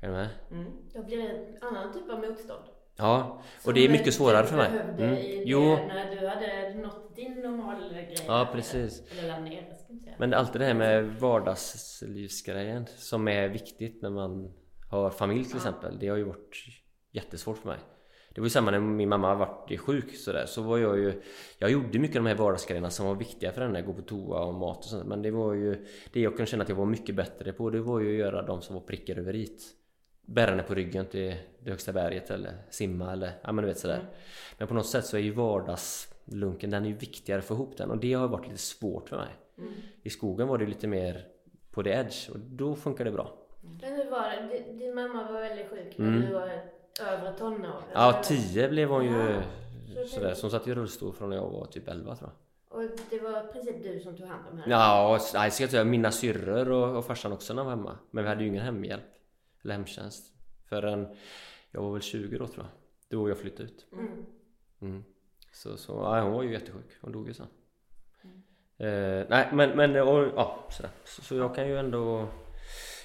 Är 0.01 0.09
du 0.09 0.13
med? 0.13 0.29
Mm. 0.51 0.73
Då 0.95 1.03
blir 1.03 1.17
det 1.17 1.29
en 1.29 1.63
annan 1.63 1.93
typ 1.93 2.11
av 2.11 2.19
motstånd. 2.19 2.65
Ja, 3.01 3.43
och 3.65 3.75
det 3.75 3.85
är 3.85 3.89
mycket 3.89 4.15
svårare 4.15 4.47
för 4.47 4.57
mig. 4.57 4.71
Mm. 4.99 5.17
Jo. 5.45 5.77
När 5.77 6.17
du 6.17 6.29
hade 6.29 6.75
nått 6.75 7.17
din 7.17 7.41
normalgrej. 7.41 8.15
Ja, 8.27 8.49
precis. 8.53 9.03
Eller 9.23 9.41
ner, 9.41 9.77
Men 10.19 10.35
alltid 10.35 10.61
det 10.61 10.65
här 10.65 10.75
med 10.75 11.05
vardagslivsgrejen 11.21 12.87
som 12.87 13.29
är 13.29 13.49
viktigt 13.49 14.03
när 14.03 14.11
man 14.11 14.53
har 14.91 15.11
familj 15.11 15.45
till 15.45 15.57
exempel. 15.57 15.99
Det 15.99 16.09
har 16.09 16.17
ju 16.17 16.25
varit 16.25 16.57
jättesvårt 17.13 17.59
för 17.59 17.69
mig. 17.69 17.79
Det 18.35 18.41
var 18.41 18.47
ju 18.47 18.51
samma 18.51 18.71
när 18.71 18.81
min 18.81 19.09
mamma 19.09 19.35
var 19.35 19.77
sjuk 19.77 20.17
sådär. 20.17 20.47
Så 20.47 20.63
var 20.63 20.79
jag 20.79 20.99
ju... 20.99 21.23
Jag 21.59 21.71
gjorde 21.71 21.99
mycket 21.99 22.17
av 22.17 22.25
de 22.25 22.29
här 22.29 22.37
vardagsgrejerna 22.37 22.91
som 22.91 23.07
var 23.07 23.15
viktiga 23.15 23.53
för 23.53 23.63
henne. 23.63 23.83
Gå 23.83 23.93
på 23.93 24.03
toa 24.03 24.41
och 24.45 24.55
mat 24.55 24.79
och 24.79 24.85
sånt. 24.85 25.07
Men 25.07 25.23
det 25.23 25.31
var 25.31 25.55
ju... 25.55 25.87
Det 26.13 26.21
jag 26.21 26.37
kunde 26.37 26.51
känna 26.51 26.63
att 26.63 26.69
jag 26.69 26.77
var 26.77 26.87
mycket 26.87 27.15
bättre 27.15 27.53
på 27.53 27.71
det 27.71 27.81
var 27.81 28.01
ju 28.01 28.13
att 28.13 28.19
göra 28.19 28.43
de 28.43 28.63
som 28.63 28.75
var 28.75 28.83
prickar 28.83 29.19
över 29.19 29.35
it 29.35 29.63
bära 30.31 30.51
henne 30.51 30.63
på 30.63 30.75
ryggen 30.75 31.07
till 31.07 31.37
det 31.65 31.71
högsta 31.71 31.93
berget 31.93 32.31
eller 32.31 32.55
simma 32.71 33.13
eller 33.13 33.33
ja 33.43 33.53
men 33.53 33.63
du 33.63 33.69
vet 33.69 33.79
sådär. 33.79 33.95
Mm. 33.95 34.07
Men 34.59 34.69
på 34.69 34.75
något 34.75 34.87
sätt 34.87 35.07
så 35.07 35.17
är 35.17 35.21
ju 35.21 35.33
vardagslunken 35.33 36.71
den 36.71 36.85
är 36.85 36.89
ju 36.89 36.95
viktigare 36.95 37.39
att 37.39 37.45
få 37.45 37.55
ihop 37.55 37.77
den 37.77 37.91
och 37.91 37.99
det 37.99 38.13
har 38.13 38.29
varit 38.29 38.47
lite 38.47 38.59
svårt 38.59 39.09
för 39.09 39.17
mig. 39.17 39.29
Mm. 39.59 39.73
I 40.03 40.11
skogen 40.11 40.49
var 40.49 40.59
det 40.59 40.67
lite 40.67 40.87
mer 40.87 41.27
på 41.71 41.83
the 41.83 41.91
edge 41.91 42.31
och 42.31 42.39
då 42.39 42.75
funkar 42.75 43.05
det 43.05 43.11
bra. 43.11 43.35
Men 43.83 43.93
hur 43.93 44.11
var 44.11 44.23
det? 44.23 44.73
Din 44.73 44.95
mamma 44.95 45.33
var 45.33 45.41
väldigt 45.41 45.71
sjuk 45.71 45.99
när 45.99 46.09
mm. 46.09 46.21
du 46.21 46.33
var 46.33 46.51
övre 47.07 47.33
tonår? 47.39 47.83
Ja, 47.93 48.23
tio 48.25 48.69
blev 48.69 48.89
hon 48.89 49.05
ju 49.05 49.43
ja. 49.97 50.07
sådär. 50.07 50.35
Så 50.35 50.43
hon 50.43 50.51
satt 50.51 50.69
i 50.69 50.75
rullstol 50.75 51.13
från 51.13 51.31
när 51.31 51.37
jag 51.37 51.51
var 51.51 51.67
typ 51.67 51.89
11 51.89 52.17
tror 52.17 52.31
jag. 52.31 52.37
Och 52.79 52.91
det 53.11 53.19
var 53.19 53.45
i 53.45 53.53
princip 53.53 53.83
du 53.83 54.01
som 54.01 54.17
tog 54.17 54.27
hand 54.27 54.45
om 54.51 54.59
henne? 54.59 54.75
Ja, 54.75 55.19
nej, 55.35 55.51
ska 55.51 55.77
jag 55.77 55.87
mina 55.87 56.11
syrror 56.11 56.71
och, 56.71 56.97
och 56.97 57.05
farsan 57.05 57.33
också 57.33 57.55
när 57.55 57.63
de 57.63 57.67
var 57.67 57.77
hemma. 57.77 57.99
Men 58.11 58.25
vi 58.25 58.29
hade 58.29 58.43
ju 58.43 58.49
ingen 58.49 58.65
hemhjälp 58.65 59.03
eller 59.65 59.75
hemtjänst 59.75 60.33
förrän 60.69 61.17
jag 61.71 61.83
var 61.83 61.93
väl 61.93 62.03
20 62.03 62.39
då 62.39 62.47
tror 62.47 62.67
jag. 62.67 62.73
Då 63.09 63.29
jag 63.29 63.39
flyttade 63.39 63.65
ut. 63.65 63.87
Mm. 63.93 64.27
Mm. 64.81 65.05
Så, 65.53 65.77
så 65.77 65.93
ja, 65.93 66.21
hon 66.21 66.33
var 66.33 66.43
ju 66.43 66.53
jättesjuk. 66.53 66.99
Hon 67.01 67.13
dog 67.13 67.29
ju 67.29 67.35
sen. 67.35 67.47
Mm. 68.25 68.43
Eh, 68.79 69.27
nej 69.29 69.49
men, 69.53 69.71
men 69.71 69.97
och, 69.97 70.27
ja, 70.37 70.67
sådär. 70.71 70.91
Så, 71.05 71.23
så, 71.23 71.35
jag 71.35 71.55
kan 71.55 71.69
ju 71.69 71.79
ändå 71.79 72.29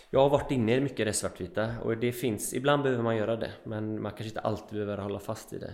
Jag 0.10 0.20
har 0.20 0.30
varit 0.30 0.52
inne 0.52 0.76
i 0.76 0.82
mycket 0.82 1.06
det 1.06 1.14
svartvita 1.14 1.74
och 1.84 1.98
det 1.98 2.12
finns 2.12 2.54
Ibland 2.54 2.84
behöver 2.84 3.04
man 3.04 3.18
göra 3.18 3.36
det 3.36 3.52
men 3.64 4.02
man 4.02 4.12
kanske 4.12 4.26
inte 4.26 4.40
alltid 4.40 4.74
behöver 4.74 4.98
hålla 4.98 5.20
fast 5.20 5.54
i 5.54 5.58
det. 5.58 5.74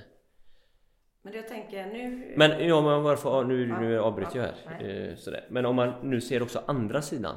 Men 1.22 1.34
jag 1.34 1.48
tänker 1.48 1.86
nu... 1.86 2.34
Men 2.38 2.68
ja, 2.68 2.82
men 2.82 3.04
varför, 3.04 3.44
nu, 3.44 3.68
nu 3.68 4.00
avbryter 4.00 4.40
jag 4.40 4.46
här. 4.46 5.10
Eh, 5.10 5.16
sådär. 5.16 5.48
Men 5.50 5.66
om 5.66 5.76
man 5.76 5.94
nu 6.04 6.22
ser 6.22 6.42
också 6.42 6.64
andra 6.66 7.02
sidan 7.02 7.36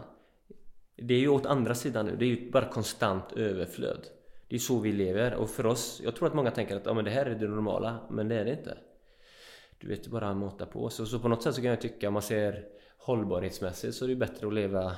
det 0.96 1.14
är 1.14 1.18
ju 1.18 1.28
åt 1.28 1.46
andra 1.46 1.74
sidan 1.74 2.06
nu, 2.06 2.16
det 2.16 2.24
är 2.24 2.28
ju 2.28 2.50
bara 2.50 2.68
konstant 2.68 3.32
överflöd. 3.32 4.06
Det 4.48 4.54
är 4.54 4.60
så 4.60 4.78
vi 4.78 4.92
lever 4.92 5.34
och 5.34 5.50
för 5.50 5.66
oss, 5.66 6.00
jag 6.04 6.16
tror 6.16 6.28
att 6.28 6.34
många 6.34 6.50
tänker 6.50 6.76
att 6.76 6.86
ja, 6.86 6.94
men 6.94 7.04
det 7.04 7.10
här 7.10 7.26
är 7.26 7.34
det 7.34 7.48
normala, 7.48 8.06
men 8.10 8.28
det 8.28 8.34
är 8.34 8.44
det 8.44 8.50
inte. 8.50 8.78
Du 9.78 9.88
vet, 9.88 10.06
bara 10.06 10.34
måtta 10.34 10.66
på. 10.66 10.90
Så, 10.90 11.06
så 11.06 11.18
på 11.18 11.28
något 11.28 11.42
sätt 11.42 11.54
så 11.54 11.60
kan 11.60 11.70
jag 11.70 11.80
tycka, 11.80 12.08
om 12.08 12.12
man 12.12 12.22
ser 12.22 12.68
hållbarhetsmässigt 12.98 13.94
så 13.94 14.04
är 14.04 14.08
det 14.08 14.16
bättre 14.16 14.46
att 14.46 14.54
leva 14.54 14.96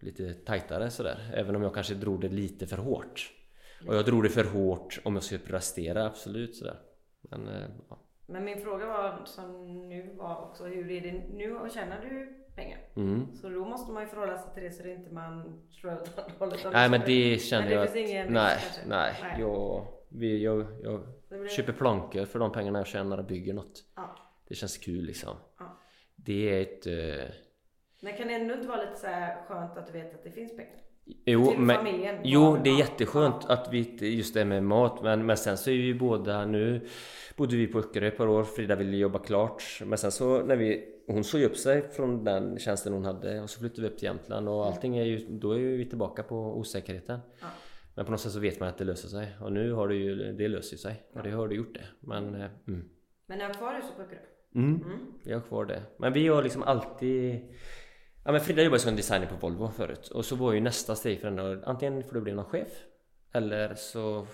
lite 0.00 0.34
tajtare 0.34 0.90
sådär. 0.90 1.30
Även 1.34 1.56
om 1.56 1.62
jag 1.62 1.74
kanske 1.74 1.94
drog 1.94 2.20
det 2.20 2.28
lite 2.28 2.66
för 2.66 2.76
hårt. 2.76 3.32
Och 3.86 3.94
jag 3.94 4.04
drog 4.04 4.22
det 4.22 4.30
för 4.30 4.44
hårt 4.44 4.98
om 5.04 5.14
jag 5.14 5.22
skulle 5.22 5.40
prestera, 5.40 6.06
absolut 6.06 6.56
sådär. 6.56 6.78
Men, 7.20 7.48
eh, 7.48 7.68
ja. 7.90 8.03
Men 8.26 8.44
min 8.44 8.60
fråga 8.60 8.86
var 8.86 9.24
som 9.24 9.78
nu 9.88 10.14
var 10.16 10.42
också, 10.42 10.64
hur 10.64 10.90
är 10.90 11.00
det 11.00 11.12
nu? 11.12 11.56
Och 11.56 11.70
tjänar 11.70 12.00
du 12.00 12.44
pengar. 12.54 12.78
Mm. 12.96 13.36
Så 13.36 13.48
då 13.48 13.64
måste 13.64 13.92
man 13.92 14.02
ju 14.02 14.08
förhålla 14.08 14.38
sig 14.38 14.54
till 14.54 14.62
det 14.62 14.70
så 14.70 14.82
det 14.82 14.92
inte 14.92 15.14
man 15.14 15.62
slår 15.70 15.92
ut 15.92 16.08
hållet. 16.38 16.66
Nej 16.72 16.90
men 16.90 17.00
det 17.06 17.38
känner 17.42 17.70
jag 17.70 17.82
att... 17.82 17.94
Nej, 17.94 18.28
nej, 18.30 18.60
nej. 18.86 19.36
Jag, 19.38 19.86
vi, 20.08 20.44
jag, 20.44 20.66
jag 20.82 21.06
blir... 21.28 21.48
köper 21.48 21.72
plankor 21.72 22.24
för 22.24 22.38
de 22.38 22.52
pengarna 22.52 22.78
jag 22.78 22.86
tjänar 22.86 23.18
och 23.18 23.24
bygger 23.24 23.54
något. 23.54 23.84
Ja. 23.94 24.16
Det 24.48 24.54
känns 24.54 24.78
kul 24.78 25.04
liksom. 25.04 25.36
Ja. 25.58 25.80
Det 26.16 26.58
är 26.58 26.62
ett... 26.62 26.86
Uh... 26.86 27.34
Men 28.00 28.16
kan 28.16 28.28
det 28.28 28.34
ändå 28.34 28.54
inte 28.54 28.68
vara 28.68 28.80
lite 28.80 28.96
så 28.96 29.06
skönt 29.48 29.76
att 29.76 29.86
du 29.86 29.92
vet 29.92 30.14
att 30.14 30.24
det 30.24 30.30
finns 30.30 30.56
pengar? 30.56 30.83
Jo, 31.24 31.54
men, 31.58 31.76
familjen, 31.76 32.20
jo 32.24 32.56
det 32.64 32.70
är 32.70 32.78
jätteskönt 32.78 33.44
att 33.44 33.68
vi 33.72 33.96
just 34.16 34.34
det 34.34 34.44
med 34.44 34.64
mat 34.64 35.02
men, 35.02 35.26
men 35.26 35.36
sen 35.36 35.56
så 35.56 35.70
är 35.70 35.74
vi 35.74 35.94
båda 35.94 36.46
nu 36.46 36.86
bodde 37.36 37.56
vi 37.56 37.66
på 37.66 37.78
Öckerö 37.78 38.08
ett 38.08 38.16
par 38.16 38.28
år 38.28 38.44
Frida 38.44 38.76
ville 38.76 38.96
jobba 38.96 39.18
klart 39.18 39.82
men 39.84 39.98
sen 39.98 40.12
så 40.12 40.42
när 40.42 40.56
vi 40.56 40.94
hon 41.06 41.24
såg 41.24 41.42
upp 41.42 41.56
sig 41.56 41.90
från 41.90 42.24
den 42.24 42.58
tjänsten 42.58 42.92
hon 42.92 43.04
hade 43.04 43.40
och 43.40 43.50
så 43.50 43.60
flyttade 43.60 43.82
vi 43.82 43.88
upp 43.88 43.98
till 43.98 44.06
Jämtland 44.06 44.48
och 44.48 44.66
allting 44.66 44.96
är 44.96 45.04
ju, 45.04 45.26
då 45.28 45.52
är 45.52 45.58
vi 45.58 45.84
tillbaka 45.88 46.22
på 46.22 46.58
osäkerheten. 46.58 47.20
Ja. 47.40 47.46
Men 47.94 48.04
på 48.04 48.10
något 48.10 48.20
sätt 48.20 48.32
så 48.32 48.40
vet 48.40 48.60
man 48.60 48.68
att 48.68 48.78
det 48.78 48.84
löser 48.84 49.08
sig 49.08 49.36
och 49.40 49.52
nu 49.52 49.72
har 49.72 49.88
det 49.88 49.94
ju, 49.94 50.32
det 50.32 50.48
löser 50.48 50.76
sig 50.76 51.04
och 51.12 51.22
det 51.22 51.30
har 51.30 51.48
det 51.48 51.54
gjort 51.54 51.74
det. 51.74 51.84
Men, 52.00 52.34
eh, 52.34 52.50
mm. 52.68 52.88
Men 53.26 53.38
ni 53.38 53.44
har 53.44 53.54
kvar 53.54 53.74
huset 53.74 53.96
på 53.96 54.02
Öckerö? 54.02 54.20
Mm, 54.54 54.82
mm, 54.82 54.98
vi 55.24 55.32
har 55.32 55.40
kvar 55.40 55.64
det. 55.64 55.82
Men 55.96 56.12
vi 56.12 56.28
har 56.28 56.42
liksom 56.42 56.62
alltid 56.62 57.40
Ja 58.24 58.32
men 58.32 58.40
Frida 58.40 58.62
jobbade 58.62 58.80
som 58.80 58.96
designer 58.96 59.26
på 59.26 59.36
Volvo 59.36 59.68
förut 59.68 60.08
och 60.08 60.24
så 60.24 60.36
var 60.36 60.52
ju 60.52 60.60
nästa 60.60 60.96
steg 60.96 61.20
för 61.20 61.28
henne 61.28 61.62
antingen 61.64 62.02
får 62.04 62.14
du 62.14 62.20
bli 62.20 62.32
någon 62.32 62.44
chef 62.44 62.68
eller 63.32 63.74
så, 63.74 64.26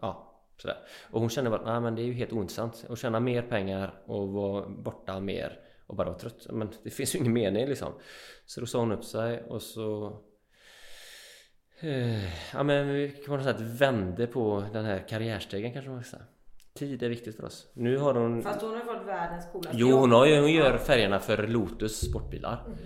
ja 0.00 0.32
sådär. 0.56 0.76
Och 1.10 1.20
hon 1.20 1.30
kände 1.30 1.50
bara, 1.50 1.72
nej 1.72 1.80
men 1.80 1.94
det 1.94 2.02
är 2.02 2.06
ju 2.06 2.12
helt 2.12 2.32
ointressant 2.32 2.84
att 2.88 2.98
tjäna 2.98 3.20
mer 3.20 3.42
pengar 3.42 4.02
och 4.06 4.28
vara 4.28 4.68
borta 4.68 5.20
mer 5.20 5.60
och 5.86 5.96
bara 5.96 6.08
vara 6.08 6.18
trött. 6.18 6.46
Men 6.50 6.70
det 6.82 6.90
finns 6.90 7.14
ju 7.14 7.18
ingen 7.18 7.32
mening 7.32 7.66
liksom. 7.66 7.92
Så 8.46 8.60
då 8.60 8.66
sa 8.66 8.78
hon 8.78 8.92
upp 8.92 9.04
sig 9.04 9.42
och 9.42 9.62
så 9.62 10.18
eh, 11.80 12.52
Ja 12.54 12.62
men 12.62 12.88
vi 12.88 13.10
kan 13.10 13.34
man 13.34 13.44
säga 13.44 13.54
att 13.54 13.60
vände 13.60 14.26
på 14.26 14.64
den 14.72 14.84
här 14.84 15.08
karriärstegen 15.08 15.72
kanske 15.72 15.90
man 15.90 16.04
ska 16.04 16.16
säga. 16.16 16.26
Tid 16.76 17.02
är 17.02 17.08
viktigt 17.08 17.36
för 17.36 17.44
oss. 17.44 17.70
Nu 17.72 17.98
har 17.98 18.14
hon... 18.14 18.42
Fast 18.42 18.62
hon 18.62 18.70
har 18.74 18.80
fått 18.80 19.06
världens 19.06 19.46
coolaste 19.52 19.76
Jo 19.80 19.90
hon, 19.90 20.12
har 20.12 20.26
ju, 20.26 20.40
hon 20.40 20.52
gör 20.52 20.78
färgerna 20.78 21.18
för 21.18 21.46
Lotus 21.46 22.00
sportbilar. 22.00 22.62
Mm. 22.66 22.78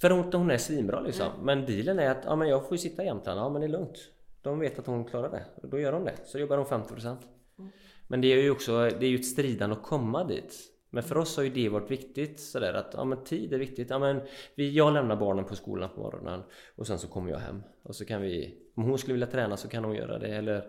För 0.00 0.10
hon, 0.10 0.32
hon 0.32 0.50
är 0.50 0.58
svinbra 0.58 1.00
liksom. 1.00 1.26
Mm. 1.26 1.44
Men 1.44 1.66
dealen 1.66 1.98
är 1.98 2.10
att 2.10 2.24
ja, 2.24 2.36
men 2.36 2.48
jag 2.48 2.62
får 2.62 2.72
ju 2.72 2.78
sitta 2.78 3.02
i 3.02 3.06
Jämtland. 3.06 3.40
Ja 3.40 3.48
men 3.48 3.60
det 3.60 3.66
är 3.66 3.68
lugnt. 3.68 3.98
De 4.42 4.58
vet 4.58 4.78
att 4.78 4.86
hon 4.86 5.04
klarar 5.04 5.30
det. 5.30 5.68
Då 5.68 5.78
gör 5.78 5.92
hon 5.92 6.04
det. 6.04 6.14
Så 6.24 6.38
jobbar 6.38 6.56
hon 6.56 6.66
50%. 6.66 7.16
Mm. 7.58 7.70
Men 8.08 8.20
det 8.20 8.32
är 8.32 8.42
ju 8.42 8.50
också 8.50 8.72
det 8.72 9.06
är 9.06 9.10
ju 9.10 9.18
ett 9.18 9.26
stridande 9.26 9.76
att 9.76 9.82
komma 9.82 10.24
dit. 10.24 10.54
Men 10.90 11.02
för 11.02 11.18
oss 11.18 11.36
har 11.36 11.44
ju 11.44 11.50
det 11.50 11.68
varit 11.68 11.90
viktigt 11.90 12.40
sådär 12.40 12.74
att 12.74 12.90
ja, 12.92 13.04
men 13.04 13.24
tid 13.24 13.52
är 13.52 13.58
viktigt. 13.58 13.90
Ja, 13.90 13.98
men 13.98 14.20
vi, 14.54 14.70
jag 14.70 14.92
lämnar 14.92 15.16
barnen 15.16 15.44
på 15.44 15.56
skolan 15.56 15.90
på 15.94 16.00
morgonen 16.00 16.42
och 16.76 16.86
sen 16.86 16.98
så 16.98 17.08
kommer 17.08 17.30
jag 17.30 17.38
hem. 17.38 17.62
Och 17.82 17.96
så 17.96 18.04
kan 18.04 18.22
vi, 18.22 18.58
om 18.74 18.82
hon 18.82 18.98
skulle 18.98 19.14
vilja 19.14 19.26
träna 19.26 19.56
så 19.56 19.68
kan 19.68 19.84
hon 19.84 19.94
göra 19.94 20.18
det 20.18 20.28
eller 20.28 20.68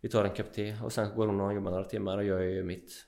vi 0.00 0.08
tar 0.08 0.24
en 0.24 0.34
kopp 0.34 0.52
te 0.52 0.74
och 0.84 0.92
sen 0.92 1.16
går 1.16 1.26
hon 1.26 1.40
och 1.40 1.54
jobbar 1.54 1.70
några 1.70 1.84
timmar 1.84 2.18
och 2.18 2.24
jag 2.24 2.50
gör 2.50 2.62
mitt. 2.62 3.06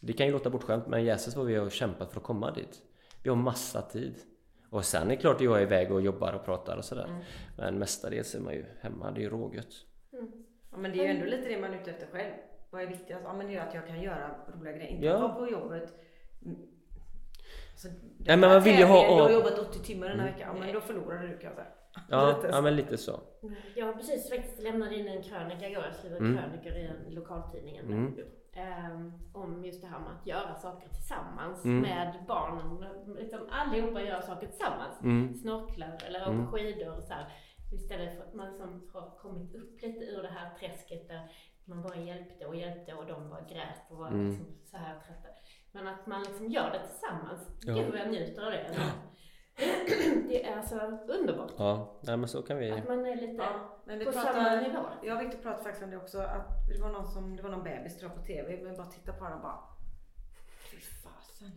Det 0.00 0.12
kan 0.12 0.26
ju 0.26 0.32
låta 0.32 0.50
bortskämt 0.50 0.86
men 0.86 1.04
jäses 1.04 1.36
vad 1.36 1.46
vi 1.46 1.54
har 1.54 1.70
kämpat 1.70 2.12
för 2.12 2.20
att 2.20 2.26
komma 2.26 2.50
dit. 2.50 2.82
Vi 3.22 3.28
har 3.30 3.36
massa 3.36 3.82
tid. 3.82 4.14
Och 4.70 4.84
sen 4.84 5.02
är 5.02 5.10
det 5.10 5.16
klart 5.16 5.36
att 5.36 5.42
jag 5.42 5.58
är 5.58 5.62
iväg 5.62 5.92
och 5.92 6.00
jobbar 6.00 6.32
och 6.32 6.44
pratar 6.44 6.76
och 6.76 6.84
sådär. 6.84 7.04
Mm. 7.04 7.22
Men 7.56 7.78
mestadels 7.78 8.34
är 8.34 8.40
man 8.40 8.54
ju 8.54 8.64
hemma, 8.80 9.10
det 9.10 9.20
är 9.20 9.22
ju 9.22 9.30
rågött. 9.30 9.74
Mm. 10.12 10.32
Ja, 10.70 10.76
men 10.76 10.92
det 10.92 10.98
är 10.98 11.04
ju 11.04 11.10
ändå 11.10 11.26
lite 11.26 11.48
det 11.48 11.60
man 11.60 11.74
är 11.74 11.80
ute 11.80 11.90
efter 11.90 12.06
själv. 12.06 12.32
vad 12.70 12.82
är 12.82 12.86
viktigast? 12.86 13.22
Ja 13.24 13.32
men 13.32 13.46
det 13.46 13.56
är 13.56 13.68
att 13.68 13.74
jag 13.74 13.86
kan 13.86 14.02
göra 14.02 14.30
roliga 14.58 14.72
grejer. 14.72 14.90
Inte 14.90 15.06
ja. 15.06 15.18
vara 15.18 15.34
på 15.34 15.50
jobbet 15.50 15.94
Alltså, 17.72 17.88
Nej, 18.18 18.36
men 18.36 18.50
man 18.50 18.62
vill 18.62 18.78
ju 18.78 18.84
ha... 18.84 19.04
Jag 19.04 19.22
har 19.22 19.30
jobbat 19.30 19.58
80 19.58 19.78
timmar 19.78 20.08
den 20.08 20.20
här 20.20 20.26
veckan. 20.26 20.54
Ja, 20.54 20.60
men 20.60 20.74
då 20.74 20.80
förlorar 20.80 21.22
du 21.22 21.38
kan 21.38 21.52
jag 22.08 22.36
säga. 22.36 22.50
Ja, 22.50 22.56
ja 22.56 22.62
men 22.62 22.76
lite 22.76 22.98
så. 22.98 23.20
Jag 23.76 23.86
har 23.86 23.92
precis 23.92 24.30
faktiskt 24.30 24.62
lämnat 24.62 24.92
in 24.92 25.08
en 25.08 25.22
krönika 25.22 25.68
igår. 25.68 25.84
Jag 25.84 25.94
skriver 25.94 26.16
mm. 26.16 26.38
krönikor 26.38 26.72
i 26.72 27.10
lokaltidningen. 27.10 27.86
Mm. 27.86 28.16
Um, 28.56 29.12
om 29.32 29.64
just 29.64 29.82
det 29.82 29.88
här 29.88 29.98
med 29.98 30.08
att 30.20 30.26
göra 30.26 30.54
saker 30.54 30.88
tillsammans 30.88 31.64
mm. 31.64 31.80
med 31.80 32.24
barnen. 32.28 32.84
Liksom 33.18 33.40
allihopa 33.50 34.02
gör 34.02 34.20
saker 34.20 34.46
tillsammans. 34.46 35.02
Mm. 35.02 35.34
Snorklar 35.34 35.98
eller 36.06 36.22
åker 36.22 36.30
mm. 36.30 36.46
skidor 36.46 36.96
och 36.96 37.02
så 37.02 37.12
här. 37.12 37.32
Istället 37.72 38.16
för 38.16 38.24
att 38.24 38.34
man 38.34 38.48
liksom 38.48 38.90
har 38.92 39.18
kommit 39.18 39.54
upp 39.54 39.82
lite 39.82 40.04
ur 40.04 40.22
det 40.22 40.28
här 40.28 40.50
träsket 40.58 41.08
där 41.08 41.30
man 41.64 41.82
bara 41.82 41.96
hjälpte 41.96 42.46
och 42.46 42.56
hjälpte 42.56 42.94
och 42.94 43.06
de 43.06 43.30
bara 43.30 43.40
grät 43.40 43.90
och 43.90 43.96
var 43.96 44.08
mm. 44.08 44.28
liksom 44.28 44.46
så 44.64 44.76
här 44.76 44.94
trötta. 44.94 45.28
Men 45.72 45.86
att 45.86 46.06
man 46.06 46.22
liksom 46.22 46.48
gör 46.48 46.70
det 46.70 46.86
tillsammans. 46.86 47.50
Ja. 47.60 47.74
Gud 47.74 47.90
vad 47.90 48.00
jag 48.00 48.10
njuter 48.10 48.42
av 48.42 48.50
det. 48.50 48.66
Det 50.28 50.44
är 50.44 50.56
alltså 50.56 50.74
underbart. 51.08 51.52
Ja, 51.58 51.98
nej, 52.00 52.16
men 52.16 52.28
så 52.28 52.42
kan 52.42 52.58
vi... 52.58 52.70
Att 52.70 52.88
man 52.88 53.06
är 53.06 53.16
lite 53.16 53.34
ja, 53.38 53.80
men 53.84 53.98
vi 53.98 54.04
på 54.04 54.12
pratar, 54.12 54.32
samma 54.32 54.60
nivå. 54.60 54.84
Jag 55.02 55.16
och 55.16 55.22
Victor 55.22 55.38
pratade 55.38 55.62
faktiskt 55.62 55.84
om 55.84 55.90
det 55.90 55.96
också. 55.96 56.20
Att 56.20 56.68
det 56.68 56.82
var 56.82 56.88
någon 56.88 57.06
som, 57.06 57.36
det 57.36 57.42
var 57.42 57.50
någon 57.50 57.64
bebis 57.64 57.98
tror 57.98 58.10
på 58.10 58.22
TV. 58.22 58.60
Men 58.62 58.76
bara 58.76 58.86
titta 58.86 59.12
på 59.12 59.24
den 59.24 59.32
och 59.32 59.40
bara. 59.40 59.58
Fy 60.70 60.76
fasen. 60.76 61.50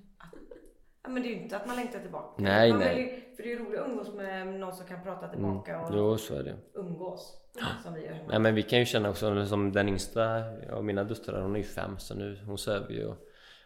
Ja, 1.04 1.10
men 1.10 1.24
det 1.24 1.30
är 1.30 1.32
ju 1.32 1.42
inte 1.42 1.58
att 1.58 1.68
man 1.68 1.76
längtar 1.76 2.00
tillbaka. 2.00 2.44
Nej, 2.44 2.70
man 2.70 2.80
nej. 2.80 3.02
Ju, 3.02 3.36
för 3.36 3.44
det 3.44 3.50
är 3.50 3.54
ju 3.54 3.66
roligt 3.66 3.80
att 3.80 3.88
umgås 3.88 4.14
med 4.14 4.48
någon 4.48 4.74
som 4.74 4.86
kan 4.86 5.04
prata 5.04 5.28
tillbaka 5.28 5.74
mm. 5.76 5.86
och 5.86 5.92
jo, 5.94 6.18
så 6.18 6.36
är 6.36 6.44
det. 6.44 6.56
umgås. 6.74 7.36
Som 7.84 7.94
vi 7.94 8.06
gör. 8.06 8.26
Nej, 8.28 8.40
men 8.40 8.56
vi 8.56 8.64
kan 8.64 8.80
ju 8.80 8.86
känna 8.86 9.10
också 9.10 9.46
som 9.46 9.72
den 9.72 9.90
yngsta 9.90 10.44
av 10.74 10.84
mina 10.84 11.04
döttrar, 11.04 11.42
hon 11.42 11.56
är 11.56 11.60
ju 11.60 11.66
fem 11.66 12.00
så 12.00 12.16
nu, 12.16 12.44
hon 12.46 12.58
söver 12.58 12.94
ju. 12.94 13.08
Och, 13.08 13.18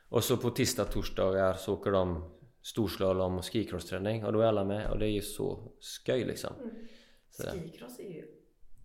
och 0.10 0.24
så 0.24 0.38
på 0.38 0.50
tisdag, 0.50 0.86
torsdagar 0.86 1.54
så 1.54 1.74
åker 1.74 1.92
de 1.92 2.33
storslalom 2.64 3.38
och 3.38 3.46
skicrossträning 3.46 4.26
och 4.26 4.34
då 4.34 4.42
är 4.42 4.46
alla 4.46 4.64
med 4.64 4.90
och 4.90 5.00
det 5.00 5.06
är 5.06 5.12
ju 5.12 5.22
så 5.22 5.72
skoj 5.80 6.26
liksom. 6.26 6.54
Mm. 6.62 6.76
Skicross 7.62 8.00
är 8.00 8.04
ju, 8.04 8.26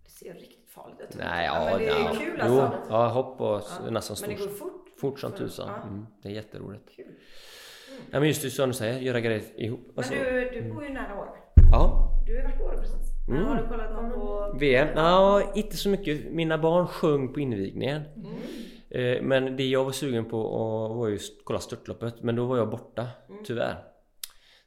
det 0.04 0.10
ser 0.10 0.34
riktigt 0.34 0.70
farligt 0.70 1.00
ut. 1.00 1.16
Nej, 1.18 1.46
ja, 1.46 1.68
men 1.70 1.78
det 1.78 1.88
är 1.88 2.00
ja, 2.00 2.14
kul 2.18 2.40
alltså. 2.40 2.78
Jo, 2.84 2.86
ja, 2.90 3.08
hopp 3.08 3.40
och 3.40 3.62
ja. 3.84 3.90
nästan 3.90 4.16
stort. 4.16 4.28
Men 4.28 4.38
det 4.38 4.44
går 4.44 4.52
fort. 4.52 4.84
Fort 5.00 5.20
som 5.20 5.32
tusan. 5.32 5.68
Ja. 5.68 5.82
Mm, 5.82 6.06
det 6.22 6.28
är 6.28 6.32
jätteroligt. 6.32 6.96
Kul. 6.96 7.04
Mm. 7.04 7.18
Ja 8.10 8.20
men 8.20 8.28
just 8.28 8.42
det 8.42 8.50
som 8.50 8.68
du 8.68 8.74
säger, 8.74 9.00
göra 9.00 9.20
grejer 9.20 9.42
ihop. 9.56 9.80
Alltså, 9.96 10.14
men 10.14 10.24
du, 10.24 10.50
du 10.50 10.72
bor 10.72 10.84
ju 10.84 10.92
nära 10.92 11.20
Åre. 11.20 11.28
Ja. 11.72 12.10
Du 12.26 12.36
har 12.36 12.42
varit 12.42 12.58
på 12.58 12.64
Åre 12.64 12.78
precis. 12.78 13.28
Mm. 13.28 13.44
Har 13.44 13.62
du 13.62 13.68
kollat 13.68 13.92
någon 13.92 14.12
på 14.12 14.56
VM? 14.58 14.88
Ja, 14.94 15.52
inte 15.54 15.76
så 15.76 15.88
mycket. 15.88 16.32
Mina 16.32 16.58
barn 16.58 16.86
sjöng 16.86 17.32
på 17.32 17.40
invigningen. 17.40 18.02
Eh, 18.90 19.22
men 19.22 19.56
det 19.56 19.66
jag 19.66 19.84
var 19.84 19.92
sugen 19.92 20.24
på 20.24 20.42
var 20.88 21.08
ju 21.08 21.18
kolla 21.44 21.58
störtloppet 21.58 22.22
men 22.22 22.36
då 22.36 22.46
var 22.46 22.56
jag 22.56 22.70
borta 22.70 23.06
mm. 23.28 23.44
tyvärr. 23.44 23.76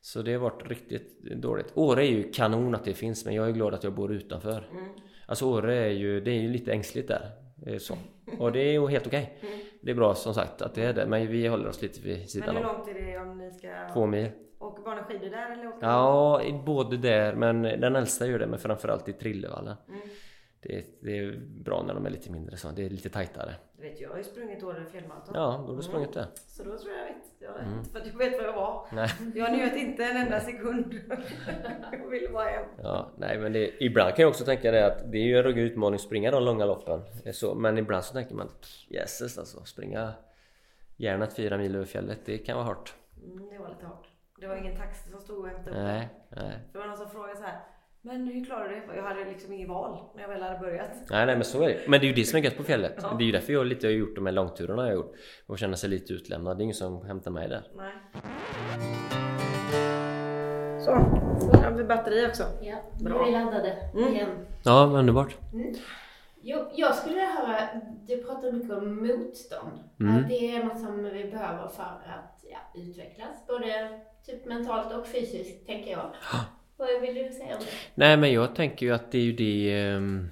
Så 0.02 0.22
det 0.22 0.34
har 0.34 0.40
varit 0.40 0.70
riktigt 0.70 1.22
dåligt. 1.22 1.72
Åre 1.76 2.06
är 2.06 2.10
ju 2.10 2.32
kanon 2.32 2.76
att 2.76 2.86
det 2.86 2.94
finns 2.94 3.26
men 3.26 3.36
jag 3.36 3.48
är 3.48 3.52
glad 3.52 3.74
att 3.74 3.84
jag 3.84 3.94
bor 3.94 4.14
utanför. 4.14 4.68
Mm. 4.72 4.90
Alltså 5.26 5.46
Åre 5.46 5.76
är 5.76 5.90
ju, 5.90 6.22
det 6.22 6.32
är 6.32 6.42
ju 6.42 6.50
lite 6.50 6.72
ängsligt 6.72 7.08
där. 7.08 7.32
Så. 7.80 7.98
Och 8.40 8.52
det 8.52 8.60
är 8.60 8.72
ju 8.72 8.88
helt 8.88 9.08
okej. 9.08 9.38
Okay. 9.38 9.50
Mm. 9.54 9.66
Det 9.82 9.92
är 9.92 9.96
bra 9.96 10.16
som 10.16 10.34
sagt 10.34 10.62
att 10.62 10.76
det 10.76 10.84
är 10.84 10.94
det 10.94 11.06
men 11.06 11.28
vi 11.28 11.48
håller 11.48 11.68
oss 11.68 11.82
lite 11.82 12.02
vid 12.02 12.30
sidan. 12.30 12.54
Men 12.54 12.64
hur 12.64 12.74
långt 12.74 12.88
är 12.88 12.94
det 12.94 13.18
om 13.18 13.38
ni 13.38 13.52
ska... 13.52 13.94
Två 13.94 14.06
mil. 14.06 14.30
Åker 14.60 14.84
barnen 14.84 15.04
skidor 15.04 15.30
där 15.30 15.52
eller 15.52 15.68
åker 15.68 15.88
Ja, 15.88 16.42
både 16.66 16.98
där 16.98 17.36
men 17.36 17.62
den 17.62 17.96
äldsta 17.96 18.28
gör 18.28 18.40
det 18.40 18.48
men 18.48 18.60
framförallt 18.60 19.10
i 19.10 19.14
Trillevallen. 19.14 19.76
Mm 19.90 20.02
det, 20.62 20.86
det, 21.02 21.18
är 21.18 21.38
bra 21.38 21.84
när 21.84 21.94
de 21.94 22.06
är 22.06 22.10
lite 22.10 22.32
mindre 22.32 22.58
så. 22.58 22.72
Det 22.72 22.86
är 22.86 22.90
lite 22.90 23.10
tajtare. 23.10 23.56
Vet, 23.82 24.02
jag 24.02 24.10
har 24.10 24.18
ju 24.18 24.24
sprungit 24.24 24.64
Åre 24.64 24.86
fjällmaraton. 24.86 25.36
Ja, 25.36 25.64
då 25.66 25.72
har 25.72 25.78
du 25.78 25.84
sprungit 25.84 26.14
det. 26.14 26.28
Så 26.36 26.64
då 26.64 26.78
tror 26.78 26.94
jag 26.94 27.06
vet. 27.06 27.16
Jag 27.40 27.60
mm. 27.60 27.86
för 27.86 28.00
att 28.00 28.08
jag 28.08 28.18
vet 28.18 28.38
var 28.38 28.46
jag 28.46 28.54
var. 28.54 28.86
Nej. 28.92 29.10
Jag 29.36 29.52
njöt 29.52 29.76
inte 29.76 30.06
en 30.06 30.18
enda 30.18 30.40
sekund. 30.40 31.02
jag 31.92 32.10
ville 32.10 32.30
bara 32.30 32.50
hem. 32.50 32.66
Ja, 32.84 33.12
nej 33.18 33.38
men 33.38 33.54
det, 33.54 33.84
ibland 33.84 34.16
kan 34.16 34.24
jag 34.24 34.30
också 34.30 34.46
tänka 34.46 34.72
det 34.72 34.86
att 34.86 35.12
det 35.12 35.18
är 35.18 35.24
ju 35.24 35.38
en 35.38 35.44
ruggig 35.44 35.62
utmaning 35.62 35.96
att 35.96 36.02
springa 36.02 36.32
de 36.32 36.44
långa 36.44 36.66
loppen. 36.66 37.02
Så, 37.34 37.56
men 37.56 37.78
ibland 37.78 38.04
så 38.04 38.14
tänker 38.14 38.36
man 38.36 38.50
jösses 38.88 39.38
alltså, 39.38 39.66
springa 39.66 40.14
gärna 40.98 41.26
ett 41.26 41.36
fyra 41.36 41.58
mil 41.58 41.76
över 41.76 41.86
fjället, 41.86 42.20
det 42.26 42.38
kan 42.38 42.58
vara 42.58 42.68
hårt. 42.68 42.96
Mm, 43.24 43.50
det 43.50 43.58
var 43.58 43.70
lite 43.70 43.86
hårt. 43.86 44.08
Det 44.40 44.48
var 44.48 44.56
ingen 44.56 44.78
taxi 44.78 45.10
som 45.10 45.22
stod 45.22 45.40
och 45.40 45.48
hämtade 45.48 45.70
upp 45.70 45.84
Nej, 45.84 46.10
nej. 46.30 46.60
Det 46.72 46.78
var 46.78 46.86
någon 46.86 46.98
som 46.98 47.10
frågade 47.10 47.36
så 47.36 47.44
här 47.44 47.60
men 48.04 48.28
hur 48.28 48.46
klarade 48.46 48.70
du 48.70 48.76
det? 48.76 48.96
Jag 48.96 49.04
hade 49.04 49.26
liksom 49.26 49.54
inget 49.54 49.70
val 49.70 50.00
när 50.16 50.22
jag 50.22 50.30
väl 50.30 50.42
hade 50.42 50.60
börjat. 50.60 50.92
Nej, 51.10 51.26
nej 51.26 51.36
men 51.36 51.46
så 51.46 51.64
är 51.64 51.68
det. 51.68 51.80
Men 51.88 52.00
det 52.00 52.06
är 52.06 52.08
ju 52.08 52.14
det 52.14 52.24
som 52.24 52.40
är 52.40 52.44
gött 52.44 52.58
på 52.58 52.64
fjället. 52.64 52.96
Ja. 53.02 53.16
Det 53.18 53.24
är 53.24 53.26
ju 53.26 53.32
därför 53.32 53.54
jag 53.54 53.66
lite 53.66 53.88
har 53.88 53.92
gjort 53.92 54.16
de 54.16 54.26
här 54.26 54.34
långturerna 54.34 54.82
jag 54.82 54.90
har 54.90 54.96
gjort. 54.96 55.16
Och 55.48 55.60
känna 55.60 55.78
sig 55.78 55.90
lite 55.90 56.14
utlämnad. 56.14 56.58
Det 56.58 56.62
är 56.62 56.64
ingen 56.64 56.76
som 56.76 57.06
hämtar 57.06 57.32
mig 57.32 57.50
där. 57.50 57.68
Nej. 57.76 57.94
Så, 60.80 60.92
så 61.40 61.58
har 61.58 61.72
vi 61.72 61.84
batteri 61.84 62.28
också. 62.28 62.44
Ja, 62.62 62.76
Bra. 63.02 63.14
nu 63.14 63.22
är 63.22 63.26
vi 63.26 63.32
laddade 63.32 63.78
mm. 63.94 64.14
igen. 64.14 64.30
Ja, 64.64 64.86
underbart. 64.86 65.38
Mm. 65.54 65.74
Jo, 66.42 66.70
jag 66.76 66.96
skulle 66.96 67.16
vilja 67.16 67.30
höra, 67.30 67.82
du 68.08 68.24
pratar 68.24 68.52
mycket 68.52 68.72
om 68.72 69.08
motstånd. 69.08 69.80
Mm. 70.00 70.28
Det 70.30 70.56
är 70.56 70.64
något 70.64 70.80
som 70.80 71.04
vi 71.04 71.32
behöver 71.32 71.68
för 71.68 71.84
att 71.84 72.46
ja, 72.52 72.82
utvecklas, 72.82 73.48
både 73.48 74.00
typ 74.26 74.46
mentalt 74.46 74.94
och 74.94 75.08
fysiskt, 75.08 75.68
tänker 75.68 75.92
jag. 75.92 76.12
Vad 76.82 77.02
vill 77.02 77.16
du 77.16 77.32
säga 77.32 77.56
om 77.56 77.60
det? 77.60 77.72
Nej 77.96 78.18
men 78.18 78.34
jag 78.34 78.56
tänker 78.56 78.86
ju 78.86 78.94
att 78.94 79.12
det 79.12 79.18
är 79.18 79.22
ju 79.22 79.32
det... 79.32 79.96
Um, 79.96 80.30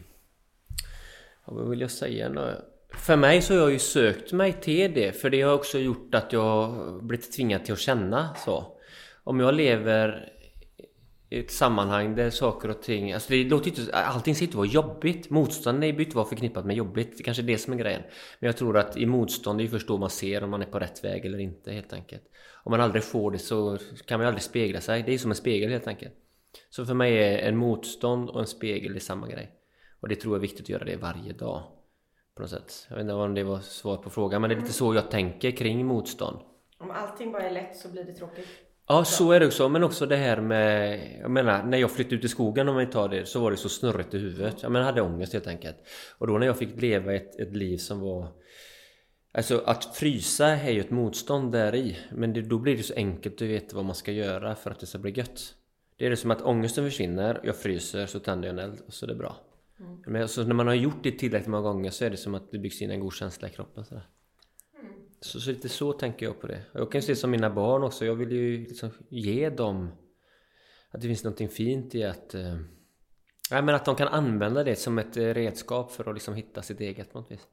vad 1.46 1.70
vill 1.70 1.82
jag 1.82 1.92
säga 1.92 2.30
nu? 2.30 2.56
För 2.94 3.16
mig 3.16 3.42
så 3.42 3.54
har 3.54 3.62
jag 3.62 3.72
ju 3.72 3.80
sökt 3.80 4.32
mig 4.32 4.54
till 4.54 4.94
det 4.94 5.12
för 5.12 5.30
det 5.30 5.42
har 5.42 5.54
också 5.54 5.80
gjort 5.80 6.16
att 6.16 6.34
jag 6.34 7.04
blivit 7.04 7.32
tvingad 7.32 7.66
till 7.66 7.74
att 7.74 7.80
känna 7.80 8.36
så. 8.36 8.78
Om 9.24 9.40
jag 9.40 9.54
lever 9.54 10.34
i 11.30 11.40
ett 11.40 11.52
sammanhang 11.52 12.16
där 12.16 12.30
saker 12.30 12.70
och 12.70 12.82
ting... 12.82 13.14
Alltså 13.14 13.30
det 13.30 13.44
låter 13.44 13.68
inte... 13.68 13.96
Allting 13.96 14.36
ska 14.36 14.46
inte 14.46 14.58
vara 14.58 14.68
jobbigt. 14.68 15.30
Motstånd 15.30 15.80
behöver 15.80 16.02
inte 16.02 16.16
vara 16.16 16.28
förknippat 16.28 16.66
med 16.66 16.76
jobbigt. 16.76 17.18
Det 17.18 17.24
kanske 17.24 17.44
är 17.44 17.48
det 17.48 17.58
som 17.58 17.74
är 17.74 17.78
grejen. 17.78 18.02
Men 18.40 18.48
jag 18.48 18.58
tror 18.58 18.78
att 18.78 18.98
i 18.98 19.06
motstånd 19.06 19.60
det 19.60 19.62
är 19.62 19.66
ju 19.66 19.72
först 19.72 19.88
då 19.88 19.98
man 19.98 20.10
ser 20.10 20.44
om 20.44 20.50
man 20.50 20.62
är 20.62 20.66
på 20.66 20.80
rätt 20.80 21.04
väg 21.04 21.26
eller 21.26 21.40
inte 21.40 21.72
helt 21.72 21.94
enkelt. 21.94 22.24
Om 22.64 22.72
man 22.72 22.82
aldrig 22.82 23.04
får 23.04 23.32
det 23.32 23.40
så 23.40 23.78
kan 24.06 24.20
man 24.20 24.26
ju 24.26 24.28
aldrig 24.28 24.44
spegla 24.44 24.82
sig. 24.82 25.04
Det 25.04 25.14
är 25.14 25.18
som 25.18 25.32
en 25.32 25.36
spegel 25.36 25.70
helt 25.72 25.88
enkelt. 25.88 26.14
Så 26.70 26.86
för 26.86 26.94
mig 26.94 27.18
är 27.18 27.38
en 27.38 27.58
motstånd 27.58 28.30
och 28.30 28.40
en 28.40 28.48
spegel 28.48 28.94
det 28.94 29.00
samma 29.00 29.28
grej. 29.28 29.52
Och 30.00 30.08
det 30.08 30.16
tror 30.16 30.34
jag 30.34 30.38
är 30.38 30.42
viktigt 30.42 30.62
att 30.62 30.70
göra 30.70 30.84
det 30.84 30.96
varje 30.96 31.34
dag. 31.34 31.64
På 32.36 32.42
något 32.42 32.50
sätt. 32.52 32.86
Jag 32.90 32.96
vet 32.96 33.02
inte 33.02 33.14
om 33.14 33.34
det 33.34 33.44
var 33.44 33.60
svar 33.60 33.98
på 33.98 34.10
frågan 34.10 34.42
men 34.42 34.50
det 34.50 34.56
är 34.56 34.60
lite 34.60 34.74
så 34.74 34.96
jag 34.96 35.12
tänker 35.12 35.52
kring 35.52 35.86
motstånd. 35.86 36.40
Om 36.78 36.92
allting 36.92 37.32
bara 37.32 37.44
är 37.44 37.52
lätt 37.52 37.78
så 37.78 37.90
blir 37.90 38.04
det 38.04 38.14
tråkigt. 38.14 38.48
Ja, 38.88 39.06
så 39.06 39.32
är 39.32 39.40
det 39.40 39.46
också. 39.46 39.70
Men 39.70 39.84
också 39.84 40.06
det 40.06 40.16
här 40.16 40.42
med... 40.42 41.00
Jag 41.22 41.32
menar, 41.32 41.64
när 41.64 41.78
jag 41.78 41.92
flyttade 41.92 42.16
ut 42.16 42.24
i 42.24 42.28
skogen 42.28 42.70
om 42.70 42.76
vi 42.76 42.86
tar 42.86 43.10
det, 43.10 43.26
så 43.26 43.40
var 43.40 43.52
det 43.52 43.58
så 43.58 43.70
snurrigt 43.70 44.14
i 44.14 44.18
huvudet. 44.18 44.64
Jag 44.64 44.72
menar, 44.72 44.86
hade 44.86 45.02
ångest 45.02 45.34
helt 45.34 45.48
enkelt. 45.48 45.76
Och 46.18 46.28
då 46.28 46.38
när 46.38 46.46
jag 46.46 46.58
fick 46.58 46.82
leva 46.82 47.14
ett, 47.14 47.40
ett 47.40 47.56
liv 47.56 47.78
som 47.78 48.00
var... 48.00 48.28
Alltså 49.32 49.64
att 49.66 49.96
frysa 49.96 50.48
är 50.48 50.72
ju 50.72 50.80
ett 50.80 50.92
motstånd 50.92 51.52
där 51.52 51.76
i. 51.76 51.98
Men 52.12 52.34
det, 52.34 52.42
då 52.42 52.58
blir 52.58 52.78
det 52.78 52.84
så 52.84 52.94
enkelt 52.94 53.36
att 53.36 53.42
veta 53.42 53.76
vad 53.76 53.86
man 53.86 53.96
ska 53.96 54.12
göra 54.12 54.56
för 54.56 54.72
att 54.72 54.80
det 54.80 54.86
ska 54.86 54.98
bli 54.98 55.12
gött. 55.12 55.56
Det 56.00 56.06
är 56.06 56.10
det 56.10 56.18
som 56.18 56.32
att 56.32 56.42
ångesten 56.42 56.84
försvinner, 56.84 57.40
jag 57.44 57.56
fryser, 57.56 58.06
så 58.06 58.20
tänder 58.20 58.48
jag 58.48 58.60
en 58.60 58.60
eld 58.60 58.82
och 58.88 58.94
så 58.94 59.06
är 59.06 59.08
det 59.08 59.16
bra. 59.16 59.36
Mm. 59.80 60.02
Men 60.08 60.22
alltså, 60.22 60.44
när 60.44 60.56
man 60.56 60.68
har 60.68 60.74
gjort 60.74 61.04
det 61.04 61.12
tillräckligt 61.12 61.48
många 61.48 61.64
gånger 61.64 61.90
så 61.90 62.06
är 62.06 62.10
det 62.10 62.18
som 62.18 62.36
att 62.36 62.52
det 62.52 62.58
byggs 62.58 62.82
in 62.82 62.92
en 62.92 63.00
god 63.00 63.14
känsla 63.14 63.48
i 63.48 63.52
kroppen. 63.52 63.86
Sådär. 63.86 64.08
Mm. 64.80 64.94
Så, 65.20 65.40
så 65.40 65.50
lite 65.50 65.70
så 65.70 65.94
tänker 65.94 66.26
jag 66.26 66.42
på 66.42 66.48
det. 66.48 66.62
Jag 66.74 66.92
kan 66.92 67.02
se 67.02 67.16
som 67.16 67.32
mina 67.32 67.50
barn 67.50 67.84
också. 67.84 68.06
Jag 68.06 68.16
vill 68.16 68.32
ju 68.32 68.58
liksom 68.58 68.90
ge 69.10 69.50
dem 69.50 69.92
att 70.90 71.02
det 71.02 71.08
finns 71.08 71.24
någonting 71.24 71.50
fint 71.50 71.96
i 71.96 72.04
att 72.04 72.34
eh, 72.34 72.58
ja, 73.52 73.62
men 73.62 73.76
att 73.76 73.86
de 73.86 73.96
kan 73.96 74.08
använda 74.08 74.64
det 74.64 74.76
som 74.76 75.00
ett 75.00 75.18
eh, 75.18 75.24
redskap 75.24 75.92
för 75.92 76.10
att 76.10 76.16
liksom 76.16 76.34
hitta 76.34 76.62
sitt 76.62 76.80
eget 76.80 77.12
på 77.12 77.20
något 77.20 77.32
vis. 77.32 77.48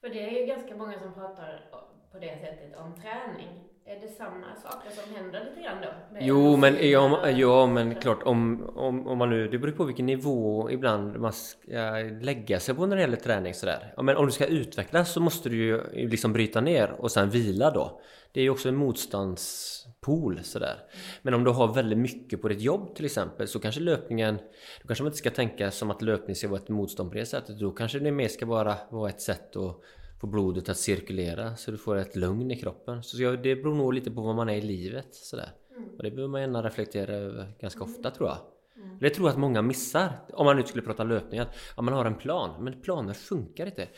För 0.00 0.08
det 0.08 0.20
är 0.20 0.40
ju 0.40 0.46
ganska 0.46 0.76
många 0.76 1.00
som 1.00 1.14
pratar 1.14 1.70
på 2.12 2.18
det 2.18 2.40
sättet 2.40 2.76
om 2.76 2.94
träning. 2.94 3.69
Är 3.90 4.00
det 4.00 4.08
samma 4.08 4.46
saker 4.62 4.90
som 4.90 5.14
händer 5.14 5.44
lite 5.44 5.60
grann 5.60 5.76
då? 5.82 6.16
Jo 6.20 6.56
men, 6.56 6.90
ja, 6.90 7.28
ja, 7.30 7.66
men 7.66 7.94
klart 7.94 8.22
om, 8.22 8.70
om, 8.74 9.06
om 9.06 9.18
man 9.18 9.30
nu, 9.30 9.48
det 9.48 9.58
beror 9.58 9.72
på 9.72 9.84
vilken 9.84 10.06
nivå 10.06 10.70
ibland 10.70 11.20
man 11.20 11.32
ska 11.32 11.92
lägga 12.20 12.60
sig 12.60 12.74
på 12.74 12.86
när 12.86 12.96
det 12.96 13.02
gäller 13.02 13.16
träning 13.16 13.54
sådär. 13.54 13.92
Ja, 13.96 14.02
men 14.02 14.16
om 14.16 14.26
du 14.26 14.32
ska 14.32 14.46
utvecklas 14.46 15.12
så 15.12 15.20
måste 15.20 15.48
du 15.48 15.56
ju 15.56 16.08
liksom 16.08 16.32
bryta 16.32 16.60
ner 16.60 16.90
och 16.98 17.10
sen 17.10 17.30
vila 17.30 17.70
då. 17.70 18.00
Det 18.32 18.40
är 18.40 18.44
ju 18.44 18.50
också 18.50 18.68
en 18.68 18.76
motståndspool 18.76 20.40
sådär. 20.42 20.76
Men 21.22 21.34
om 21.34 21.44
du 21.44 21.50
har 21.50 21.74
väldigt 21.74 21.98
mycket 21.98 22.42
på 22.42 22.48
ditt 22.48 22.60
jobb 22.60 22.94
till 22.94 23.04
exempel 23.04 23.48
så 23.48 23.58
kanske 23.58 23.80
löpningen, 23.80 24.36
då 24.82 24.86
kanske 24.86 25.04
man 25.04 25.08
inte 25.08 25.18
ska 25.18 25.30
tänka 25.30 25.70
som 25.70 25.90
att 25.90 26.02
löpning 26.02 26.36
ska 26.36 26.48
vara 26.48 26.60
ett 26.60 26.68
motstånd 26.68 27.10
på 27.10 27.16
det 27.16 27.26
sättet. 27.26 27.58
Då 27.58 27.70
kanske 27.70 27.98
det 27.98 28.10
mer 28.10 28.28
ska 28.28 28.46
vara, 28.46 28.74
vara 28.90 29.10
ett 29.10 29.20
sätt 29.20 29.56
att 29.56 29.80
få 30.20 30.26
blodet 30.26 30.68
att 30.68 30.76
cirkulera 30.76 31.56
så 31.56 31.70
du 31.70 31.78
får 31.78 31.96
ett 31.96 32.16
lugn 32.16 32.50
i 32.50 32.56
kroppen. 32.56 33.02
Så 33.02 33.16
det 33.16 33.56
beror 33.56 33.74
nog 33.74 33.94
lite 33.94 34.10
på 34.10 34.20
vad 34.20 34.34
man 34.34 34.48
är 34.48 34.56
i 34.56 34.60
livet 34.60 35.14
sådär. 35.14 35.50
Mm. 35.76 35.88
Och 35.96 36.02
det 36.02 36.10
behöver 36.10 36.28
man 36.28 36.40
gärna 36.40 36.62
reflektera 36.62 37.12
över 37.12 37.52
ganska 37.60 37.84
ofta 37.84 38.10
tror 38.10 38.28
jag. 38.28 38.38
Mm. 38.76 38.98
Det 39.00 39.10
tror 39.10 39.28
jag 39.28 39.32
att 39.32 39.40
många 39.40 39.62
missar. 39.62 40.12
Om 40.32 40.46
man 40.46 40.56
nu 40.56 40.62
skulle 40.62 40.82
prata 40.82 41.04
löpningar. 41.04 41.48
Om 41.74 41.84
man 41.84 41.94
har 41.94 42.04
en 42.04 42.14
plan. 42.14 42.64
Men 42.64 42.80
planer 42.80 43.14
funkar 43.14 43.66
inte. 43.66 43.88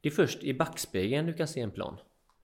Det 0.00 0.08
är 0.08 0.12
först 0.12 0.44
i 0.44 0.54
backspegeln 0.54 1.26
du 1.26 1.32
kan 1.32 1.48
se 1.48 1.60
en 1.60 1.70
plan. 1.70 1.96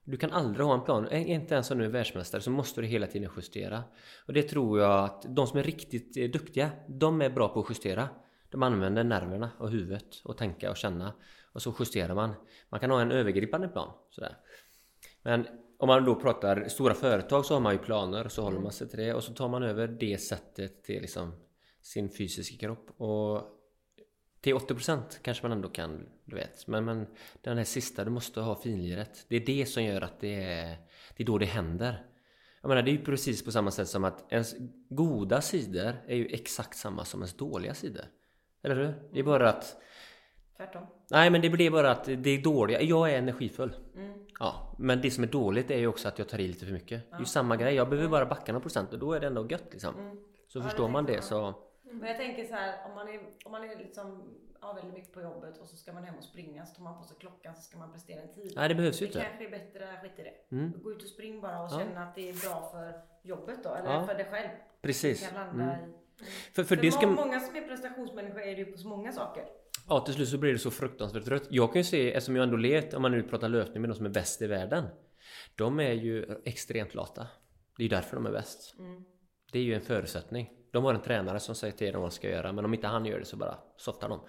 Du 0.03 0.17
kan 0.17 0.31
aldrig 0.31 0.65
ha 0.65 0.73
en 0.73 0.83
plan. 0.83 1.11
Inte 1.11 1.53
ens 1.53 1.71
om 1.71 1.77
du 1.77 1.85
är 1.85 1.89
världsmästare 1.89 2.41
så 2.41 2.51
måste 2.51 2.81
du 2.81 2.87
hela 2.87 3.07
tiden 3.07 3.29
justera. 3.35 3.83
Och 4.27 4.33
det 4.33 4.43
tror 4.43 4.79
jag 4.79 5.03
att 5.03 5.25
de 5.35 5.47
som 5.47 5.59
är 5.59 5.63
riktigt 5.63 6.17
eh, 6.17 6.29
duktiga, 6.29 6.69
de 6.87 7.21
är 7.21 7.29
bra 7.29 7.49
på 7.49 7.59
att 7.59 7.69
justera. 7.69 8.09
De 8.49 8.63
använder 8.63 9.03
nerverna 9.03 9.49
och 9.57 9.69
huvudet 9.69 10.21
och 10.23 10.37
tänka 10.37 10.71
och 10.71 10.77
känna. 10.77 11.13
Och 11.57 11.63
så 11.63 11.75
justerar 11.79 12.15
man. 12.15 12.33
Man 12.69 12.79
kan 12.79 12.91
ha 12.91 13.01
en 13.01 13.11
övergripande 13.11 13.67
plan. 13.67 13.93
Sådär. 14.09 14.37
Men 15.21 15.47
om 15.77 15.87
man 15.87 16.05
då 16.05 16.15
pratar 16.15 16.67
stora 16.67 16.93
företag 16.93 17.45
så 17.45 17.53
har 17.53 17.61
man 17.61 17.73
ju 17.73 17.79
planer 17.79 18.25
och 18.25 18.31
så 18.31 18.41
håller 18.41 18.59
man 18.59 18.71
sig 18.71 18.89
till 18.89 18.99
det 18.99 19.13
och 19.13 19.23
så 19.23 19.33
tar 19.33 19.49
man 19.49 19.63
över 19.63 19.87
det 19.87 20.17
sättet 20.17 20.83
till 20.83 21.01
liksom 21.01 21.33
sin 21.81 22.09
fysiska 22.09 22.57
kropp. 22.57 23.01
Och 23.01 23.41
till 24.41 24.55
80% 24.55 25.01
kanske 25.21 25.43
man 25.43 25.51
ändå 25.51 25.69
kan, 25.69 26.09
du 26.25 26.35
vet. 26.35 26.67
Men, 26.67 26.85
men 26.85 27.07
den 27.41 27.57
här 27.57 27.63
sista, 27.63 28.03
du 28.03 28.11
måste 28.11 28.41
ha 28.41 28.55
finliret. 28.55 29.25
Det 29.27 29.35
är 29.35 29.45
det 29.45 29.65
som 29.65 29.83
gör 29.83 30.01
att 30.01 30.19
det 30.19 30.43
är, 30.43 30.77
det 31.15 31.23
är 31.23 31.27
då 31.27 31.37
det 31.37 31.45
händer. 31.45 32.05
Jag 32.61 32.69
menar, 32.69 32.81
det 32.81 32.91
är 32.91 32.97
ju 32.97 33.03
precis 33.03 33.45
på 33.45 33.51
samma 33.51 33.71
sätt 33.71 33.87
som 33.87 34.03
att 34.03 34.31
ens 34.31 34.55
goda 34.89 35.41
sidor 35.41 35.93
är 36.07 36.15
ju 36.15 36.25
exakt 36.25 36.77
samma 36.77 37.05
som 37.05 37.19
ens 37.19 37.33
dåliga 37.33 37.73
sidor. 37.73 38.05
Eller 38.63 38.75
hur? 38.75 39.09
Det 39.13 39.19
är 39.19 39.23
bara 39.23 39.49
att... 39.49 39.77
Tvärtom. 40.57 40.96
Nej, 41.11 41.29
men 41.29 41.41
det 41.41 41.49
blir 41.49 41.71
bara 41.71 41.91
att 41.91 42.05
det 42.05 42.29
är 42.29 42.41
dåliga. 42.41 42.81
Jag 42.81 43.11
är 43.11 43.17
energifull. 43.17 43.75
Mm. 43.95 44.13
Ja, 44.39 44.75
men 44.77 45.01
det 45.01 45.11
som 45.11 45.23
är 45.23 45.27
dåligt 45.27 45.71
är 45.71 45.77
ju 45.77 45.87
också 45.87 46.07
att 46.07 46.19
jag 46.19 46.29
tar 46.29 46.39
i 46.39 46.47
lite 46.47 46.65
för 46.65 46.73
mycket. 46.73 47.01
Ja. 47.09 47.09
Det 47.09 47.15
är 47.15 47.19
ju 47.19 47.25
samma 47.25 47.55
grej. 47.55 47.75
Jag 47.75 47.89
behöver 47.89 48.09
bara 48.09 48.25
backa 48.25 48.51
några 48.51 48.61
procent 48.61 48.93
och 48.93 48.99
då 48.99 49.13
är 49.13 49.19
det 49.19 49.27
ändå 49.27 49.47
gött 49.49 49.67
liksom. 49.71 49.95
Mm. 49.95 50.17
Så 50.47 50.59
ja, 50.59 50.63
förstår 50.63 50.89
man 50.89 51.05
det 51.05 51.21
så... 51.21 51.53
Men 51.83 52.09
jag 52.09 52.17
tänker 52.17 52.45
så 52.45 52.53
här, 52.53 52.89
om 52.89 52.95
man 52.95 53.07
är, 53.07 53.19
om 53.45 53.51
man 53.51 53.63
är 53.63 53.77
liksom 53.77 54.23
har 54.59 54.73
väldigt 54.73 54.93
mycket 54.93 55.13
på 55.13 55.21
jobbet 55.21 55.57
och 55.57 55.69
så 55.69 55.75
ska 55.77 55.93
man 55.93 56.03
hem 56.03 56.15
och 56.15 56.23
springa 56.23 56.65
så 56.65 56.75
tar 56.75 56.83
man 56.83 56.97
på 56.97 57.03
sig 57.03 57.17
klockan 57.19 57.55
så 57.55 57.61
ska 57.61 57.77
man 57.77 57.91
prestera 57.91 58.21
en 58.21 58.33
tid. 58.33 58.53
Nej 58.55 58.69
det 58.69 58.75
behövs 58.75 59.01
ju 59.01 59.05
inte. 59.05 59.19
Det 59.19 59.25
kanske 59.25 59.45
är 59.45 59.51
bättre, 59.51 59.99
skit 60.01 60.19
i 60.19 60.23
det. 60.23 60.55
Mm. 60.55 60.73
Gå 60.83 60.91
ut 60.91 61.03
och 61.03 61.09
spring 61.09 61.41
bara 61.41 61.61
och 61.61 61.69
ja. 61.71 61.79
känna 61.79 62.03
att 62.03 62.15
det 62.15 62.29
är 62.29 62.33
bra 62.33 62.69
för 62.71 63.01
jobbet 63.21 63.63
då, 63.63 63.73
eller 63.73 63.93
ja. 63.93 64.05
för 64.05 64.13
dig 64.13 64.27
själv. 64.31 64.49
Precis. 64.81 65.29
Kan 65.29 65.33
landa 65.33 65.63
mm. 65.63 65.79
i, 65.79 65.83
mm. 65.83 65.95
För, 66.17 66.25
för, 66.53 66.63
för 66.63 66.75
det 66.75 66.91
ska... 66.91 67.07
många 67.07 67.39
som 67.39 67.55
är 67.55 67.67
prestationsmänniskor 67.67 68.41
är 68.41 68.55
det 68.55 68.61
ju 68.61 68.65
på 68.65 68.77
så 68.77 68.87
många 68.87 69.11
saker. 69.11 69.43
Ja 69.89 69.99
till 69.99 70.13
slut 70.13 70.29
så 70.29 70.37
blir 70.37 70.51
det 70.51 70.59
så 70.59 70.71
fruktansvärt 70.71 71.25
trött. 71.25 71.47
Jag 71.49 71.73
kan 71.73 71.79
ju 71.79 71.83
se, 71.83 72.13
eftersom 72.13 72.35
jag 72.35 72.43
ändå 72.43 72.57
levt, 72.57 72.93
om 72.93 73.01
man 73.01 73.11
nu 73.11 73.23
pratar 73.23 73.49
löpning 73.49 73.81
med 73.81 73.89
de 73.89 73.95
som 73.95 74.05
är 74.05 74.09
bäst 74.09 74.41
i 74.41 74.47
världen. 74.47 74.85
De 75.55 75.79
är 75.79 75.93
ju 75.93 76.25
extremt 76.45 76.95
lata. 76.95 77.27
Det 77.77 77.83
är 77.83 77.83
ju 77.83 77.89
därför 77.89 78.15
de 78.15 78.25
är 78.25 78.31
bäst. 78.31 78.75
Mm. 78.79 79.03
Det 79.51 79.59
är 79.59 79.63
ju 79.63 79.73
en 79.73 79.81
förutsättning. 79.81 80.49
De 80.71 80.83
har 80.83 80.93
en 80.93 81.01
tränare 81.01 81.39
som 81.39 81.55
säger 81.55 81.73
till 81.73 81.93
dem 81.93 82.01
vad 82.01 82.11
de 82.11 82.15
ska 82.15 82.29
göra 82.29 82.53
men 82.53 82.65
om 82.65 82.73
inte 82.73 82.87
han 82.87 83.05
gör 83.05 83.19
det 83.19 83.25
så 83.25 83.37
bara 83.37 83.57
softar 83.77 84.09
de. 84.09 84.19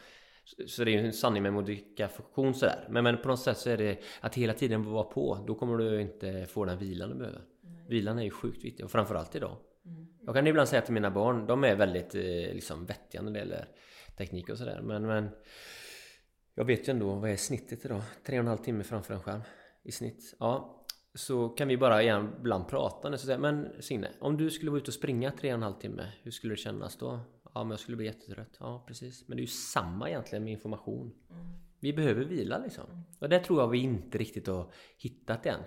Så 0.67 0.85
det 0.85 0.91
är 0.91 0.93
ju 0.93 1.07
en 1.07 1.13
sanning 1.13 1.43
med 1.43 1.53
modifikation 1.53 2.55
sådär. 2.55 2.87
Men, 2.91 3.05
men 3.05 3.19
på 3.23 3.29
något 3.29 3.41
sätt 3.41 3.59
så 3.59 3.71
är 3.71 3.77
det 3.77 3.99
att 4.21 4.35
hela 4.35 4.53
tiden 4.53 4.93
vara 4.93 5.05
på. 5.05 5.45
Då 5.47 5.55
kommer 5.55 5.77
du 5.77 6.01
inte 6.01 6.47
få 6.47 6.65
den 6.65 6.79
vilan 6.79 7.09
du 7.09 7.15
behöver. 7.15 7.43
Nej. 7.63 7.87
Vilan 7.89 8.19
är 8.19 8.23
ju 8.23 8.31
sjukt 8.31 8.65
viktig 8.65 8.85
och 8.85 8.91
framförallt 8.91 9.35
idag. 9.35 9.57
Mm. 9.89 10.07
Jag 10.27 10.35
kan 10.35 10.47
ibland 10.47 10.69
säga 10.69 10.83
till 10.83 10.95
mina 10.95 11.11
barn, 11.11 11.47
de 11.47 11.65
är 11.65 11.77
väldigt 11.77 12.15
eh, 12.15 12.23
liksom 12.55 12.87
vettiga 12.87 13.23
när 13.23 13.33
det 13.33 13.39
gäller 13.39 13.69
teknik 14.17 14.49
och 14.49 14.59
sådär. 14.59 14.81
Men, 14.83 15.07
men 15.07 15.31
jag 16.55 16.65
vet 16.65 16.89
ju 16.89 16.91
ändå, 16.91 17.15
vad 17.15 17.31
är 17.31 17.37
snittet 17.37 17.85
idag? 17.85 18.03
Tre 18.27 18.39
och 18.39 18.43
en 18.43 18.49
halv 18.49 18.59
timme 18.59 18.85
framför 18.85 19.15
en 19.15 19.21
skärm 19.21 19.41
i 19.83 19.93
snitt. 19.93 20.37
Ja, 20.39 20.85
så 21.15 21.49
kan 21.49 21.69
vi 21.69 21.77
bara 21.77 22.03
ibland 22.03 22.69
prata. 22.69 23.19
Så 23.19 23.27
säga, 23.27 23.39
men 23.39 23.83
Signe, 23.83 24.09
om 24.21 24.37
du 24.37 24.51
skulle 24.51 24.71
vara 24.71 24.81
ute 24.81 24.91
och 24.91 24.95
springa 24.95 25.31
tre 25.31 25.51
och 25.51 25.55
en 25.55 25.63
halv 25.63 25.75
timme, 25.75 26.13
hur 26.23 26.31
skulle 26.31 26.53
det 26.53 26.59
kännas 26.59 26.97
då? 26.97 27.21
Ja, 27.55 27.65
men 27.65 27.71
jag 27.71 27.81
skulle 27.81 27.97
bli 27.97 28.07
jättetrött. 28.07 28.57
Ja, 28.61 28.85
precis. 28.87 29.29
Men 29.29 29.37
det 29.37 29.41
är 29.41 29.45
ju 29.45 29.47
samma 29.47 30.09
egentligen 30.09 30.45
med 30.45 30.53
information. 30.53 31.15
Mm. 31.31 31.47
Vi 31.81 31.93
behöver 31.93 32.25
vila 32.25 32.59
liksom. 32.59 32.85
Mm. 32.91 33.03
Och 33.19 33.29
det 33.29 33.39
tror 33.39 33.61
jag 33.61 33.69
vi 33.69 33.79
inte 33.79 34.19
riktigt 34.19 34.47
har 34.47 34.73
hittat 34.99 35.47
än. 35.47 35.61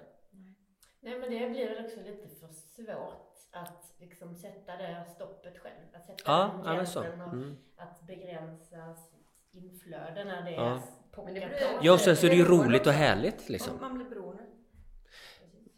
Nej, 0.99 1.19
men 1.19 1.31
det 1.31 1.49
blir 1.49 1.85
också 1.85 1.97
lite 1.97 2.27
för 2.27 2.47
svårt 2.47 3.30
att 3.51 3.93
liksom 3.99 4.35
sätta 4.35 4.77
det 4.77 5.05
stoppet 5.15 5.57
själv. 5.57 5.75
Att 5.93 6.05
sätta 6.05 6.23
ja, 6.25 6.61
den 6.63 6.75
gränsen 6.75 7.03
ja, 7.19 7.25
och 7.25 7.33
mm. 7.33 7.57
att 7.75 8.07
begränsa 8.07 8.95
sitt 8.95 9.63
inflöde 9.63 10.23
när 10.23 10.41
det 10.41 10.51
ja. 10.51 10.83
pockar 11.11 11.49
på. 11.49 11.79
Ja, 11.81 11.93
och 11.93 11.99
sen 11.99 12.15
så 12.15 12.25
är 12.25 12.29
det 12.29 12.35
ju 12.35 12.45
roligt 12.45 12.87
och 12.87 12.93
härligt 12.93 13.49
liksom. 13.49 13.77
Man 13.81 13.93
blir 13.93 14.09
beroende. 14.09 14.43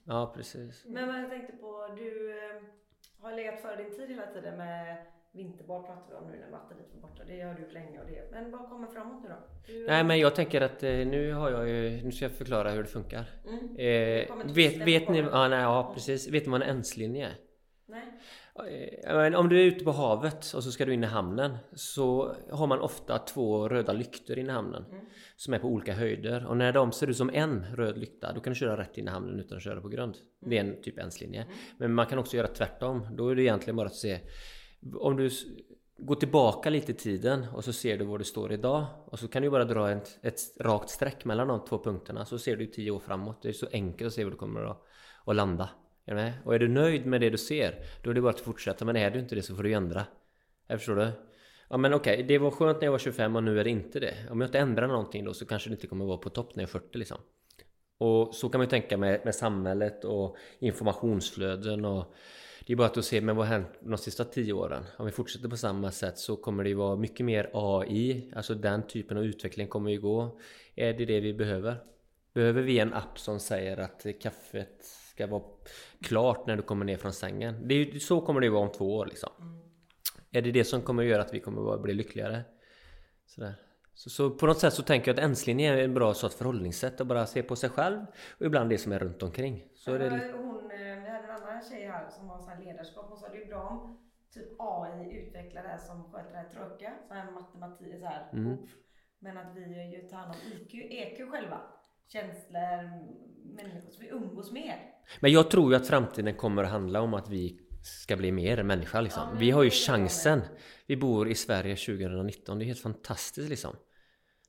Ja, 0.04 0.34
precis. 0.36 0.86
Men 0.86 1.22
jag 1.22 1.30
tänkte 1.30 1.54
på, 1.54 1.88
du 1.98 2.32
eh, 2.32 2.62
har 3.20 3.34
legat 3.34 3.62
före 3.62 3.76
din 3.84 3.96
tid 3.98 4.10
hela 4.10 4.28
tiden 4.28 4.58
med 4.58 5.06
vinterbad 5.34 5.86
pratar 5.86 6.10
vi 6.10 6.16
om 6.16 6.32
nu 6.32 6.40
när 6.40 6.52
batteriet 6.52 6.94
var 6.94 7.10
borta. 7.10 7.24
Det 7.28 7.42
har 7.42 7.54
du 7.54 7.62
gjort 7.62 7.74
länge 7.74 8.00
och 8.00 8.06
det. 8.08 8.32
Men 8.32 8.52
vad 8.52 8.70
kommer 8.70 8.88
framåt 8.88 9.24
nu 9.24 9.30
då? 9.30 9.36
Du... 9.68 9.88
Nej 9.88 10.04
men 10.04 10.20
jag 10.20 10.36
tänker 10.36 10.62
att 10.62 10.84
eh, 10.84 10.90
nu 10.90 11.34
har 11.34 11.52
jag 11.52 11.70
ju, 11.70 12.04
nu 12.04 12.12
ska 12.12 12.26
jag 12.26 12.32
förklara 12.32 12.70
hur 12.70 12.84
det 12.84 12.90
funkar. 12.90 13.26
Mm. 13.48 13.76
Eh, 13.76 14.54
vet, 14.54 14.78
vet 14.78 15.10
ni, 15.10 15.20
ja, 15.20 15.48
nej, 15.48 15.62
ja 15.62 15.92
precis. 15.94 16.30
Vet 16.30 16.46
ni 16.46 16.52
vad 16.52 16.62
en 16.62 16.70
enslinje 16.70 17.26
är? 17.26 17.34
Nej. 17.86 19.36
Om 19.36 19.50
du 19.50 19.62
är 19.62 19.66
ute 19.66 19.86
på 19.86 19.92
havet 19.92 20.54
och 20.54 20.64
så 20.64 20.72
ska 20.72 20.86
du 20.86 20.94
in 20.94 21.04
i 21.04 21.08
hamnen 21.08 21.58
så 21.74 22.36
har 22.52 22.68
man 22.68 22.80
ofta 22.80 23.18
två 23.18 23.70
röda 23.70 23.94
lyktor 23.94 24.40
in 24.40 24.48
i 24.48 24.50
hamnen 24.50 24.86
mm. 24.92 25.06
som 25.36 25.54
är 25.54 25.60
på 25.60 25.68
olika 25.68 25.94
höjder 25.94 26.46
och 26.46 26.58
när 26.58 26.72
de 26.72 26.92
ser 26.92 27.10
ut 27.10 27.18
som 27.18 27.30
en 27.30 27.66
röd 27.76 27.98
lykta 27.98 28.34
då 28.34 28.42
kan 28.42 28.54
du 28.54 28.60
köra 28.60 28.78
rätt 28.78 28.98
in 28.98 29.08
i 29.08 29.12
hamnen 29.12 29.40
utan 29.40 29.58
att 29.58 29.64
köra 29.64 29.82
på 29.82 29.90
grund. 29.90 30.16
Mm. 30.16 30.50
Det 30.50 30.58
är 30.58 30.62
en 30.62 30.82
typ 30.82 31.00
enslinje. 31.00 31.42
Mm. 31.42 31.56
Men 31.78 31.94
man 31.94 32.06
kan 32.06 32.20
också 32.20 32.38
göra 32.38 32.48
tvärtom. 32.48 33.08
Då 33.18 33.30
är 33.30 33.36
det 33.36 33.44
egentligen 33.44 33.76
bara 33.76 33.88
att 33.88 33.96
se 33.96 34.20
om 34.96 35.18
du 35.18 35.30
går 35.98 36.16
tillbaka 36.16 36.70
lite 36.70 36.92
i 36.92 36.96
tiden 36.96 37.46
och 37.54 37.64
så 37.64 37.74
ser 37.74 37.98
du 37.98 38.06
var 38.06 38.18
du 38.18 38.24
står 38.24 38.52
idag 38.52 38.86
och 39.06 39.20
så 39.20 39.28
kan 39.28 39.42
du 39.42 39.50
bara 39.50 39.66
dra 39.66 39.92
ett, 39.92 40.20
ett 40.22 40.40
rakt 40.60 40.90
streck 40.90 41.26
mellan 41.26 41.48
de 41.48 41.66
två 41.66 41.84
punkterna 41.84 42.26
så 42.26 42.40
ser 42.40 42.56
du 42.56 42.66
tio 42.66 42.92
år 42.92 43.00
framåt. 43.00 43.42
Det 43.42 43.50
är 43.50 43.54
så 43.54 43.68
enkelt 43.72 44.08
att 44.08 44.14
se 44.14 44.24
var 44.24 44.32
du 44.32 44.38
kommer 44.38 44.62
att, 44.62 44.84
att 45.26 45.36
landa. 45.36 45.70
Är 46.06 46.12
du 46.12 46.16
med? 46.16 46.34
Och 46.46 46.56
är 46.56 46.60
du 46.60 46.68
nöjd 46.68 47.06
med 47.06 47.22
det 47.22 47.30
du 47.30 47.38
ser 47.38 47.86
då 48.02 48.10
är 48.10 48.14
det 48.14 48.22
bara 48.22 48.34
att 48.34 48.40
fortsätta 48.40 48.86
men 48.86 48.96
är 48.96 49.12
du 49.12 49.20
inte 49.20 49.36
det 49.36 49.42
så 49.42 49.56
får 49.56 49.64
du 49.64 49.74
ändra. 49.74 50.06
Jag 50.68 50.80
förstår 50.80 50.96
du? 50.96 51.12
Ja 51.70 51.78
men 51.78 51.94
okej, 51.94 52.14
okay, 52.14 52.28
det 52.28 52.38
var 52.38 52.52
skönt 52.52 52.78
när 52.82 52.88
jag 52.88 52.92
var 52.92 53.00
25 53.00 53.36
och 53.36 53.44
nu 53.44 53.60
är 53.60 53.64
det 53.64 53.70
inte 53.70 54.00
det. 54.00 54.14
Om 54.30 54.42
jag 54.42 54.48
inte 54.48 54.60
ändrar 54.60 54.88
någonting 54.88 55.26
då 55.26 55.34
så 55.34 55.46
kanske 55.46 55.70
det 55.70 55.74
inte 55.74 55.88
kommer 55.88 56.06
vara 56.06 56.18
på 56.18 56.30
topp 56.30 56.56
när 56.56 56.64
jag 56.64 56.68
är 56.68 56.72
40 56.72 56.98
liksom. 56.98 57.18
Och 57.98 58.36
så 58.36 58.50
kan 58.50 58.60
man 58.60 58.66
ju 58.66 58.70
tänka 58.70 58.98
med, 58.98 59.22
med 59.26 59.36
samhället 59.36 60.06
och 60.06 60.38
informationsflöden 60.60 61.86
och 61.86 62.16
det 62.66 62.74
är 62.74 62.78
bara 62.78 62.88
att 62.88 63.06
se, 63.06 63.22
men 63.22 63.36
vad 63.36 63.48
har 63.48 63.54
hänt 63.54 63.70
de 63.80 63.98
sista 63.98 64.24
tio 64.24 64.54
åren? 64.54 64.84
Om 64.98 65.06
vi 65.06 65.12
fortsätter 65.12 65.50
på 65.50 65.58
samma 65.58 65.92
sätt 65.92 66.18
så 66.18 66.36
kommer 66.36 66.64
det 66.64 66.70
ju 66.70 66.76
vara 66.76 66.96
mycket 66.96 67.26
mer 67.26 67.50
AI, 67.54 68.32
alltså 68.36 68.56
den 68.56 68.88
typen 68.88 69.18
av 69.18 69.24
utveckling 69.24 69.68
kommer 69.68 69.92
ju 69.92 70.02
gå. 70.02 70.40
Är 70.76 70.94
det 70.94 71.06
det 71.06 71.20
vi 71.20 71.34
behöver? 71.34 71.76
Behöver 72.34 72.62
vi 72.62 72.80
en 72.80 72.94
app 72.94 73.20
som 73.20 73.40
säger 73.40 73.78
att 73.78 74.06
kaffet 74.22 74.86
ska 75.14 75.28
vara 75.28 75.44
klart 76.02 76.48
när 76.48 76.56
du 76.56 76.62
kommer 76.62 76.86
ner 76.86 76.98
från 76.98 77.14
sängen? 77.14 77.68
Det 77.68 77.76
är, 77.76 78.00
så 78.00 78.22
kommer 78.22 78.40
det 78.42 78.46
ju 78.46 78.52
vara 78.52 78.64
om 78.64 78.72
två 78.72 78.96
år 78.96 79.06
liksom. 79.06 79.30
Mm. 79.40 79.60
Är 80.32 80.42
det 80.42 80.52
det 80.52 80.64
som 80.64 80.82
kommer 80.82 81.04
göra 81.04 81.22
att 81.22 81.34
vi 81.34 81.40
kommer 81.40 81.78
bli 81.78 81.94
lyckligare? 81.94 82.42
Sådär. 83.26 83.56
Så, 83.94 84.10
så, 84.10 84.30
på 84.30 84.46
något 84.46 84.60
sätt 84.60 84.74
så 84.74 84.84
tänker 84.84 85.12
jag 85.12 85.20
att 85.20 85.26
enslinje 85.26 85.74
är 85.74 85.78
en 85.78 85.94
bra 85.94 86.14
sorts 86.14 86.36
förhållningssätt 86.36 87.02
att 87.02 87.08
bara 87.08 87.26
se 87.26 87.44
på 87.44 87.56
sig 87.56 87.70
själv 87.70 88.06
och 88.40 88.46
ibland 88.46 88.70
det 88.70 88.78
som 88.78 88.92
är 88.92 89.00
runt 89.00 89.24
omkring. 89.24 89.64
Så 89.76 89.94
är 89.94 90.00
det 90.00 90.34
tjej 91.70 91.88
här 91.88 92.10
som 92.10 92.30
har 92.30 92.40
sån 92.40 92.64
ledarskap. 92.64 93.06
Hon 93.10 93.18
sa 93.18 93.30
det 93.30 93.44
är 93.44 93.48
bra 93.48 93.62
om 93.62 94.00
typ 94.34 94.50
AI 94.58 95.18
utvecklar 95.18 95.64
det 95.64 95.70
här 95.70 95.78
som 95.78 96.12
sköter 96.12 96.32
det 96.32 96.38
här 96.38 96.50
tråkiga, 96.50 96.94
så 97.08 97.14
här 97.14 97.32
matematik, 97.32 98.00
så 98.00 98.06
här. 98.06 98.30
Mm. 98.34 98.58
Men 99.20 99.38
att 99.38 99.56
vi 99.56 99.96
ju 99.96 100.08
tar 100.08 100.18
hand 100.18 100.32
om 100.32 100.52
IQ, 100.52 100.74
EQ 100.74 101.32
själva. 101.32 101.62
Känslor, 102.08 102.80
människor, 103.46 103.80
så 103.92 104.00
vi 104.00 104.08
umgås 104.08 104.52
mer. 104.52 104.76
Men 105.20 105.32
jag 105.32 105.52
tror 105.52 105.72
ju 105.72 105.78
att 105.78 105.88
framtiden 105.88 106.36
kommer 106.36 106.64
att 106.64 106.70
handla 106.70 107.02
om 107.02 107.14
att 107.14 107.30
vi 107.30 107.60
ska 107.84 108.18
bli 108.18 108.32
mer 108.32 108.64
människa 108.64 109.02
liksom. 109.02 109.24
Ja, 109.32 109.40
vi 109.40 109.52
har 109.52 109.64
ju 109.64 109.70
chansen. 109.70 110.42
Vi 110.88 110.98
bor 110.98 111.28
i 111.28 111.36
Sverige 111.36 111.76
2019. 111.76 112.60
Det 112.60 112.66
är 112.66 112.68
helt 112.68 112.80
fantastiskt 112.80 113.50
liksom. 113.50 113.76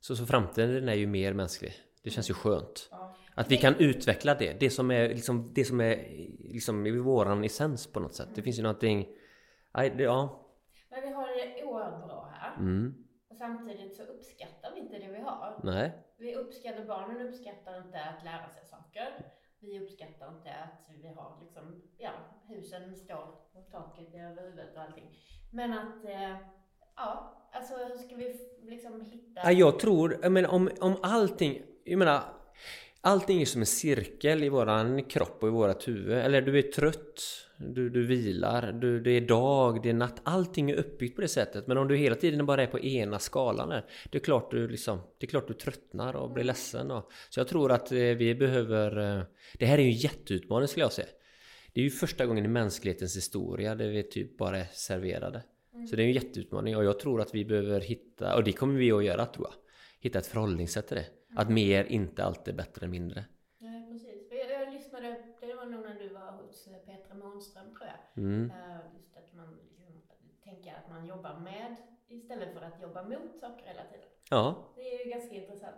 Så, 0.00 0.16
så 0.16 0.26
framtiden 0.26 0.88
är 0.88 0.94
ju 0.94 1.06
mer 1.06 1.32
mänsklig. 1.32 1.74
Det 2.02 2.10
känns 2.10 2.30
ju 2.30 2.34
skönt. 2.34 2.88
Ja. 2.90 3.16
Att 3.34 3.50
vi 3.50 3.56
kan 3.56 3.74
utveckla 3.76 4.34
det. 4.34 4.60
Det 4.60 4.70
som 4.70 4.90
är 4.90 5.08
liksom, 5.08 5.52
det 5.54 5.64
som 5.64 5.80
är 5.80 5.96
liksom 6.38 6.86
i 6.86 6.98
våran 6.98 7.44
essens 7.44 7.92
på 7.92 8.00
något 8.00 8.14
sätt. 8.14 8.28
Det 8.34 8.42
finns 8.42 8.58
ju 8.58 8.62
någonting... 8.62 9.06
Ja. 9.72 10.40
Men 10.90 11.02
vi 11.02 11.12
har 11.12 11.56
det 11.56 11.64
oerhört 11.64 12.06
bra 12.06 12.32
här. 12.32 12.56
Mm. 12.56 13.03
Och 13.34 13.38
samtidigt 13.38 13.96
så 13.96 14.02
uppskattar 14.02 14.74
vi 14.74 14.80
inte 14.80 14.98
det 14.98 15.08
vi 15.08 15.20
har. 15.20 15.60
Nej. 15.62 15.92
Vi 16.16 16.34
uppskattar, 16.34 16.84
barnen 16.84 17.28
uppskattar 17.28 17.78
inte 17.78 18.00
att 18.00 18.24
lära 18.24 18.48
sig 18.48 18.64
saker. 18.64 19.08
Vi 19.60 19.80
uppskattar 19.80 20.28
inte 20.28 20.50
att 20.50 20.90
vi 21.02 21.08
har 21.08 21.38
liksom, 21.40 21.82
ja, 21.98 22.10
husen 22.48 22.96
står 22.96 23.26
på 23.52 23.60
taket 23.70 24.14
över 24.14 24.42
huvudet 24.42 24.76
och 24.76 24.82
allting. 24.82 25.18
Men 25.52 25.72
att, 25.72 26.04
eh, 26.04 26.36
ja, 26.96 27.36
alltså 27.52 27.74
hur 27.74 27.98
ska 27.98 28.16
vi 28.16 28.36
liksom 28.62 29.00
hitta... 29.00 29.52
Jag 29.52 29.78
tror, 29.78 30.18
jag 30.22 30.32
menar 30.32 30.48
om, 30.50 30.70
om 30.80 30.96
allting, 31.02 31.62
jag 31.84 31.98
menar 31.98 32.22
Allting 33.00 33.40
är 33.40 33.46
som 33.46 33.60
en 33.62 33.66
cirkel 33.66 34.42
i 34.42 34.48
våran 34.48 35.04
kropp 35.04 35.42
och 35.42 35.48
i 35.48 35.52
vårat 35.52 35.88
huvud. 35.88 36.18
Eller 36.18 36.42
du 36.42 36.58
är 36.58 36.62
trött, 36.62 37.22
du, 37.58 37.90
du 37.90 38.06
vilar, 38.06 38.72
du, 38.72 39.00
det 39.00 39.10
är 39.10 39.20
dag, 39.20 39.82
det 39.82 39.90
är 39.90 39.94
natt. 39.94 40.20
Allting 40.22 40.70
är 40.70 40.74
uppbyggt 40.74 41.14
på 41.14 41.20
det 41.20 41.28
sättet. 41.28 41.66
Men 41.66 41.78
om 41.78 41.88
du 41.88 41.96
hela 41.96 42.14
tiden 42.14 42.46
bara 42.46 42.62
är 42.62 42.66
på 42.66 42.80
ena 42.80 43.18
skalan 43.18 43.68
där, 43.68 43.84
det 44.10 44.18
är 44.18 44.22
klart 44.22 44.50
du, 44.50 44.68
liksom, 44.68 45.00
det 45.18 45.26
är 45.26 45.28
klart 45.28 45.48
du 45.48 45.54
tröttnar 45.54 46.16
och 46.16 46.30
blir 46.30 46.44
ledsen. 46.44 46.90
Och, 46.90 47.12
så 47.28 47.40
jag 47.40 47.48
tror 47.48 47.72
att 47.72 47.92
eh, 47.92 47.98
vi 47.98 48.34
behöver... 48.34 49.18
Eh, 49.18 49.22
det 49.58 49.66
här 49.66 49.78
är 49.78 49.82
ju 49.82 49.88
en 49.88 49.96
jätteutmaning 49.96 50.68
skulle 50.68 50.84
jag 50.84 50.92
säga. 50.92 51.08
Det 51.72 51.80
är 51.80 51.84
ju 51.84 51.90
första 51.90 52.26
gången 52.26 52.44
i 52.44 52.48
mänsklighetens 52.48 53.16
historia 53.16 53.74
där 53.74 53.88
vi 53.88 54.02
typ 54.02 54.38
bara 54.38 54.58
är 54.58 54.66
serverade. 54.72 55.42
Mm. 55.74 55.86
Så 55.86 55.96
det 55.96 56.02
är 56.02 56.06
en 56.06 56.12
jätteutmaning 56.12 56.76
och 56.76 56.84
jag 56.84 56.98
tror 56.98 57.20
att 57.20 57.34
vi 57.34 57.44
behöver 57.44 57.80
hitta, 57.80 58.36
och 58.36 58.44
det 58.44 58.52
kommer 58.52 58.78
vi 58.78 58.92
att 58.92 59.04
göra 59.04 59.26
tror 59.26 59.46
jag, 59.46 59.54
hitta 60.00 60.18
ett 60.18 60.26
förhållningssätt 60.26 60.88
till 60.88 60.96
det. 60.96 61.06
Att 61.36 61.50
mer 61.50 61.84
inte 61.84 62.24
alltid 62.24 62.54
är 62.54 62.58
bättre 62.58 62.84
än 62.86 62.90
mindre. 62.90 63.24
Nej, 63.58 63.86
precis. 63.92 64.28
Jag, 64.30 64.60
jag 64.60 64.74
lyssnade, 64.74 65.16
det 65.40 65.54
var 65.54 65.66
nog 65.66 65.80
när 65.80 65.98
du 65.98 66.08
var 66.08 66.32
hos 66.32 66.66
eh, 66.66 66.72
Petra 66.72 67.14
Månström 67.14 67.64
tror 67.64 67.86
jag. 67.86 67.98
Mm. 68.16 68.50
Uh, 68.50 68.94
just 68.96 69.16
att 69.16 69.34
man 69.34 69.58
liksom, 69.62 69.86
tänker 70.44 70.74
att 70.74 70.88
man 70.90 71.06
jobbar 71.06 71.38
med 71.38 71.76
istället 72.08 72.54
för 72.54 72.60
att 72.60 72.82
jobba 72.82 73.02
mot 73.02 73.38
saker 73.40 73.66
hela 73.66 73.84
tiden. 73.84 74.08
Ja. 74.30 74.72
Det 74.74 74.94
är 74.94 75.04
ju 75.04 75.10
ganska 75.10 75.34
intressant. 75.34 75.76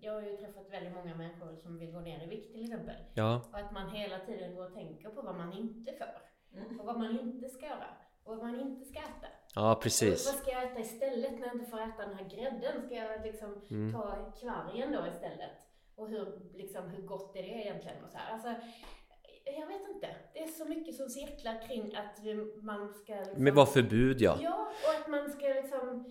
Jag 0.00 0.12
har 0.12 0.22
ju 0.22 0.36
träffat 0.36 0.70
väldigt 0.70 0.94
många 0.94 1.14
människor 1.14 1.56
som 1.56 1.78
vill 1.78 1.92
gå 1.92 2.00
ner 2.00 2.22
i 2.22 2.26
vikt 2.26 2.52
till 2.52 2.62
exempel. 2.62 2.96
Ja. 3.14 3.42
Och 3.52 3.58
att 3.58 3.72
man 3.72 3.90
hela 3.90 4.18
tiden 4.18 4.54
går 4.54 4.66
och 4.66 4.74
tänker 4.74 5.08
på 5.08 5.22
vad 5.22 5.34
man 5.34 5.52
inte 5.52 5.92
får. 5.92 6.22
Mm. 6.58 6.80
Och 6.80 6.86
vad 6.86 6.98
man 6.98 7.20
inte 7.20 7.48
ska 7.48 7.66
göra. 7.66 7.88
Och 8.24 8.36
vad 8.36 8.46
man 8.46 8.60
inte 8.60 8.84
ska 8.84 8.98
äta. 8.98 9.26
Ja, 9.54 9.80
precis. 9.82 10.28
Och 10.28 10.34
vad 10.34 10.42
ska 10.42 10.50
jag 10.50 10.62
äta 10.62 10.80
istället 10.80 11.32
när 11.32 11.46
jag 11.46 11.54
inte 11.54 11.70
får 11.70 11.80
äta 11.80 12.06
den 12.06 12.14
här 12.14 12.28
grädden? 12.28 12.82
Ska 12.82 12.94
jag 12.94 13.22
liksom 13.22 13.62
mm. 13.70 13.92
ta 13.92 14.32
kvargen 14.40 14.92
då 14.92 15.06
istället? 15.06 15.58
Och 15.94 16.08
hur, 16.08 16.40
liksom, 16.54 16.88
hur 16.88 17.02
gott 17.02 17.36
är 17.36 17.42
det 17.42 17.48
egentligen? 17.48 18.04
Och 18.04 18.10
så 18.10 18.18
här. 18.18 18.32
Alltså, 18.32 18.54
jag 19.44 19.66
vet 19.66 19.88
inte. 19.94 20.08
Det 20.34 20.42
är 20.42 20.48
så 20.48 20.64
mycket 20.64 20.94
som 20.94 21.08
cirklar 21.08 21.68
kring 21.68 21.94
att 21.94 22.18
man 22.62 22.94
ska... 22.94 23.14
Liksom, 23.14 23.44
Med 23.44 23.54
vad 23.54 23.68
förbud, 23.68 24.20
ja. 24.20 24.38
Ja, 24.42 24.72
och 24.84 25.00
att 25.00 25.08
man 25.08 25.30
ska 25.30 25.46
liksom 25.46 26.04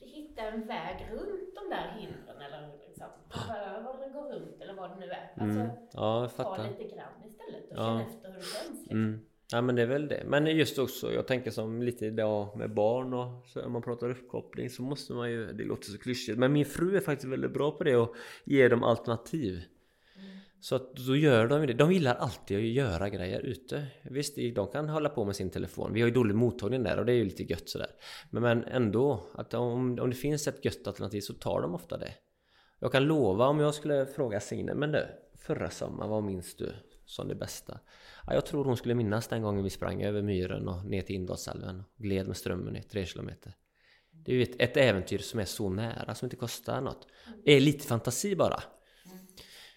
hitta 0.00 0.42
en 0.42 0.66
väg 0.66 1.08
runt 1.12 1.54
de 1.54 1.70
där 1.70 1.96
hindren 1.98 2.42
eller 2.46 2.68
liksom 2.86 3.06
hoppa 3.28 3.56
över 3.58 3.94
eller 3.94 4.12
gå 4.12 4.22
runt 4.22 4.60
eller 4.60 4.74
vad 4.74 4.90
det 4.90 4.96
nu 4.96 5.06
är. 5.06 5.32
Alltså, 5.36 5.60
mm. 5.60 5.70
ja, 5.92 6.20
jag 6.20 6.32
fattar. 6.32 6.56
ta 6.56 6.62
lite 6.62 6.96
grann 6.96 7.12
istället 7.26 7.70
och 7.70 7.76
ja. 7.76 7.84
känna 7.84 8.02
efter 8.02 8.28
hur 8.28 8.34
det 8.34 8.44
känns. 8.44 8.80
Liksom. 8.80 8.96
Mm. 8.96 9.20
Ja 9.52 9.62
men 9.62 9.74
det 9.74 9.82
är 9.82 9.86
väl 9.86 10.08
det. 10.08 10.22
Men 10.26 10.46
just 10.46 10.78
också, 10.78 11.12
jag 11.12 11.26
tänker 11.26 11.50
som 11.50 11.82
lite 11.82 12.06
idag 12.06 12.56
med 12.56 12.74
barn 12.74 13.14
och 13.14 13.46
så 13.46 13.64
om 13.64 13.72
man 13.72 13.82
pratar 13.82 14.10
uppkoppling 14.10 14.70
så 14.70 14.82
måste 14.82 15.12
man 15.12 15.30
ju, 15.30 15.52
det 15.52 15.64
låter 15.64 15.84
så 15.84 15.98
klyschigt, 15.98 16.38
men 16.38 16.52
min 16.52 16.64
fru 16.64 16.96
är 16.96 17.00
faktiskt 17.00 17.32
väldigt 17.32 17.52
bra 17.52 17.70
på 17.70 17.84
det 17.84 17.96
och 17.96 18.16
ger 18.44 18.70
dem 18.70 18.82
alternativ. 18.82 19.62
Så 20.62 20.76
att 20.76 20.96
då 20.96 21.16
gör 21.16 21.48
de 21.48 21.66
det. 21.66 21.72
De 21.72 21.92
gillar 21.92 22.14
alltid 22.14 22.56
att 22.56 22.64
göra 22.64 23.08
grejer 23.08 23.40
ute. 23.40 23.86
Visst, 24.02 24.36
de 24.54 24.68
kan 24.68 24.88
hålla 24.88 25.08
på 25.08 25.24
med 25.24 25.36
sin 25.36 25.50
telefon. 25.50 25.92
Vi 25.92 26.00
har 26.00 26.08
ju 26.08 26.14
dålig 26.14 26.34
mottagning 26.34 26.82
där 26.82 26.98
och 26.98 27.06
det 27.06 27.12
är 27.12 27.16
ju 27.16 27.24
lite 27.24 27.42
gött 27.42 27.68
sådär. 27.68 27.90
Men, 28.30 28.42
men 28.42 28.64
ändå, 28.64 29.26
att 29.34 29.54
om, 29.54 29.98
om 29.98 30.10
det 30.10 30.16
finns 30.16 30.48
ett 30.48 30.64
gött 30.64 30.86
alternativ 30.86 31.20
så 31.20 31.34
tar 31.34 31.60
de 31.60 31.74
ofta 31.74 31.98
det. 31.98 32.14
Jag 32.78 32.92
kan 32.92 33.04
lova 33.04 33.46
om 33.46 33.60
jag 33.60 33.74
skulle 33.74 34.06
fråga 34.06 34.40
Signe, 34.40 34.74
men 34.74 34.92
du, 34.92 35.06
förra 35.38 35.70
sommaren, 35.70 36.10
vad 36.10 36.24
minns 36.24 36.56
du 36.56 36.72
som 37.06 37.28
det 37.28 37.34
bästa? 37.34 37.80
Ja, 38.26 38.34
jag 38.34 38.46
tror 38.46 38.64
hon 38.64 38.76
skulle 38.76 38.94
minnas 38.94 39.28
den 39.28 39.42
gången 39.42 39.64
vi 39.64 39.70
sprang 39.70 40.02
över 40.02 40.22
myren 40.22 40.68
och 40.68 40.84
ner 40.84 41.02
till 41.02 41.16
Indalsälven 41.16 41.80
och 41.80 42.02
gled 42.02 42.26
med 42.26 42.36
strömmen 42.36 42.76
i 42.76 42.82
tre 42.82 43.06
kilometer. 43.06 43.54
Det 44.10 44.32
är 44.32 44.36
ju 44.36 44.42
ett, 44.42 44.60
ett, 44.60 44.76
äventyr 44.76 45.18
som 45.18 45.40
är 45.40 45.44
så 45.44 45.68
nära, 45.68 46.14
som 46.14 46.26
inte 46.26 46.36
kostar 46.36 46.80
något. 46.80 47.06
Det 47.44 47.52
är 47.52 47.60
lite 47.60 47.86
fantasi 47.86 48.36
bara. 48.36 48.62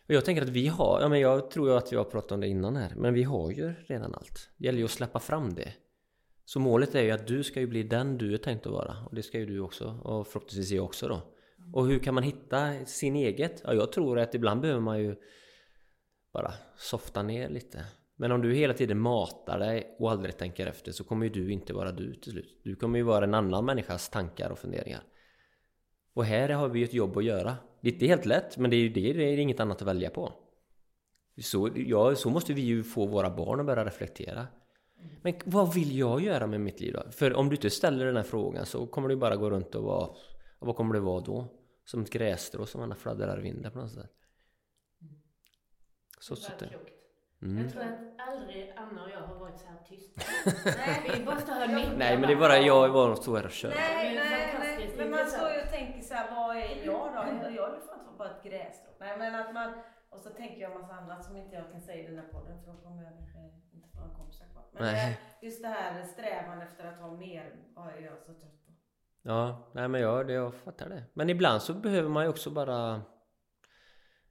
Och 0.08 0.14
jag 0.14 0.26
tänker 0.26 0.42
att 0.42 0.50
vi 0.50 0.68
har, 0.68 1.02
ja 1.02 1.10
men 1.10 1.20
jag 1.20 1.52
tror 1.52 1.70
ju 1.70 1.76
att 1.76 1.92
vi 1.92 1.96
har 1.96 2.04
pratat 2.04 2.32
om 2.32 2.40
det 2.40 2.48
innan 2.48 2.76
här, 2.76 2.94
men 2.96 3.14
vi 3.14 3.24
har 3.24 3.52
ju 3.52 3.74
redan 3.88 4.16
allt. 4.16 4.50
Det 4.58 4.66
gäller 4.66 4.80
ju 4.80 4.86
att 4.86 4.92
släppa 4.92 5.20
fram 5.20 5.54
det. 5.54 5.74
Så 6.46 6.60
målet 6.60 6.96
är 6.96 7.02
ju 7.02 7.12
att 7.12 7.28
du 7.28 7.44
ska 7.44 7.60
ju 7.60 7.68
bli 7.68 7.84
den 7.84 8.18
du 8.18 8.34
är 8.34 8.38
tänkt 8.38 8.66
att 8.66 8.72
vara. 8.72 8.98
Och 9.06 9.16
det 9.16 9.24
ska 9.24 9.40
ju 9.40 9.46
du 9.46 9.60
också, 9.60 10.00
och 10.04 10.28
förhoppningsvis 10.28 10.72
jag 10.72 10.86
också 10.86 11.08
då. 11.08 11.22
Och 11.74 11.88
hur 11.88 12.00
kan 12.00 12.14
man 12.14 12.24
hitta 12.24 12.86
sin 12.86 13.16
eget? 13.16 13.62
Ja, 13.66 13.74
jag 13.74 13.92
tror 13.92 14.20
att 14.20 14.36
ibland 14.36 14.62
behöver 14.62 14.82
man 14.82 15.00
ju 15.00 15.16
bara 16.34 16.54
softa 16.78 17.24
ner 17.24 17.50
lite. 17.50 17.86
Men 18.16 18.32
om 18.32 18.42
du 18.42 18.54
hela 18.54 18.74
tiden 18.74 19.00
matar 19.00 19.60
dig 19.60 19.96
och 20.00 20.12
aldrig 20.12 20.38
tänker 20.38 20.68
efter 20.68 20.92
så 20.92 21.04
kommer 21.04 21.26
ju 21.26 21.32
du 21.32 21.52
inte 21.52 21.74
vara 21.74 21.92
du 21.92 22.14
till 22.16 22.32
slut. 22.32 22.62
Du 22.64 22.76
kommer 22.76 22.98
ju 23.00 23.04
vara 23.04 23.24
en 23.24 23.34
annan 23.34 23.66
människas 23.66 24.10
tankar 24.10 24.50
och 24.50 24.60
funderingar. 24.60 25.04
Och 26.16 26.26
här 26.26 26.50
har 26.50 26.70
vi 26.70 26.80
ju 26.80 26.86
ett 26.86 26.94
jobb 26.94 27.18
att 27.18 27.24
göra. 27.24 27.56
Det 27.82 27.90
är 27.90 27.94
inte 27.94 28.06
helt 28.06 28.26
lätt, 28.26 28.58
men 28.58 28.70
det 28.70 28.76
är 28.76 28.80
ju 28.80 28.90
det, 28.90 29.14
det 29.14 29.24
är 29.24 29.38
inget 29.38 29.60
annat 29.60 29.82
att 29.82 29.88
välja 29.88 30.10
på. 30.10 30.34
Så, 31.42 31.70
ja, 31.76 32.16
så 32.16 32.30
måste 32.30 32.54
vi 32.54 32.62
ju 32.62 32.84
få 32.84 33.06
våra 33.06 33.30
barn 33.30 33.60
att 33.60 33.66
börja 33.66 33.86
reflektera. 33.86 34.48
Men 35.22 35.34
vad 35.46 35.74
vill 35.74 35.98
jag 35.98 36.22
göra 36.22 36.48
med 36.48 36.62
mitt 36.62 36.80
liv 36.80 36.94
då? 36.94 37.12
För 37.12 37.34
om 37.34 37.50
du 37.50 37.56
inte 37.56 37.70
ställer 37.70 38.06
den 38.06 38.16
här 38.16 38.24
frågan 38.24 38.66
så 38.66 38.88
kommer 38.88 39.10
du 39.10 39.16
bara 39.16 39.36
gå 39.36 39.50
runt 39.50 39.76
och 39.76 39.84
vara... 39.84 40.08
Och 40.60 40.68
vad 40.68 40.76
kommer 40.76 40.94
det 40.94 41.00
vara 41.00 41.22
då? 41.22 41.48
Som 41.86 42.02
ett 42.02 42.10
grässtrå 42.10 42.66
som 42.66 42.82
man 42.82 42.96
fladdrar 42.96 43.40
i 43.40 43.42
vinden 43.42 43.72
på 43.72 43.80
något 43.80 43.92
sätt. 43.92 44.12
Så 46.20 46.36
sitter 46.36 46.66
det. 46.66 46.95
Mm. 47.42 47.64
Jag 47.64 47.72
tror 47.72 47.84
att 47.84 48.28
aldrig 48.28 48.74
Anna 48.76 49.04
och 49.04 49.10
jag 49.10 49.20
har 49.20 49.36
varit 49.36 49.60
så 49.60 49.68
här 49.68 49.80
tysta. 49.90 50.22
nej, 50.78 51.12
vi 51.18 51.26
måste 51.26 51.52
ha 51.52 51.68
mitt 51.68 51.98
Nej, 51.98 52.18
men 52.18 52.28
det 52.28 52.34
är 52.34 52.40
bara 52.40 52.58
jag 52.58 52.90
var 52.90 53.08
nog 53.08 53.18
så 53.18 53.36
här 53.36 53.46
och 53.46 53.52
kör. 53.52 53.70
Nej, 53.70 54.16
nej, 54.16 54.56
nej. 54.60 54.96
Men 54.98 55.12
man 55.12 55.28
står 55.28 55.50
ju 55.50 55.62
och 55.62 55.70
tänker 55.70 56.02
så 56.02 56.14
här, 56.14 56.36
vad 56.36 56.58
är 56.58 56.86
jag 56.86 57.14
då? 57.16 57.50
Jag, 57.56 57.76
är 57.76 57.80
fan 57.80 58.18
bara 58.18 58.30
ett 58.30 58.44
grässtrå. 58.44 58.92
Nej, 59.00 59.18
men 59.18 59.36
att 59.36 59.54
man... 59.54 59.74
Och 60.10 60.20
så 60.20 60.30
tänker 60.30 60.62
jag 60.62 60.72
en 60.72 60.82
massa 60.82 60.94
annat 60.94 61.26
som 61.26 61.38
inte 61.38 61.56
jag 61.56 61.72
kan 61.72 61.82
säga 61.82 62.04
i 62.04 62.08
den 62.08 62.20
här 62.20 62.28
podden 62.32 62.60
för 62.64 62.72
då 62.72 62.78
kommer 62.78 63.04
jag 63.04 63.14
kanske 63.14 63.40
inte 63.74 63.90
få 63.90 64.00
några 64.00 64.16
kompisar 64.16 64.46
kvar. 64.46 64.64
Men 64.72 64.84
nej. 64.84 65.20
just 65.42 65.62
det 65.62 65.68
här 65.68 66.04
strävan 66.04 66.62
efter 66.62 66.86
att 66.86 67.00
ha 67.00 67.12
mer 67.12 67.56
är 67.76 68.02
jag 68.02 68.20
så 68.20 68.34
trött 68.34 68.66
på. 68.66 68.72
Ja, 69.22 69.70
nej 69.72 69.88
men 69.88 70.02
jag, 70.02 70.32
jag 70.32 70.54
fattar 70.54 70.90
det. 70.90 71.04
Men 71.14 71.30
ibland 71.30 71.62
så 71.62 71.74
behöver 71.74 72.10
man 72.10 72.24
ju 72.24 72.30
också 72.30 72.50
bara 72.50 73.02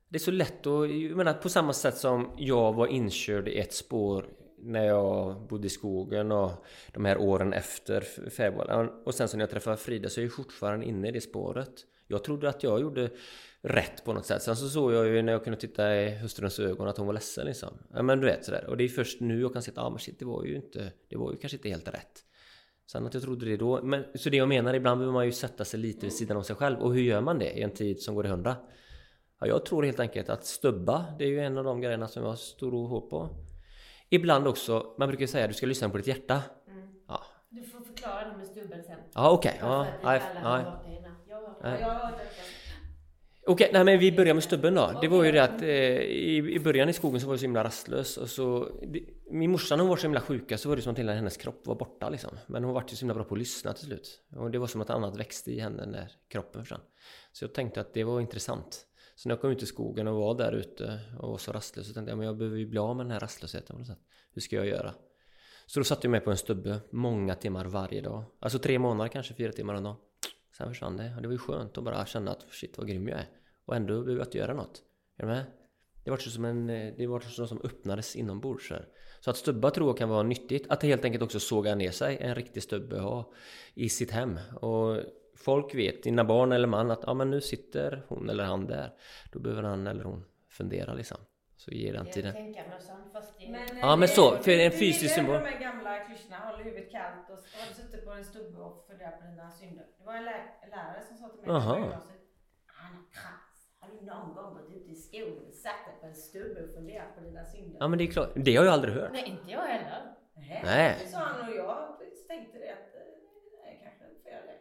det 0.09 0.17
är 0.17 0.21
så 0.21 0.31
lätt 0.31 0.67
att, 0.67 0.91
jag 0.91 1.17
menar 1.17 1.33
på 1.35 1.49
samma 1.49 1.73
sätt 1.73 1.97
som 1.97 2.31
jag 2.37 2.73
var 2.73 2.87
inkörd 2.87 3.49
i 3.49 3.59
ett 3.59 3.75
spår 3.75 4.27
när 4.59 4.85
jag 4.85 5.47
bodde 5.47 5.67
i 5.67 5.71
skogen 5.71 6.33
och 6.33 6.65
de 6.93 7.05
här 7.05 7.19
åren 7.19 7.53
efter 7.53 8.01
Fäbodvallen. 8.31 8.89
Och 9.05 9.15
sen 9.15 9.29
så 9.29 9.37
när 9.37 9.43
jag 9.43 9.51
träffade 9.51 9.77
Frida 9.77 10.09
så 10.09 10.21
är 10.21 10.25
jag 10.25 10.35
fortfarande 10.35 10.87
inne 10.87 11.09
i 11.09 11.13
det 11.13 11.21
spåret. 11.21 11.73
Jag 12.07 12.25
trodde 12.25 12.49
att 12.49 12.63
jag 12.63 12.81
gjorde 12.81 13.11
rätt 13.63 14.05
på 14.05 14.13
något 14.13 14.27
sätt. 14.27 14.43
Sen 14.43 14.57
så 14.57 14.69
såg 14.69 14.93
jag 14.93 15.07
ju 15.07 15.23
när 15.23 15.33
jag 15.33 15.45
kunde 15.45 15.61
titta 15.61 15.97
i 15.97 16.19
hustruns 16.19 16.59
ögon 16.59 16.89
att 16.89 16.97
hon 16.97 17.07
var 17.07 17.15
ledsen 17.15 17.47
liksom. 17.47 17.79
Ja 17.95 18.03
men 18.03 18.21
du 18.21 18.27
vet 18.27 18.45
sådär. 18.45 18.67
Och 18.67 18.77
det 18.77 18.85
är 18.85 18.89
först 18.89 19.21
nu 19.21 19.41
jag 19.41 19.53
kan 19.53 19.63
se 19.63 19.71
att 19.71 19.79
ah, 19.79 19.91
men 19.91 19.99
shit, 19.99 20.19
det 20.19 20.25
var 20.25 20.45
ju 20.45 20.57
inte, 20.57 20.93
det 21.09 21.17
var 21.17 21.33
ju 21.33 21.37
kanske 21.37 21.57
inte 21.57 21.69
helt 21.69 21.89
rätt. 21.89 22.25
Sen 22.87 23.07
att 23.07 23.15
jag 23.15 23.23
trodde 23.23 23.47
det 23.47 23.57
då. 23.57 23.83
Men, 23.83 24.05
så 24.15 24.31
det 24.31 24.37
jag 24.37 24.49
menar, 24.49 24.75
ibland 24.75 24.99
behöver 24.99 25.13
man 25.13 25.27
ju 25.27 25.33
sätta 25.33 25.65
sig 25.65 25.81
lite 25.81 26.07
vid 26.07 26.13
sidan 26.13 26.37
av 26.37 26.43
sig 26.43 26.57
själv. 26.57 26.79
Och 26.79 26.95
hur 26.95 27.03
gör 27.03 27.21
man 27.21 27.39
det 27.39 27.53
i 27.53 27.63
en 27.63 27.71
tid 27.71 28.03
som 28.03 28.15
går 28.15 28.27
i 28.27 28.29
hundra? 28.29 28.57
Ja, 29.45 29.49
jag 29.49 29.65
tror 29.65 29.83
helt 29.83 30.01
enkelt 30.01 30.29
att 30.29 30.45
stubba, 30.45 31.05
det 31.19 31.25
är 31.25 31.29
ju 31.29 31.41
en 31.41 31.59
av 31.59 31.65
de 31.65 31.81
grejerna 31.81 32.09
som 32.09 32.23
jag 32.23 32.31
har 32.31 32.37
stor 32.37 32.89
hårt 32.89 33.11
på. 33.11 33.29
Ibland 34.11 34.49
också, 34.49 34.95
man 34.99 35.09
brukar 35.09 35.27
säga 35.27 35.45
att 35.45 35.51
du 35.51 35.55
ska 35.55 35.67
lyssna 35.67 35.89
på 35.89 35.97
ditt 35.97 36.07
hjärta. 36.07 36.43
Mm. 36.69 36.89
Ja. 37.09 37.23
Du 37.51 37.63
får 37.63 37.81
förklara 37.81 38.29
det 38.29 38.37
med 38.37 38.47
stubben 38.47 38.85
sen. 38.85 38.97
Ja, 39.15 39.31
okej. 39.31 39.53
Okay. 39.57 39.69
Ja, 39.69 39.87
ja, 40.03 40.21
ja. 41.81 42.11
Okej, 43.47 43.71
nej 43.73 43.85
men 43.85 43.99
vi 43.99 44.13
börjar 44.13 44.35
med 44.35 44.45
stubben 44.45 44.75
då. 44.75 44.99
Det 45.01 45.09
var 45.09 45.25
ju 45.25 45.33
det 45.33 45.45
att 45.45 45.63
eh, 45.63 45.69
i, 45.69 46.37
i 46.37 46.61
början 46.61 46.89
i 46.89 46.93
skogen 46.93 47.21
så 47.21 47.27
var 47.27 47.33
jag 47.35 47.41
så 47.41 47.45
himla 47.45 47.65
rastlös 47.65 48.17
och 48.17 48.31
så 48.31 48.69
det, 48.83 49.01
Min 49.31 49.51
morsa 49.51 49.77
när 49.77 49.83
hon 49.83 49.89
var 49.89 49.97
så 49.97 50.03
himla 50.03 50.21
sjuka 50.21 50.59
så 50.59 50.69
var 50.69 50.77
det 50.77 50.83
som 50.83 50.93
att 50.93 50.99
hela 50.99 51.13
hennes 51.13 51.37
kropp 51.37 51.67
var 51.67 51.75
borta 51.75 52.09
liksom. 52.09 52.31
Men 52.47 52.65
hon 52.65 52.75
var 52.75 52.85
ju 52.89 52.97
så 52.97 53.01
himla 53.01 53.15
bra 53.15 53.25
på 53.25 53.35
att 53.35 53.39
lyssna 53.39 53.73
till 53.73 53.87
slut. 53.87 54.21
Och 54.37 54.51
det 54.51 54.59
var 54.59 54.67
som 54.67 54.81
att 54.81 54.91
annat 54.91 55.17
växte 55.17 55.53
i 55.53 55.61
henne 55.61 55.87
när 55.87 56.13
kroppen 56.29 56.63
försvann. 56.63 56.81
Så 57.33 57.45
jag 57.45 57.55
tänkte 57.55 57.81
att 57.81 57.95
det 57.95 58.05
var 58.05 58.21
intressant. 58.21 58.87
Så 59.25 59.29
när 59.29 59.35
jag 59.35 59.41
kom 59.41 59.51
ut 59.51 59.63
i 59.63 59.67
skogen 59.67 60.09
och 60.09 60.17
var 60.17 60.35
där 60.35 60.53
ute 60.53 61.01
och 61.19 61.29
var 61.29 61.39
så 61.39 61.53
rastlös 61.53 61.87
så 61.87 61.95
tänkte 61.95 62.11
jag 62.11 62.19
men 62.19 62.27
jag 62.27 62.37
behöver 62.37 62.57
ju 62.57 62.67
bli 62.67 62.79
av 62.79 62.97
med 62.97 63.07
den 63.07 63.11
här 63.11 63.21
rastlösheten 63.21 63.77
på 63.77 63.79
något 63.79 63.87
sätt. 63.87 63.99
Hur 64.33 64.43
ska 64.43 64.57
jag 64.57 64.67
göra? 64.67 64.95
Så 65.67 65.81
då 65.81 65.85
satte 65.85 66.07
jag 66.07 66.11
mig 66.11 66.21
på 66.21 66.31
en 66.31 66.37
stubbe 66.37 66.81
många 66.91 67.35
timmar 67.35 67.65
varje 67.65 68.01
dag. 68.01 68.25
Alltså 68.41 68.59
tre 68.59 68.79
månader 68.79 69.09
kanske, 69.09 69.35
fyra 69.35 69.53
timmar 69.53 69.75
en 69.75 69.83
dag. 69.83 69.97
Sen 70.57 70.69
försvann 70.69 70.97
det. 70.97 71.13
Och 71.17 71.23
det 71.23 71.29
var 71.29 71.33
ju 71.33 71.39
skönt 71.39 71.79
att 71.79 71.85
bara 71.85 72.07
känna 72.07 72.31
att 72.31 72.47
shit 72.51 72.79
vad 72.79 72.89
grym 72.89 73.09
jag 73.09 73.19
är. 73.19 73.29
Och 73.65 73.77
ändå 73.77 73.95
behöver 73.95 74.21
jag 74.21 74.27
inte 74.27 74.39
göra 74.39 74.55
något. 74.55 74.83
Är 75.17 75.23
du 75.23 75.29
med? 75.29 75.45
Det 76.05 76.11
var 76.11 76.17
som 76.17 76.45
en, 76.45 76.67
det 76.67 77.07
var 77.07 77.21
så 77.21 77.47
som 77.47 77.61
öppnades 77.65 78.17
inombords 78.17 78.71
här. 78.71 78.89
Så 79.21 79.31
att 79.31 79.37
stubba 79.37 79.71
tror 79.71 79.89
jag 79.89 79.99
kan 79.99 80.09
vara 80.09 80.23
nyttigt. 80.23 80.67
Att 80.69 80.83
helt 80.83 81.05
enkelt 81.05 81.23
också 81.23 81.41
såga 81.41 81.75
ner 81.75 81.91
sig 81.91 82.19
en 82.21 82.35
riktig 82.35 82.63
stubbe 82.63 83.01
ha 83.01 83.33
i 83.75 83.89
sitt 83.89 84.11
hem. 84.11 84.39
Och 84.61 85.01
folk 85.37 85.75
vet, 85.75 86.03
dina 86.03 86.25
barn 86.25 86.53
eller 86.53 86.69
man, 86.69 86.91
att 86.91 87.05
ja, 87.07 87.15
men 87.15 87.31
nu 87.31 87.41
sitter 87.41 88.03
hon 88.09 88.31
eller 88.31 88.45
han 88.45 88.67
där. 88.67 88.93
Då 89.33 89.39
behöver 89.39 89.63
han 89.63 89.87
eller 89.87 90.05
hon 90.05 90.25
fundera 90.49 90.95
liksom. 90.95 91.19
Så 91.57 91.71
ger 91.71 91.93
den 91.93 92.07
tiden. 92.07 92.35
Men, 93.51 93.79
ja 93.81 93.97
men 93.97 94.09
så, 94.09 94.37
för 94.37 94.51
en 94.51 94.71
fysisk 94.73 95.15
symbol. 95.15 95.35
de 95.35 95.41
här 95.41 95.61
gamla 95.61 95.99
klyschorna, 95.99 96.37
håll 96.37 96.63
huvudet 96.65 96.91
kallt 96.91 97.31
och 97.31 97.37
har 97.37 97.69
du 97.69 97.75
suttit 97.75 98.05
på 98.05 98.11
en 98.11 98.25
stubbe 98.25 98.59
och 98.59 98.87
funderat 98.89 99.21
på 99.21 99.27
dina 99.27 99.51
synder. 99.51 99.87
Det 99.99 100.05
var 100.05 100.15
en 100.15 100.25
lä 100.25 100.37
lärare 100.71 101.03
som 101.09 101.17
sa 101.17 101.29
till 101.29 101.41
mig 101.47 101.57
Aha. 101.57 101.77
Krantz, 103.13 103.59
har 103.81 103.89
du 103.89 104.07
någon 104.07 104.35
gång 104.35 104.55
varit 104.55 104.71
ute 104.77 104.91
i 104.91 104.95
skogen 104.95 105.47
och 105.49 105.55
satt 105.55 105.87
dig 105.87 105.95
på 106.01 106.07
en 106.07 106.15
stubbe 106.15 106.65
och 106.65 106.75
funderat 106.75 107.15
på 107.15 107.21
dina 107.21 107.45
synder? 107.45 107.77
Ja 107.81 107.89
men 107.89 107.99
det 107.99 108.05
är 108.05 108.13
klart, 108.13 108.33
det 108.35 108.57
har 108.57 108.65
jag 108.65 108.75
aldrig 108.75 108.95
hört. 108.95 109.13
Nej, 109.13 109.25
inte 109.29 109.51
jag 109.51 109.61
heller. 109.61 110.15
Nej. 110.65 110.97
Det 111.05 111.09
sa 111.09 111.19
han 111.19 111.49
och 111.49 111.57
jag 111.57 111.99
tänkte 112.29 112.59
det 112.59 112.73
att, 112.73 112.95
eh, 112.95 113.01
nej 113.65 113.81
kanske 113.83 114.23
får 114.23 114.33
göra 114.33 114.47
det. 114.53 114.59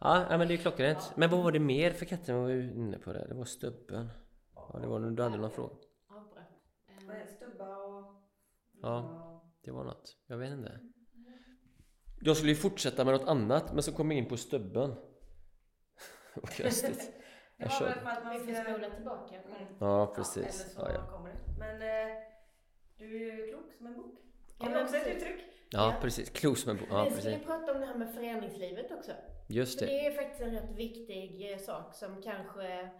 Ja, 0.00 0.26
ja, 0.30 0.38
men 0.38 0.48
det 0.48 0.54
är 0.54 0.58
klockrent. 0.58 1.12
Men 1.16 1.30
vad 1.30 1.42
var 1.44 1.52
det 1.52 1.58
mer 1.58 1.90
för 1.90 2.04
katter 2.04 2.32
var 2.32 2.46
vi 2.46 2.72
inne 2.72 2.98
på 2.98 3.12
det? 3.12 3.26
Det 3.28 3.34
var 3.34 3.44
stubben. 3.44 4.08
Ja, 4.54 4.78
det 4.82 4.86
var 4.86 5.00
du 5.00 5.22
hade 5.22 5.36
någon 5.36 5.50
fråga. 5.50 5.74
Det? 7.06 7.26
Stubba 7.26 7.76
och... 7.76 8.22
Ja, 8.82 9.42
det 9.64 9.70
var 9.70 9.84
något. 9.84 10.16
Jag 10.26 10.36
vet 10.36 10.50
inte. 10.52 10.80
Jag 12.20 12.36
skulle 12.36 12.52
ju 12.52 12.56
fortsätta 12.56 13.04
med 13.04 13.14
något 13.14 13.28
annat, 13.28 13.72
men 13.72 13.82
så 13.82 13.92
kom 13.92 14.10
jag 14.10 14.18
in 14.18 14.28
på 14.28 14.36
stubben. 14.36 14.90
Vad 16.34 16.56
konstigt. 16.56 17.12
Det 17.56 17.64
var 17.64 17.86
väl 17.86 17.94
för 17.94 18.08
att 18.10 18.24
man 18.24 18.40
ska... 18.40 18.54
spola 18.54 18.90
tillbaka. 18.90 19.34
Mm. 19.34 19.76
Ja, 19.80 20.02
Eller 20.04 20.14
precis. 20.14 20.74
så 20.74 20.80
Ja, 20.80 20.92
ja. 20.92 21.06
kommer 21.06 21.28
det. 21.28 21.38
Men 21.58 21.82
eh, 21.82 22.16
du 22.96 23.04
är 23.16 23.36
ju 23.36 23.46
klok 23.48 23.72
som 23.76 23.86
en 23.86 23.94
bok. 23.94 24.18
Ja, 24.58 24.64
Kan 24.64 24.74
du 24.74 24.82
också 24.82 24.96
ett 24.96 25.16
uttryck? 25.16 25.40
Ja 25.70 25.94
precis. 26.02 26.30
Klos 26.30 26.66
med 26.66 26.76
bo- 26.76 26.84
Ja, 26.90 27.04
Vi 27.04 27.10
precis. 27.10 27.44
prata 27.46 27.72
om 27.74 27.80
det 27.80 27.86
här 27.86 27.94
med 27.94 28.14
föreningslivet 28.14 28.92
också. 28.98 29.12
Just 29.48 29.78
För 29.78 29.86
det. 29.86 29.92
det 29.92 30.06
är 30.06 30.10
faktiskt 30.12 30.40
en 30.40 30.50
rätt 30.54 30.70
viktig 30.76 31.52
eh, 31.52 31.58
sak 31.58 31.94
som 31.94 32.22
kanske 32.22 32.90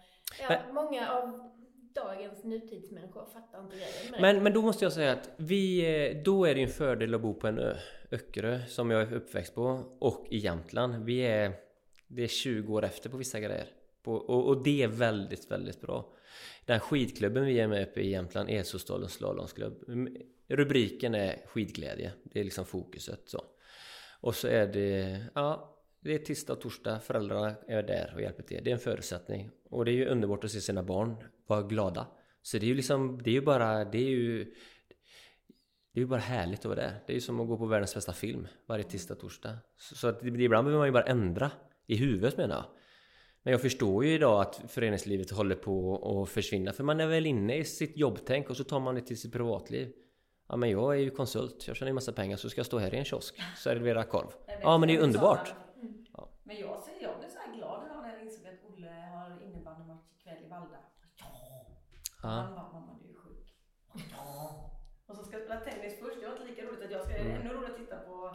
ja, 0.49 0.59
många 0.73 1.11
av 1.11 1.51
dagens 1.95 2.45
nutidsmänniskor 2.45 3.27
fattar 3.33 3.61
inte 3.61 3.77
grejen 3.77 3.93
det. 4.13 4.21
Men, 4.21 4.43
men 4.43 4.53
då 4.53 4.63
måste 4.63 4.85
jag 4.85 4.93
säga 4.93 5.13
att 5.13 5.31
vi, 5.37 5.81
eh, 6.17 6.23
då 6.23 6.45
är 6.45 6.55
det 6.55 6.61
ju 6.61 6.67
en 6.67 6.73
fördel 6.73 7.15
att 7.15 7.21
bo 7.21 7.35
på 7.35 7.47
en 7.47 7.59
ö, 7.59 7.77
Öckerö, 8.11 8.61
som 8.67 8.91
jag 8.91 9.03
är 9.03 9.13
uppväxt 9.15 9.55
på, 9.55 9.63
och 9.99 10.27
i 10.31 10.39
Jämtland. 10.39 11.05
Vi 11.05 11.21
är, 11.21 11.53
det 12.09 12.23
är 12.23 12.29
20 12.29 12.75
år 12.75 12.85
efter 12.85 13.11
på 13.11 13.17
vissa 13.17 13.41
grejer. 13.41 13.67
På, 14.03 14.13
och, 14.15 14.47
och 14.49 14.63
det 14.65 14.83
är 14.83 14.89
väldigt, 14.89 15.51
väldigt 15.51 15.81
bra. 15.81 16.13
Den 16.69 16.81
skidklubben 16.81 17.45
vi 17.45 17.61
är 17.61 17.69
med 17.69 17.89
uppe 17.89 18.01
i 18.01 18.11
Jämtland, 18.11 18.51
Esostadens 18.51 19.13
slalomsklubb. 19.13 19.89
Mm, 19.89 20.17
rubriken 20.49 21.15
är 21.15 21.43
skidglädje, 21.47 22.13
det 22.25 22.41
är 22.41 22.45
liksom 22.45 22.65
fokuset 22.65 23.21
så. 23.29 23.45
Och 24.21 24.35
så 24.35 24.49
är 24.49 24.67
det, 24.67 25.21
ja, 25.35 25.79
det 26.01 26.15
är 26.15 26.19
tisdag 26.19 26.53
och 26.53 26.61
torsdag, 26.61 27.01
föräldrarna 27.01 27.55
är 27.69 27.83
där 27.83 28.13
och 28.15 28.23
hjälper 28.23 28.43
till. 28.43 28.65
Det 28.65 28.71
är 28.71 28.75
en 28.75 28.81
förutsättning. 28.81 29.51
Och 29.71 29.85
det 29.85 29.91
är 29.91 29.93
ju 29.93 30.07
underbart 30.07 30.45
att 30.45 30.51
se 30.51 30.61
sina 30.61 30.83
barn 30.83 31.17
vara 31.47 31.63
glada. 31.63 32.07
Så 32.43 32.59
det 32.59 32.67
är 32.67 32.69
ju 32.69 32.75
liksom, 32.75 33.23
det 33.23 33.31
är 33.31 33.35
ju 33.35 33.43
bara, 33.43 33.85
det 33.85 33.99
är 33.99 34.11
ju 34.11 34.45
det 35.93 36.01
är 36.01 36.03
ju 36.03 36.07
bara 36.07 36.21
härligt 36.21 36.59
att 36.59 36.65
vara 36.65 36.77
där. 36.77 37.01
Det 37.07 37.13
är 37.13 37.15
ju 37.15 37.21
som 37.21 37.41
att 37.41 37.49
gå 37.49 37.57
på 37.57 37.67
världens 37.67 37.95
bästa 37.95 38.13
film 38.13 38.49
varje 38.67 38.85
tisdag 38.85 39.15
och 39.15 39.21
torsdag. 39.21 39.59
Så, 39.77 39.95
så 39.95 40.09
att 40.09 40.25
ibland 40.25 40.65
behöver 40.65 40.79
man 40.79 40.89
ju 40.89 40.93
bara 40.93 41.05
ändra 41.05 41.51
i 41.87 41.97
huvudet 41.97 42.37
menar 42.37 42.57
jag. 42.57 42.65
Men 43.49 43.53
jag 43.53 43.61
förstår 43.61 44.05
ju 44.05 44.13
idag 44.15 44.41
att 44.41 44.63
föreningslivet 44.69 45.31
håller 45.31 45.55
på 45.57 45.97
att 46.23 46.29
försvinna. 46.29 46.73
För 46.73 46.85
man 46.85 47.01
är 47.01 47.07
väl 47.07 47.27
inne 47.27 47.57
i 47.57 47.65
sitt 47.65 47.97
jobbtänk 47.97 48.51
och 48.51 48.57
så 48.57 48.65
tar 48.65 48.81
man 48.81 48.95
det 48.95 49.01
till 49.01 49.21
sitt 49.21 49.33
privatliv. 49.33 49.93
Ja 50.49 50.57
men 50.57 50.71
jag 50.71 50.95
är 50.95 50.99
ju 50.99 51.11
konsult, 51.11 51.67
jag 51.67 51.77
tjänar 51.77 51.91
ju 51.91 51.95
massa 51.95 52.13
pengar 52.13 52.37
så 52.37 52.51
ska 52.51 52.59
jag 52.59 52.67
stå 52.67 52.79
här 52.79 52.95
i 52.95 52.99
en 52.99 53.05
kiosk 53.05 53.35
och 53.53 53.59
servera 53.59 54.05
korv. 54.05 54.27
Ja 54.63 54.79
men 54.79 54.89
det 54.89 54.93
är 54.95 54.97
ju 54.97 55.03
underbart. 55.03 55.55
Mm. 55.77 56.07
Ja. 56.13 56.29
Men 56.43 56.57
jag, 56.61 56.83
ser, 56.83 56.93
jag 57.03 57.19
blev 57.19 57.29
så 57.29 57.39
här 57.39 57.57
glad 57.57 57.87
idag 57.87 58.03
när 58.03 58.13
jag 58.13 58.23
insåg 58.23 58.47
att 58.47 58.73
Olle 58.73 58.91
har 59.15 59.43
innebandymatch 59.47 60.07
ikväll 60.21 60.45
i 60.45 60.49
Valda. 60.49 60.79
Ja! 61.21 61.27
Ja. 62.23 62.29
Han 62.29 62.55
bara, 62.55 62.73
mamma 62.73 62.99
du 63.03 63.11
är 63.11 63.15
sjuk. 63.15 63.55
Ja! 64.17 64.71
Och 65.07 65.17
så 65.17 65.25
ska 65.25 65.33
jag 65.37 65.43
spela 65.45 65.61
tennis 65.61 65.95
först. 66.01 66.19
Jag 66.23 66.29
har 66.29 66.37
inte 66.37 66.49
lika 66.49 66.63
roligt 66.63 66.85
att 66.85 66.91
jag 66.91 67.05
ska, 67.05 67.13
det 67.13 67.19
är 67.19 67.41
ännu 67.41 67.49
roligare 67.55 67.73
att 67.73 67.79
titta 67.81 67.97
på 67.97 68.31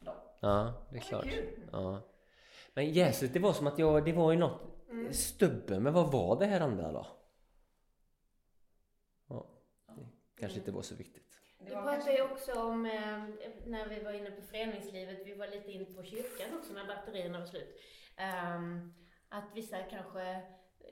dem. 0.00 0.14
Ja, 0.40 0.72
det 0.90 0.96
är 0.96 1.00
Det 1.00 1.06
klart. 1.06 1.24
kul. 1.24 1.68
Ja. 1.72 2.00
Men 2.76 2.92
jäset, 2.92 3.32
det 3.32 3.38
var 3.38 3.52
som 3.52 3.66
att 3.66 3.78
jag, 3.78 4.04
det 4.04 4.12
var 4.12 4.32
ju 4.32 4.38
något 4.38 4.62
Mm. 4.90 5.12
stubbe, 5.12 5.80
men 5.80 5.92
vad 5.92 6.12
var 6.12 6.38
det 6.38 6.46
här 6.46 6.60
andra 6.60 6.92
då? 6.92 7.06
Ja, 9.28 9.46
det 9.86 10.40
kanske 10.40 10.58
inte 10.58 10.72
var 10.72 10.82
så 10.82 10.94
viktigt. 10.94 11.40
Det 11.58 11.64
Du 11.64 11.70
pratade 11.70 12.12
ju 12.16 12.22
också 12.22 12.52
om, 12.62 12.86
eh, 12.86 13.22
när 13.66 13.88
vi 13.88 14.02
var 14.04 14.12
inne 14.12 14.30
på 14.30 14.42
föreningslivet, 14.42 15.18
vi 15.26 15.34
var 15.34 15.46
lite 15.46 15.72
inne 15.72 15.84
på 15.84 16.02
kyrkan 16.02 16.58
också 16.58 16.72
när 16.72 16.86
batterierna 16.86 17.38
var 17.38 17.46
slut. 17.46 17.80
Ehm, 18.16 18.94
att 19.28 19.44
vissa 19.54 19.82
kanske, 19.82 20.42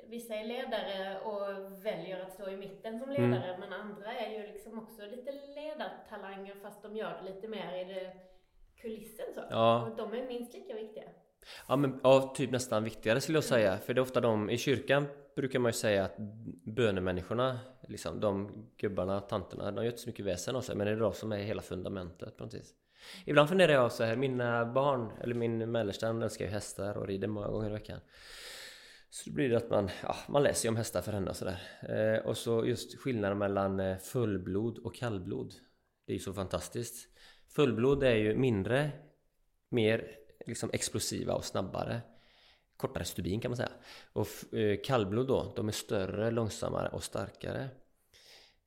vissa 0.07 0.35
är 0.35 0.45
ledare 0.45 1.21
och 1.21 1.73
väljer 1.87 2.21
att 2.21 2.33
stå 2.33 2.49
i 2.51 2.57
mitten 2.57 3.01
som 3.01 3.11
Mm. 3.11 3.31
ledare, 3.31 3.57
men 3.59 3.73
andra 3.73 4.13
är 4.15 4.31
ju 4.41 4.53
liksom 4.53 4.79
också 4.79 5.07
lite 5.07 5.33
ledartalanger 5.33 6.55
fast 6.63 6.83
de 6.83 6.97
gör 6.97 7.23
det 7.23 7.33
lite 7.35 7.49
mer 7.49 7.75
i 7.75 7.85
det 7.95 8.17
kulissen 8.77 9.27
så. 9.35 9.41
Ja. 9.51 9.83
Och 9.91 9.97
de 9.97 10.13
är 10.13 10.27
minst 10.27 10.55
lika 10.55 10.75
viktiga. 10.75 11.05
Ja, 11.69 11.77
men 11.77 12.01
ja, 12.03 12.33
typ 12.37 12.51
nästan 12.51 12.85
viktigare 12.85 13.21
skulle 13.21 13.37
jag 13.37 13.45
säga. 13.45 13.79
För 13.79 13.95
det 13.95 13.99
är 13.99 14.03
ofta 14.03 14.21
de, 14.21 14.51
i 14.51 14.59
kyrkan 14.59 15.07
brukar 15.37 15.59
man 15.59 15.69
ju 15.69 15.73
säga 15.73 16.05
att 16.05 16.17
bönemänniskorna, 16.65 17.59
liksom 17.89 18.21
de 18.21 18.51
gubbarna, 18.77 19.21
tanterna, 19.21 19.71
de 19.71 19.85
gör 19.85 19.91
inte 19.91 20.03
så 20.03 20.09
mycket 20.09 20.25
väsen 20.25 20.57
av 20.57 20.61
sig. 20.61 20.77
Men 20.77 20.87
det 20.87 20.93
är 20.93 20.97
de 20.97 21.13
som 21.13 21.33
är 21.33 21.39
hela 21.39 21.63
fundamentet 21.63 22.37
på 22.37 22.45
något 22.45 22.55
vis. 22.55 22.75
Ibland 23.25 23.49
funderar 23.49 23.73
jag 23.73 23.93
så 23.93 24.05
här, 24.05 24.17
mina 24.17 24.67
barn, 24.67 25.11
eller 25.21 25.35
min 25.35 25.71
mellersta, 25.71 26.07
hon 26.07 26.23
älskar 26.23 26.45
ju 26.45 26.51
hästar 26.51 26.97
och 26.97 27.07
rider 27.07 27.29
många 27.29 27.49
gånger 27.49 27.71
i 27.71 27.73
veckan. 27.73 28.01
Så 29.11 29.31
då 29.31 29.35
blir 29.35 29.49
det 29.49 29.57
att 29.57 29.71
man, 29.71 29.91
ja, 30.03 30.17
man 30.29 30.43
läser 30.43 30.67
ju 30.67 30.69
om 30.69 30.77
hästar 30.77 31.03
för 31.03 31.13
henne 31.13 31.31
och 31.31 31.37
sådär. 31.37 31.63
Eh, 31.83 32.27
och 32.27 32.37
så 32.37 32.67
just 32.67 32.99
skillnaden 32.99 33.39
mellan 33.39 33.81
eh, 33.81 33.99
fullblod 33.99 34.79
och 34.79 34.95
kallblod. 34.95 35.55
Det 36.07 36.13
är 36.13 36.15
ju 36.15 36.21
så 36.21 36.33
fantastiskt. 36.33 37.09
Fullblod 37.49 38.03
är 38.03 38.15
ju 38.15 38.37
mindre, 38.37 38.91
mer 39.69 40.17
liksom 40.45 40.71
explosiva 40.73 41.35
och 41.35 41.45
snabbare. 41.45 42.01
Kortare 42.77 43.05
stubin 43.05 43.41
kan 43.41 43.51
man 43.51 43.57
säga. 43.57 43.73
Och 44.13 44.55
eh, 44.55 44.79
kallblod 44.85 45.27
då, 45.27 45.53
de 45.57 45.69
är 45.69 45.73
större, 45.73 46.31
långsammare 46.31 46.89
och 46.89 47.05
starkare. 47.05 47.69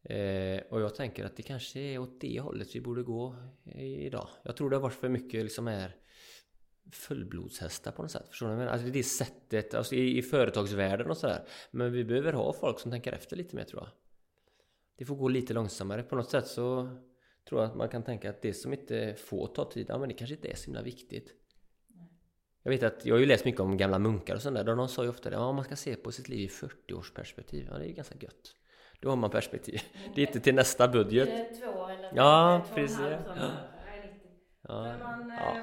Eh, 0.03 0.61
och 0.69 0.81
jag 0.81 0.95
tänker 0.95 1.25
att 1.25 1.35
det 1.35 1.43
kanske 1.43 1.79
är 1.79 1.99
åt 1.99 2.21
det 2.21 2.39
hållet 2.39 2.75
vi 2.75 2.81
borde 2.81 3.03
gå 3.03 3.35
idag. 3.75 4.27
Jag 4.43 4.55
tror 4.55 4.69
det 4.69 4.75
har 4.75 4.81
varit 4.81 4.93
för 4.93 5.09
mycket 5.09 5.43
liksom 5.43 5.67
här 5.67 5.95
fullblodshästar 6.91 7.91
på 7.91 8.01
något 8.01 8.11
sätt. 8.11 8.27
Förstår 8.29 8.45
du 8.45 8.49
vad 8.49 8.61
jag 8.61 8.65
menar? 8.65 8.73
Alltså 8.73 8.87
det 8.87 8.99
är 8.99 9.03
sättet, 9.03 9.73
alltså 9.73 9.95
i, 9.95 10.17
i 10.17 10.21
företagsvärlden 10.21 11.09
och 11.09 11.17
sådär. 11.17 11.47
Men 11.71 11.91
vi 11.91 12.03
behöver 12.03 12.33
ha 12.33 12.53
folk 12.53 12.79
som 12.79 12.91
tänker 12.91 13.11
efter 13.11 13.35
lite 13.35 13.55
mer 13.55 13.63
tror 13.63 13.81
jag. 13.81 13.89
Det 14.97 15.05
får 15.05 15.15
gå 15.15 15.27
lite 15.27 15.53
långsammare. 15.53 16.03
På 16.03 16.15
något 16.15 16.29
sätt 16.29 16.47
så 16.47 16.97
tror 17.49 17.61
jag 17.61 17.69
att 17.69 17.77
man 17.77 17.89
kan 17.89 18.03
tänka 18.03 18.29
att 18.29 18.41
det 18.41 18.53
som 18.53 18.73
inte 18.73 19.15
får 19.15 19.47
ta 19.47 19.71
tid, 19.71 19.85
ja 19.89 19.97
men 19.97 20.09
det 20.09 20.15
kanske 20.15 20.35
inte 20.35 20.47
är 20.47 20.55
så 20.55 20.65
himla 20.65 20.81
viktigt. 20.81 21.33
Jag 22.67 22.71
vet 22.71 22.83
att 22.83 23.05
jag 23.05 23.15
har 23.15 23.19
ju 23.19 23.25
läst 23.25 23.45
mycket 23.45 23.61
om 23.61 23.77
gamla 23.77 23.99
munkar 23.99 24.35
och 24.35 24.41
sånt 24.41 24.55
där. 24.55 24.63
De 24.63 24.87
sa 24.87 25.03
ju 25.03 25.09
ofta 25.09 25.29
det, 25.29 25.35
ja 25.35 25.51
man 25.51 25.63
ska 25.63 25.75
se 25.75 25.95
på 25.95 26.11
sitt 26.11 26.29
liv 26.29 26.39
i 26.39 26.47
40 26.47 26.93
års 26.93 27.13
perspektiv. 27.13 27.67
Ja 27.71 27.77
det 27.77 27.83
är 27.83 27.87
ju 27.87 27.93
ganska 27.93 28.15
gött. 28.19 28.55
Då 29.01 29.09
har 29.09 29.15
man 29.15 29.29
perspektiv. 29.29 29.79
Det 30.15 30.21
är 30.21 30.27
inte 30.27 30.39
till 30.39 30.55
nästa 30.55 30.87
budget. 30.87 31.29
Två 31.61 31.87
eller 31.87 32.11
Ja, 32.15 32.61
två 32.67 32.71
och 32.73 32.77
en 32.79 32.85
precis. 32.87 32.97
halv 32.99 33.23
sån? 33.23 33.35
Ja. 33.37 33.49
Nej, 33.85 34.11
90. 34.13 34.29
Ja, 34.61 34.83
Men 34.83 34.99
man, 34.99 35.29
ja 35.37 35.57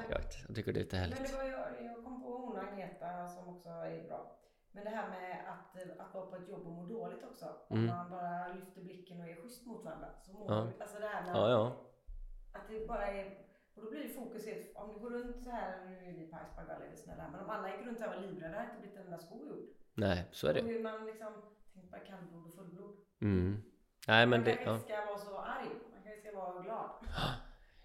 jag, 0.46 0.54
tycker 0.54 0.72
det 0.72 0.80
är 0.80 0.82
lite 0.84 0.96
Men 0.96 1.04
härligt. 1.10 1.30
det 1.30 1.36
var 1.36 1.44
jag, 1.44 1.84
jag 1.84 2.04
kom 2.04 2.22
på 2.22 2.28
hon 2.36 2.56
Agneta 2.58 3.28
som 3.28 3.48
också 3.48 3.68
är 3.68 4.08
bra. 4.08 4.38
Men 4.72 4.84
det 4.84 4.90
här 4.90 5.08
med 5.10 5.40
att, 5.52 6.00
att 6.06 6.14
vara 6.14 6.26
på 6.26 6.36
ett 6.36 6.48
jobb 6.48 6.66
och 6.66 6.72
må 6.72 6.86
dåligt 6.86 7.24
också. 7.24 7.46
Om 7.68 7.78
Mm. 7.78 7.96
man 7.96 8.10
bara 8.10 8.48
lyfter 8.54 8.80
blicken 8.82 9.20
och 9.20 9.26
är 9.28 9.34
schysst 9.42 9.66
mot 9.66 9.84
varandra. 9.84 10.08
Så 10.22 10.32
mår 10.32 10.52
Ja. 10.52 10.68
alltså 10.80 10.98
det 11.00 11.06
här 11.06 11.22
med 11.24 11.34
Ja, 11.36 11.50
ja. 11.50 11.76
att 12.52 12.68
det 12.68 12.86
bara 12.88 13.06
är 13.12 13.38
och 13.74 13.82
då 13.84 13.90
blir 13.90 14.02
det 14.02 14.08
fokus 14.08 14.46
helt, 14.46 14.76
om 14.76 14.92
du 14.94 15.00
går 15.00 15.10
runt 15.10 15.42
så 15.44 15.50
här, 15.50 15.86
nu 15.86 15.92
är 16.08 16.12
vi 16.12 16.26
på 16.26 16.36
Iceberg 16.46 16.66
Valley, 16.68 16.88
är 16.92 16.96
snälla, 16.96 17.28
men 17.32 17.40
om 17.40 17.50
alla 17.50 17.76
gick 17.76 17.86
runt 17.86 18.00
här 18.00 18.08
och 18.08 18.14
var 18.14 18.22
livrädda 18.22 18.56
hade 18.58 18.68
det 18.68 18.70
inte 18.70 18.80
blivit 18.80 18.96
en 18.98 19.04
enda 19.04 19.18
sko 19.18 19.46
gjord. 19.46 19.68
Nej, 19.94 20.24
så 20.32 20.46
är 20.46 20.50
Och 20.50 20.64
det. 20.64 20.70
hur 20.72 20.82
man 20.82 21.06
liksom, 21.06 21.32
tänk 21.74 21.90
bara 21.90 22.00
kallblod 22.00 22.46
och 22.46 22.54
fullblod. 22.54 22.96
Mm. 23.22 23.62
Nej 24.08 24.26
men 24.26 24.30
man 24.40 24.44
det, 24.44 24.56
kanske 24.56 24.72
inte 24.74 24.84
ska 24.92 25.06
vara 25.06 25.18
så 25.18 25.38
arg, 25.38 25.68
man 25.92 26.02
kanske 26.04 26.20
ska 26.20 26.36
vara 26.38 26.62
glad. 26.62 26.90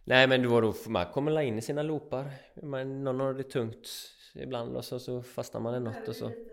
Nej 0.03 0.27
men 0.27 0.43
då, 0.43 0.61
då 0.61 0.73
man 0.87 1.05
kommer 1.05 1.31
la 1.31 1.43
in 1.43 1.57
i 1.57 1.61
sina 1.61 1.83
loopar. 1.83 2.31
Man, 2.63 3.03
någon 3.03 3.19
har 3.19 3.33
det 3.33 3.43
tungt 3.43 3.87
ibland 4.35 4.75
och 4.77 4.85
så, 4.85 4.99
så 4.99 5.21
fastnar 5.21 5.61
man 5.61 5.75
i 5.75 5.79
något 5.79 6.07
och 6.07 6.15
så. 6.15 6.27
Det. 6.27 6.45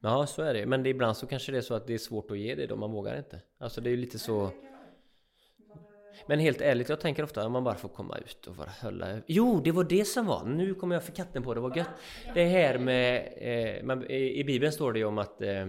Ja 0.00 0.26
så 0.26 0.42
är 0.42 0.54
det. 0.54 0.66
Men 0.66 0.82
det, 0.82 0.88
ibland 0.90 1.16
så 1.16 1.26
kanske 1.26 1.52
det 1.52 1.58
är 1.58 1.62
så 1.62 1.74
att 1.74 1.86
det 1.86 1.94
är 1.94 1.98
svårt 1.98 2.30
att 2.30 2.38
ge 2.38 2.54
det 2.54 2.66
då, 2.66 2.76
man 2.76 2.92
vågar 2.92 3.18
inte. 3.18 3.40
Alltså 3.58 3.80
det 3.80 3.88
är 3.88 3.90
ju 3.90 3.96
lite 3.96 4.18
så. 4.18 4.44
Nej, 4.44 4.54
det 4.54 4.60
kan 4.62 4.72
vara 4.72 4.82
det. 4.82 5.68
Man 5.68 5.78
behöver- 5.84 6.07
men 6.26 6.38
helt 6.38 6.60
ärligt, 6.60 6.88
jag 6.88 7.00
tänker 7.00 7.22
ofta 7.22 7.42
att 7.42 7.50
man 7.50 7.64
bara 7.64 7.74
får 7.74 7.88
komma 7.88 8.18
ut 8.18 8.46
och 8.46 8.54
bara 8.54 8.70
hålla... 8.82 9.20
Jo, 9.26 9.60
det 9.64 9.72
var 9.72 9.84
det 9.84 10.04
som 10.04 10.26
var! 10.26 10.44
Nu 10.44 10.74
kommer 10.74 10.96
jag 10.96 11.04
för 11.04 11.12
katten 11.12 11.42
på 11.42 11.54
det, 11.54 11.60
var 11.60 11.76
gött! 11.76 11.88
Det 12.34 12.44
här 12.44 12.78
med... 12.78 13.32
Eh, 13.36 13.84
man, 13.84 14.10
i, 14.10 14.44
Bibeln 14.44 14.72
står 14.72 14.92
det 14.92 14.98
ju 14.98 15.04
om 15.04 15.18
att 15.18 15.42
eh, 15.42 15.68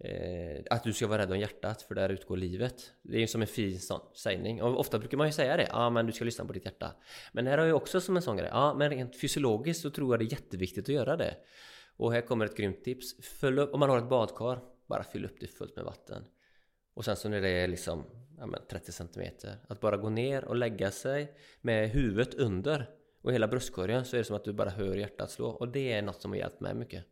eh, 0.00 0.62
att 0.70 0.84
du 0.84 0.92
ska 0.92 1.06
vara 1.06 1.22
rädd 1.22 1.32
om 1.32 1.38
hjärtat 1.38 1.82
för 1.82 1.94
där 1.94 2.08
utgår 2.08 2.36
livet. 2.36 2.92
Det 3.02 3.16
är 3.16 3.20
ju 3.20 3.26
som 3.26 3.40
en 3.40 3.46
fin 3.46 3.80
sån 3.80 4.00
sägning. 4.14 4.62
Och 4.62 4.80
ofta 4.80 4.98
brukar 4.98 5.18
man 5.18 5.26
ju 5.26 5.32
säga 5.32 5.56
det. 5.56 5.68
Ja, 5.70 5.90
men 5.90 6.06
du 6.06 6.12
ska 6.12 6.24
lyssna 6.24 6.44
på 6.44 6.52
ditt 6.52 6.64
hjärta. 6.64 6.94
Men 7.32 7.46
här 7.46 7.58
har 7.58 7.66
jag 7.66 7.76
också 7.76 8.00
som 8.00 8.16
en 8.16 8.22
sån 8.22 8.36
grej. 8.36 8.48
Ja, 8.52 8.74
men 8.74 8.90
rent 8.90 9.20
fysiologiskt 9.20 9.82
så 9.82 9.90
tror 9.90 10.12
jag 10.12 10.20
det 10.20 10.24
är 10.24 10.32
jätteviktigt 10.32 10.84
att 10.84 10.94
göra 10.94 11.16
det. 11.16 11.34
Och 11.96 12.12
här 12.12 12.20
kommer 12.20 12.44
ett 12.44 12.56
grymt 12.56 12.84
tips. 12.84 13.42
Upp, 13.42 13.74
om 13.74 13.80
man 13.80 13.90
har 13.90 13.98
ett 13.98 14.08
badkar, 14.08 14.60
bara 14.88 15.02
fyll 15.02 15.24
upp 15.24 15.36
det 15.40 15.46
fullt 15.46 15.76
med 15.76 15.84
vatten. 15.84 16.24
Och 16.94 17.04
sen 17.04 17.16
så 17.16 17.28
när 17.28 17.40
det 17.40 17.48
är 17.48 17.68
liksom 17.68 18.04
ja, 18.40 18.46
men 18.46 18.60
30 18.68 18.92
centimeter 18.92 19.56
Att 19.68 19.80
bara 19.80 19.96
gå 19.96 20.10
ner 20.10 20.44
och 20.44 20.56
lägga 20.56 20.90
sig 20.90 21.34
med 21.60 21.90
huvudet 21.90 22.34
under 22.34 22.90
och 23.22 23.32
hela 23.32 23.48
bröstkorgen 23.48 24.04
så 24.04 24.16
är 24.16 24.18
det 24.18 24.24
som 24.24 24.36
att 24.36 24.44
du 24.44 24.52
bara 24.52 24.70
hör 24.70 24.96
hjärtat 24.96 25.30
slå. 25.30 25.48
Och 25.48 25.68
det 25.68 25.92
är 25.92 26.02
något 26.02 26.22
som 26.22 26.30
har 26.30 26.38
hjälpt 26.38 26.60
mig 26.60 26.74
mycket. 26.74 27.04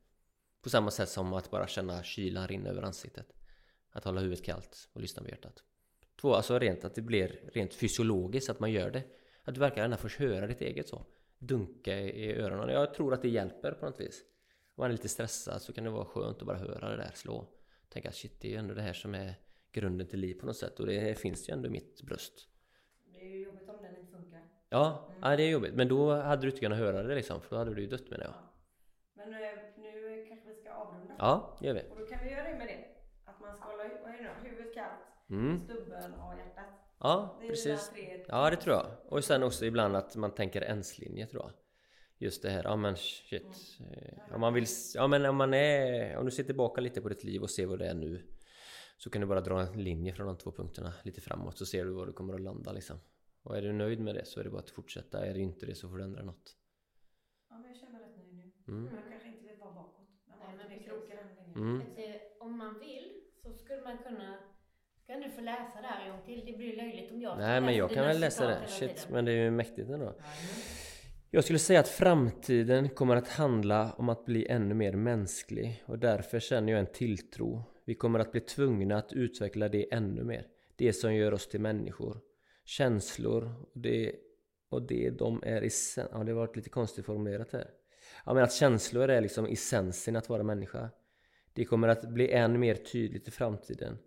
På 0.62 0.70
samma 0.70 0.90
sätt 0.90 1.08
som 1.08 1.32
att 1.32 1.50
bara 1.50 1.66
känna 1.66 2.02
kylan 2.02 2.48
rinna 2.48 2.70
över 2.70 2.82
ansiktet. 2.82 3.26
Att 3.90 4.04
hålla 4.04 4.20
huvudet 4.20 4.44
kallt 4.44 4.88
och 4.92 5.00
lyssna 5.00 5.22
på 5.22 5.28
hjärtat. 5.28 5.62
Två, 6.20 6.34
alltså 6.34 6.58
rent 6.58 6.84
att 6.84 6.94
det 6.94 7.02
blir 7.02 7.50
rent 7.54 7.74
fysiologiskt 7.74 8.50
att 8.50 8.60
man 8.60 8.72
gör 8.72 8.90
det. 8.90 9.02
Att 9.44 9.54
du 9.54 9.60
verkar 9.60 9.84
ändå 9.84 9.96
få 9.96 10.08
höra 10.08 10.46
ditt 10.46 10.60
eget 10.60 10.88
så. 10.88 11.06
Dunka 11.38 11.98
i 12.00 12.34
öronen. 12.34 12.68
Jag 12.68 12.94
tror 12.94 13.14
att 13.14 13.22
det 13.22 13.28
hjälper 13.28 13.72
på 13.72 13.86
något 13.86 14.00
vis. 14.00 14.22
Om 14.74 14.82
man 14.82 14.90
är 14.90 14.92
lite 14.92 15.08
stressad 15.08 15.62
så 15.62 15.72
kan 15.72 15.84
det 15.84 15.90
vara 15.90 16.04
skönt 16.04 16.40
att 16.40 16.46
bara 16.46 16.58
höra 16.58 16.88
det 16.88 16.96
där 16.96 17.10
slå. 17.14 17.48
Tänka 17.88 18.12
shit, 18.12 18.40
det 18.40 18.48
är 18.48 18.52
ju 18.52 18.56
ändå 18.56 18.74
det 18.74 18.82
här 18.82 18.92
som 18.92 19.14
är 19.14 19.34
grunden 19.80 20.06
till 20.06 20.20
liv 20.20 20.34
på 20.34 20.46
något 20.46 20.56
sätt 20.56 20.80
och 20.80 20.86
det 20.86 21.18
finns 21.18 21.48
ju 21.48 21.52
ändå 21.52 21.68
i 21.68 21.70
mitt 21.70 22.02
bröst. 22.02 22.48
Det 23.12 23.20
är 23.20 23.28
ju 23.28 23.44
jobbigt 23.44 23.68
om 23.68 23.76
den 23.82 23.96
inte 23.96 24.12
funkar. 24.12 24.40
Ja, 24.68 25.08
mm. 25.08 25.20
ja 25.22 25.36
det 25.36 25.42
är 25.42 25.50
jobbigt. 25.50 25.74
Men 25.74 25.88
då 25.88 26.14
hade 26.14 26.42
du 26.42 26.48
inte 26.48 26.60
kunnat 26.60 26.78
höra 26.78 27.02
det 27.02 27.14
liksom, 27.14 27.40
för 27.40 27.50
då 27.50 27.56
hade 27.56 27.74
du 27.74 27.80
ju 27.82 27.88
dött 27.88 28.10
menar 28.10 28.24
jag. 28.24 28.34
Ja. 28.34 28.54
Men 29.14 29.34
eh, 29.34 29.40
nu 29.76 30.26
kanske 30.28 30.48
vi 30.48 30.54
ska 30.54 30.70
avrunda. 30.72 31.14
Ja, 31.18 31.58
gör 31.60 31.74
vi. 31.74 31.80
Och 31.90 31.98
då 31.98 32.06
kan 32.06 32.18
vi 32.24 32.30
göra 32.30 32.50
det 32.50 32.58
med 32.58 32.66
det. 32.66 32.84
Att 33.24 33.40
man 33.40 33.56
ska 33.56 33.64
hålla 33.64 33.84
huvudet 34.42 34.74
kallt, 34.74 35.30
mm. 35.30 35.58
stubben 35.58 36.14
och 36.14 36.34
hjärtat. 36.38 36.64
Ja, 37.00 37.38
precis. 37.48 37.92
Ja, 38.28 38.50
det 38.50 38.56
tror 38.56 38.76
jag. 38.76 38.86
Och 39.08 39.24
sen 39.24 39.42
också 39.42 39.64
ibland 39.64 39.96
att 39.96 40.16
man 40.16 40.34
tänker 40.34 40.62
enslinje 40.62 41.26
tror 41.26 41.42
jag. 41.42 41.52
Just 42.20 42.42
det 42.42 42.50
här, 42.50 42.64
ja 42.64 42.76
men 42.76 42.96
shit. 42.96 43.78
Mm. 43.80 44.34
Om 44.34 44.40
man 44.40 44.54
vill, 44.54 44.66
ja 44.94 45.06
men 45.06 45.26
om 45.26 45.36
man 45.36 45.54
är, 45.54 46.16
om 46.16 46.24
du 46.24 46.30
ser 46.30 46.44
tillbaka 46.44 46.80
lite 46.80 47.00
på 47.00 47.08
ditt 47.08 47.24
liv 47.24 47.42
och 47.42 47.50
ser 47.50 47.66
vad 47.66 47.78
det 47.78 47.86
är 47.86 47.94
nu. 47.94 48.22
Så 48.98 49.10
kan 49.10 49.20
du 49.20 49.26
bara 49.26 49.40
dra 49.40 49.60
en 49.60 49.82
linje 49.84 50.12
från 50.12 50.26
de 50.26 50.36
två 50.38 50.52
punkterna 50.52 50.92
lite 51.02 51.20
framåt 51.20 51.58
så 51.58 51.66
ser 51.66 51.84
du 51.84 51.90
var 51.90 52.06
du 52.06 52.12
kommer 52.12 52.34
att 52.34 52.40
landa 52.40 52.72
liksom. 52.72 52.98
Och 53.42 53.56
är 53.56 53.62
du 53.62 53.72
nöjd 53.72 54.00
med 54.00 54.14
det 54.14 54.24
så 54.24 54.40
är 54.40 54.44
det 54.44 54.50
bara 54.50 54.62
att 54.62 54.70
fortsätta. 54.70 55.26
Är 55.26 55.34
du 55.34 55.40
inte 55.40 55.66
det 55.66 55.74
så 55.74 55.88
får 55.88 55.98
du 55.98 56.04
ändra 56.04 56.22
något. 56.22 56.56
Ja 57.50 57.58
men 57.58 57.68
jag 57.68 57.76
känner 57.76 57.92
mig 57.92 58.02
rätt 58.02 58.16
nöjd 58.16 58.34
nu. 58.34 58.72
Mm. 58.74 58.84
Jag 58.84 59.10
kanske 59.10 59.28
inte 59.28 59.46
vill 59.46 59.58
vara 59.60 59.72
bakåt. 59.72 60.08
Men 60.28 60.38
Nej, 60.38 60.56
men 60.56 60.68
det 60.68 60.84
krokar 60.84 61.16
den 61.16 61.34
linjen. 61.34 61.80
Mm. 61.80 61.82
Om 62.40 62.58
man 62.58 62.78
vill 62.78 63.22
så 63.42 63.52
skulle 63.52 63.82
man 63.82 63.98
kunna 63.98 64.38
kan 65.06 65.20
du 65.20 65.30
få 65.30 65.40
läsa 65.40 65.80
det 65.80 65.86
här 65.86 66.04
en 66.04 66.10
gång 66.10 66.26
till? 66.26 66.42
Det 66.46 66.52
blir 66.52 66.76
löjligt 66.76 67.12
om 67.12 67.20
jag 67.20 67.38
Nej 67.38 67.60
men 67.60 67.76
jag 67.76 67.92
kan 67.92 68.06
väl 68.06 68.20
läsa 68.20 68.46
det. 68.46 68.68
Shit, 68.68 69.06
men 69.08 69.24
det 69.24 69.32
är 69.32 69.36
ju 69.36 69.50
mäktigt 69.50 69.90
ändå. 69.90 70.14
Jag 71.30 71.44
skulle 71.44 71.58
säga 71.58 71.80
att 71.80 71.88
framtiden 71.88 72.88
kommer 72.88 73.16
att 73.16 73.28
handla 73.28 73.92
om 73.92 74.08
att 74.08 74.24
bli 74.24 74.46
ännu 74.46 74.74
mer 74.74 74.92
mänsklig 74.92 75.82
och 75.86 75.98
därför 75.98 76.40
känner 76.40 76.72
jag 76.72 76.80
en 76.80 76.92
tilltro. 76.92 77.64
Vi 77.88 77.94
kommer 77.94 78.18
att 78.18 78.32
bli 78.32 78.40
tvungna 78.40 78.96
att 78.96 79.12
utveckla 79.12 79.68
det 79.68 79.94
ännu 79.94 80.24
mer. 80.24 80.46
Det 80.76 80.92
som 80.92 81.14
gör 81.14 81.34
oss 81.34 81.48
till 81.48 81.60
människor. 81.60 82.20
Känslor 82.64 83.54
och 83.60 83.80
det, 83.80 84.14
och 84.68 84.82
det 84.82 85.10
de 85.10 85.42
är 85.42 85.64
i 85.64 85.70
Ja, 85.96 86.04
det 86.24 86.32
har 86.32 86.32
varit 86.32 86.56
lite 86.56 86.70
konstigt 86.70 87.06
formulerat 87.06 87.52
här. 87.52 87.70
Ja, 88.24 88.34
men 88.34 88.44
att 88.44 88.52
känslor 88.52 89.10
är 89.10 89.20
liksom 89.20 89.46
essensen 89.46 90.16
att 90.16 90.28
vara 90.28 90.42
människa. 90.42 90.90
Det 91.52 91.64
kommer 91.64 91.88
att 91.88 92.08
bli 92.08 92.30
än 92.30 92.60
mer 92.60 92.74
tydligt 92.74 93.28
i 93.28 93.30
framtiden. 93.30 93.98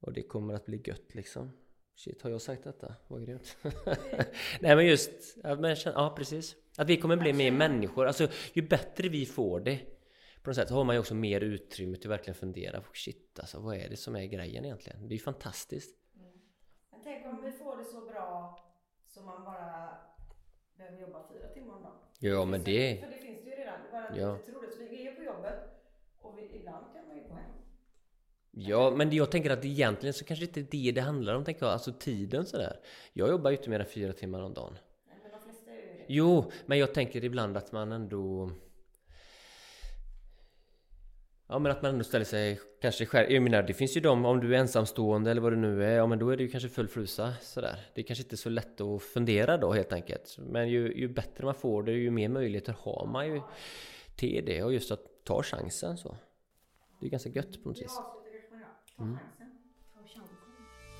Och 0.00 0.12
det 0.12 0.22
kommer 0.22 0.54
att 0.54 0.66
bli 0.66 0.82
gött 0.84 1.14
liksom. 1.14 1.50
Shit, 1.96 2.22
har 2.22 2.30
jag 2.30 2.40
sagt 2.40 2.64
detta? 2.64 2.94
Vad 3.08 3.26
grymt. 3.26 3.56
Nej 4.60 4.76
men 4.76 4.86
just, 4.86 5.36
ja, 5.42 5.56
men, 5.56 5.76
ja 5.84 6.14
precis. 6.16 6.56
Att 6.76 6.88
vi 6.88 6.96
kommer 6.96 7.16
bli 7.16 7.32
mer 7.32 7.52
människor. 7.52 8.06
Alltså 8.06 8.28
ju 8.52 8.62
bättre 8.62 9.08
vi 9.08 9.26
får 9.26 9.60
det 9.60 9.80
på 10.42 10.50
något 10.50 10.56
sätt 10.56 10.70
har 10.70 10.84
man 10.84 10.94
ju 10.94 11.00
också 11.00 11.14
mer 11.14 11.40
utrymme 11.40 11.96
till 11.96 12.10
att 12.10 12.18
verkligen 12.18 12.34
fundera 12.34 12.80
på 12.80 12.94
shit 12.94 13.38
alltså 13.40 13.60
vad 13.60 13.76
är 13.76 13.88
det 13.88 13.96
som 13.96 14.16
är 14.16 14.24
grejen 14.24 14.64
egentligen? 14.64 15.08
Det 15.08 15.14
är 15.14 15.16
ju 15.16 15.22
fantastiskt. 15.22 15.98
Mm. 16.16 16.32
Men 16.90 17.00
tänk 17.04 17.26
om 17.26 17.44
vi 17.44 17.52
får 17.52 17.76
det 17.76 17.84
så 17.84 18.00
bra 18.00 18.58
så 19.06 19.20
man 19.22 19.44
bara 19.44 19.96
behöver 20.76 21.00
jobba 21.00 21.28
fyra 21.28 21.48
timmar 21.48 21.74
om 21.74 21.82
dagen. 21.82 21.96
Ja 22.18 22.44
men 22.44 22.64
det... 22.64 23.00
För 23.00 23.10
det 23.10 23.18
finns 23.18 23.44
det 23.44 23.50
ju 23.50 23.56
redan. 23.56 23.80
Det 23.90 23.96
är 23.96 24.02
bara 24.02 24.18
ja. 24.18 24.36
lite 24.36 24.52
roligt. 24.52 24.76
Vi 24.90 25.06
är 25.06 25.14
på 25.14 25.22
jobbet 25.22 25.54
och 26.18 26.38
vi, 26.38 26.56
ibland 26.56 26.86
kan 26.94 27.06
man 27.08 27.16
ju 27.16 27.22
gå 27.22 27.34
hem. 27.34 27.50
Ja, 28.50 28.90
men 28.96 29.12
jag 29.12 29.30
tänker 29.30 29.50
att 29.50 29.64
egentligen 29.64 30.14
så 30.14 30.24
kanske 30.24 30.44
inte 30.44 30.62
det 30.62 30.92
det 30.92 31.00
handlar 31.00 31.34
om, 31.34 31.44
tänker 31.44 31.66
jag. 31.66 31.72
Alltså 31.72 31.92
tiden 31.92 32.46
sådär. 32.46 32.80
Jag 33.12 33.28
jobbar 33.28 33.50
ju 33.50 33.56
inte 33.56 33.70
mer 33.70 33.80
än 33.80 33.86
fyra 33.86 34.12
timmar 34.12 34.42
om 34.42 34.54
dagen. 34.54 34.78
Nej, 35.08 35.18
men 35.22 35.30
de 35.30 35.40
flesta 35.40 35.70
gör 35.70 35.76
ju 35.76 35.98
det. 35.98 36.04
Jo, 36.08 36.50
men 36.66 36.78
jag 36.78 36.94
tänker 36.94 37.24
ibland 37.24 37.56
att 37.56 37.72
man 37.72 37.92
ändå... 37.92 38.50
Ja 41.50 41.58
men 41.58 41.72
att 41.72 41.82
man 41.82 41.90
ändå 41.90 42.04
ställer 42.04 42.24
sig 42.24 42.60
kanske 42.80 43.06
själv. 43.06 43.30
Jag 43.30 43.42
menar 43.42 43.62
det 43.62 43.74
finns 43.74 43.96
ju 43.96 44.00
de, 44.00 44.24
om 44.24 44.40
du 44.40 44.54
är 44.54 44.58
ensamstående 44.58 45.30
eller 45.30 45.40
vad 45.40 45.52
det 45.52 45.56
nu 45.58 45.84
är, 45.84 45.96
ja 45.96 46.06
men 46.06 46.18
då 46.18 46.30
är 46.30 46.36
det 46.36 46.42
ju 46.42 46.48
kanske 46.48 46.68
full 46.68 46.88
frusa 46.88 47.34
sådär. 47.40 47.86
Det 47.94 48.00
är 48.00 48.04
kanske 48.04 48.22
inte 48.22 48.36
så 48.36 48.48
lätt 48.48 48.80
att 48.80 49.02
fundera 49.02 49.56
då 49.56 49.72
helt 49.72 49.92
enkelt. 49.92 50.36
Men 50.38 50.68
ju, 50.68 50.94
ju 50.94 51.08
bättre 51.08 51.44
man 51.44 51.54
får 51.54 51.82
det, 51.82 51.92
ju 51.92 52.10
mer 52.10 52.28
möjligheter 52.28 52.74
har 52.78 53.06
man 53.06 53.26
ju 53.26 53.40
till 54.16 54.44
det 54.46 54.62
och 54.62 54.72
just 54.72 54.90
att 54.90 55.24
ta 55.24 55.42
chansen 55.42 55.96
så. 55.96 56.16
Det 57.00 57.06
är 57.06 57.10
ganska 57.10 57.30
gött 57.30 57.62
på 57.62 57.68
något 57.68 57.78
vis. 57.78 58.00
Chansen. 58.96 59.48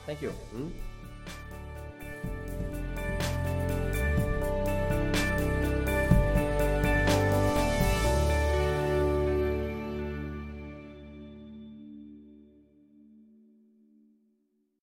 Thank 0.07 0.23
you. 0.23 0.33
Mm. 0.55 0.71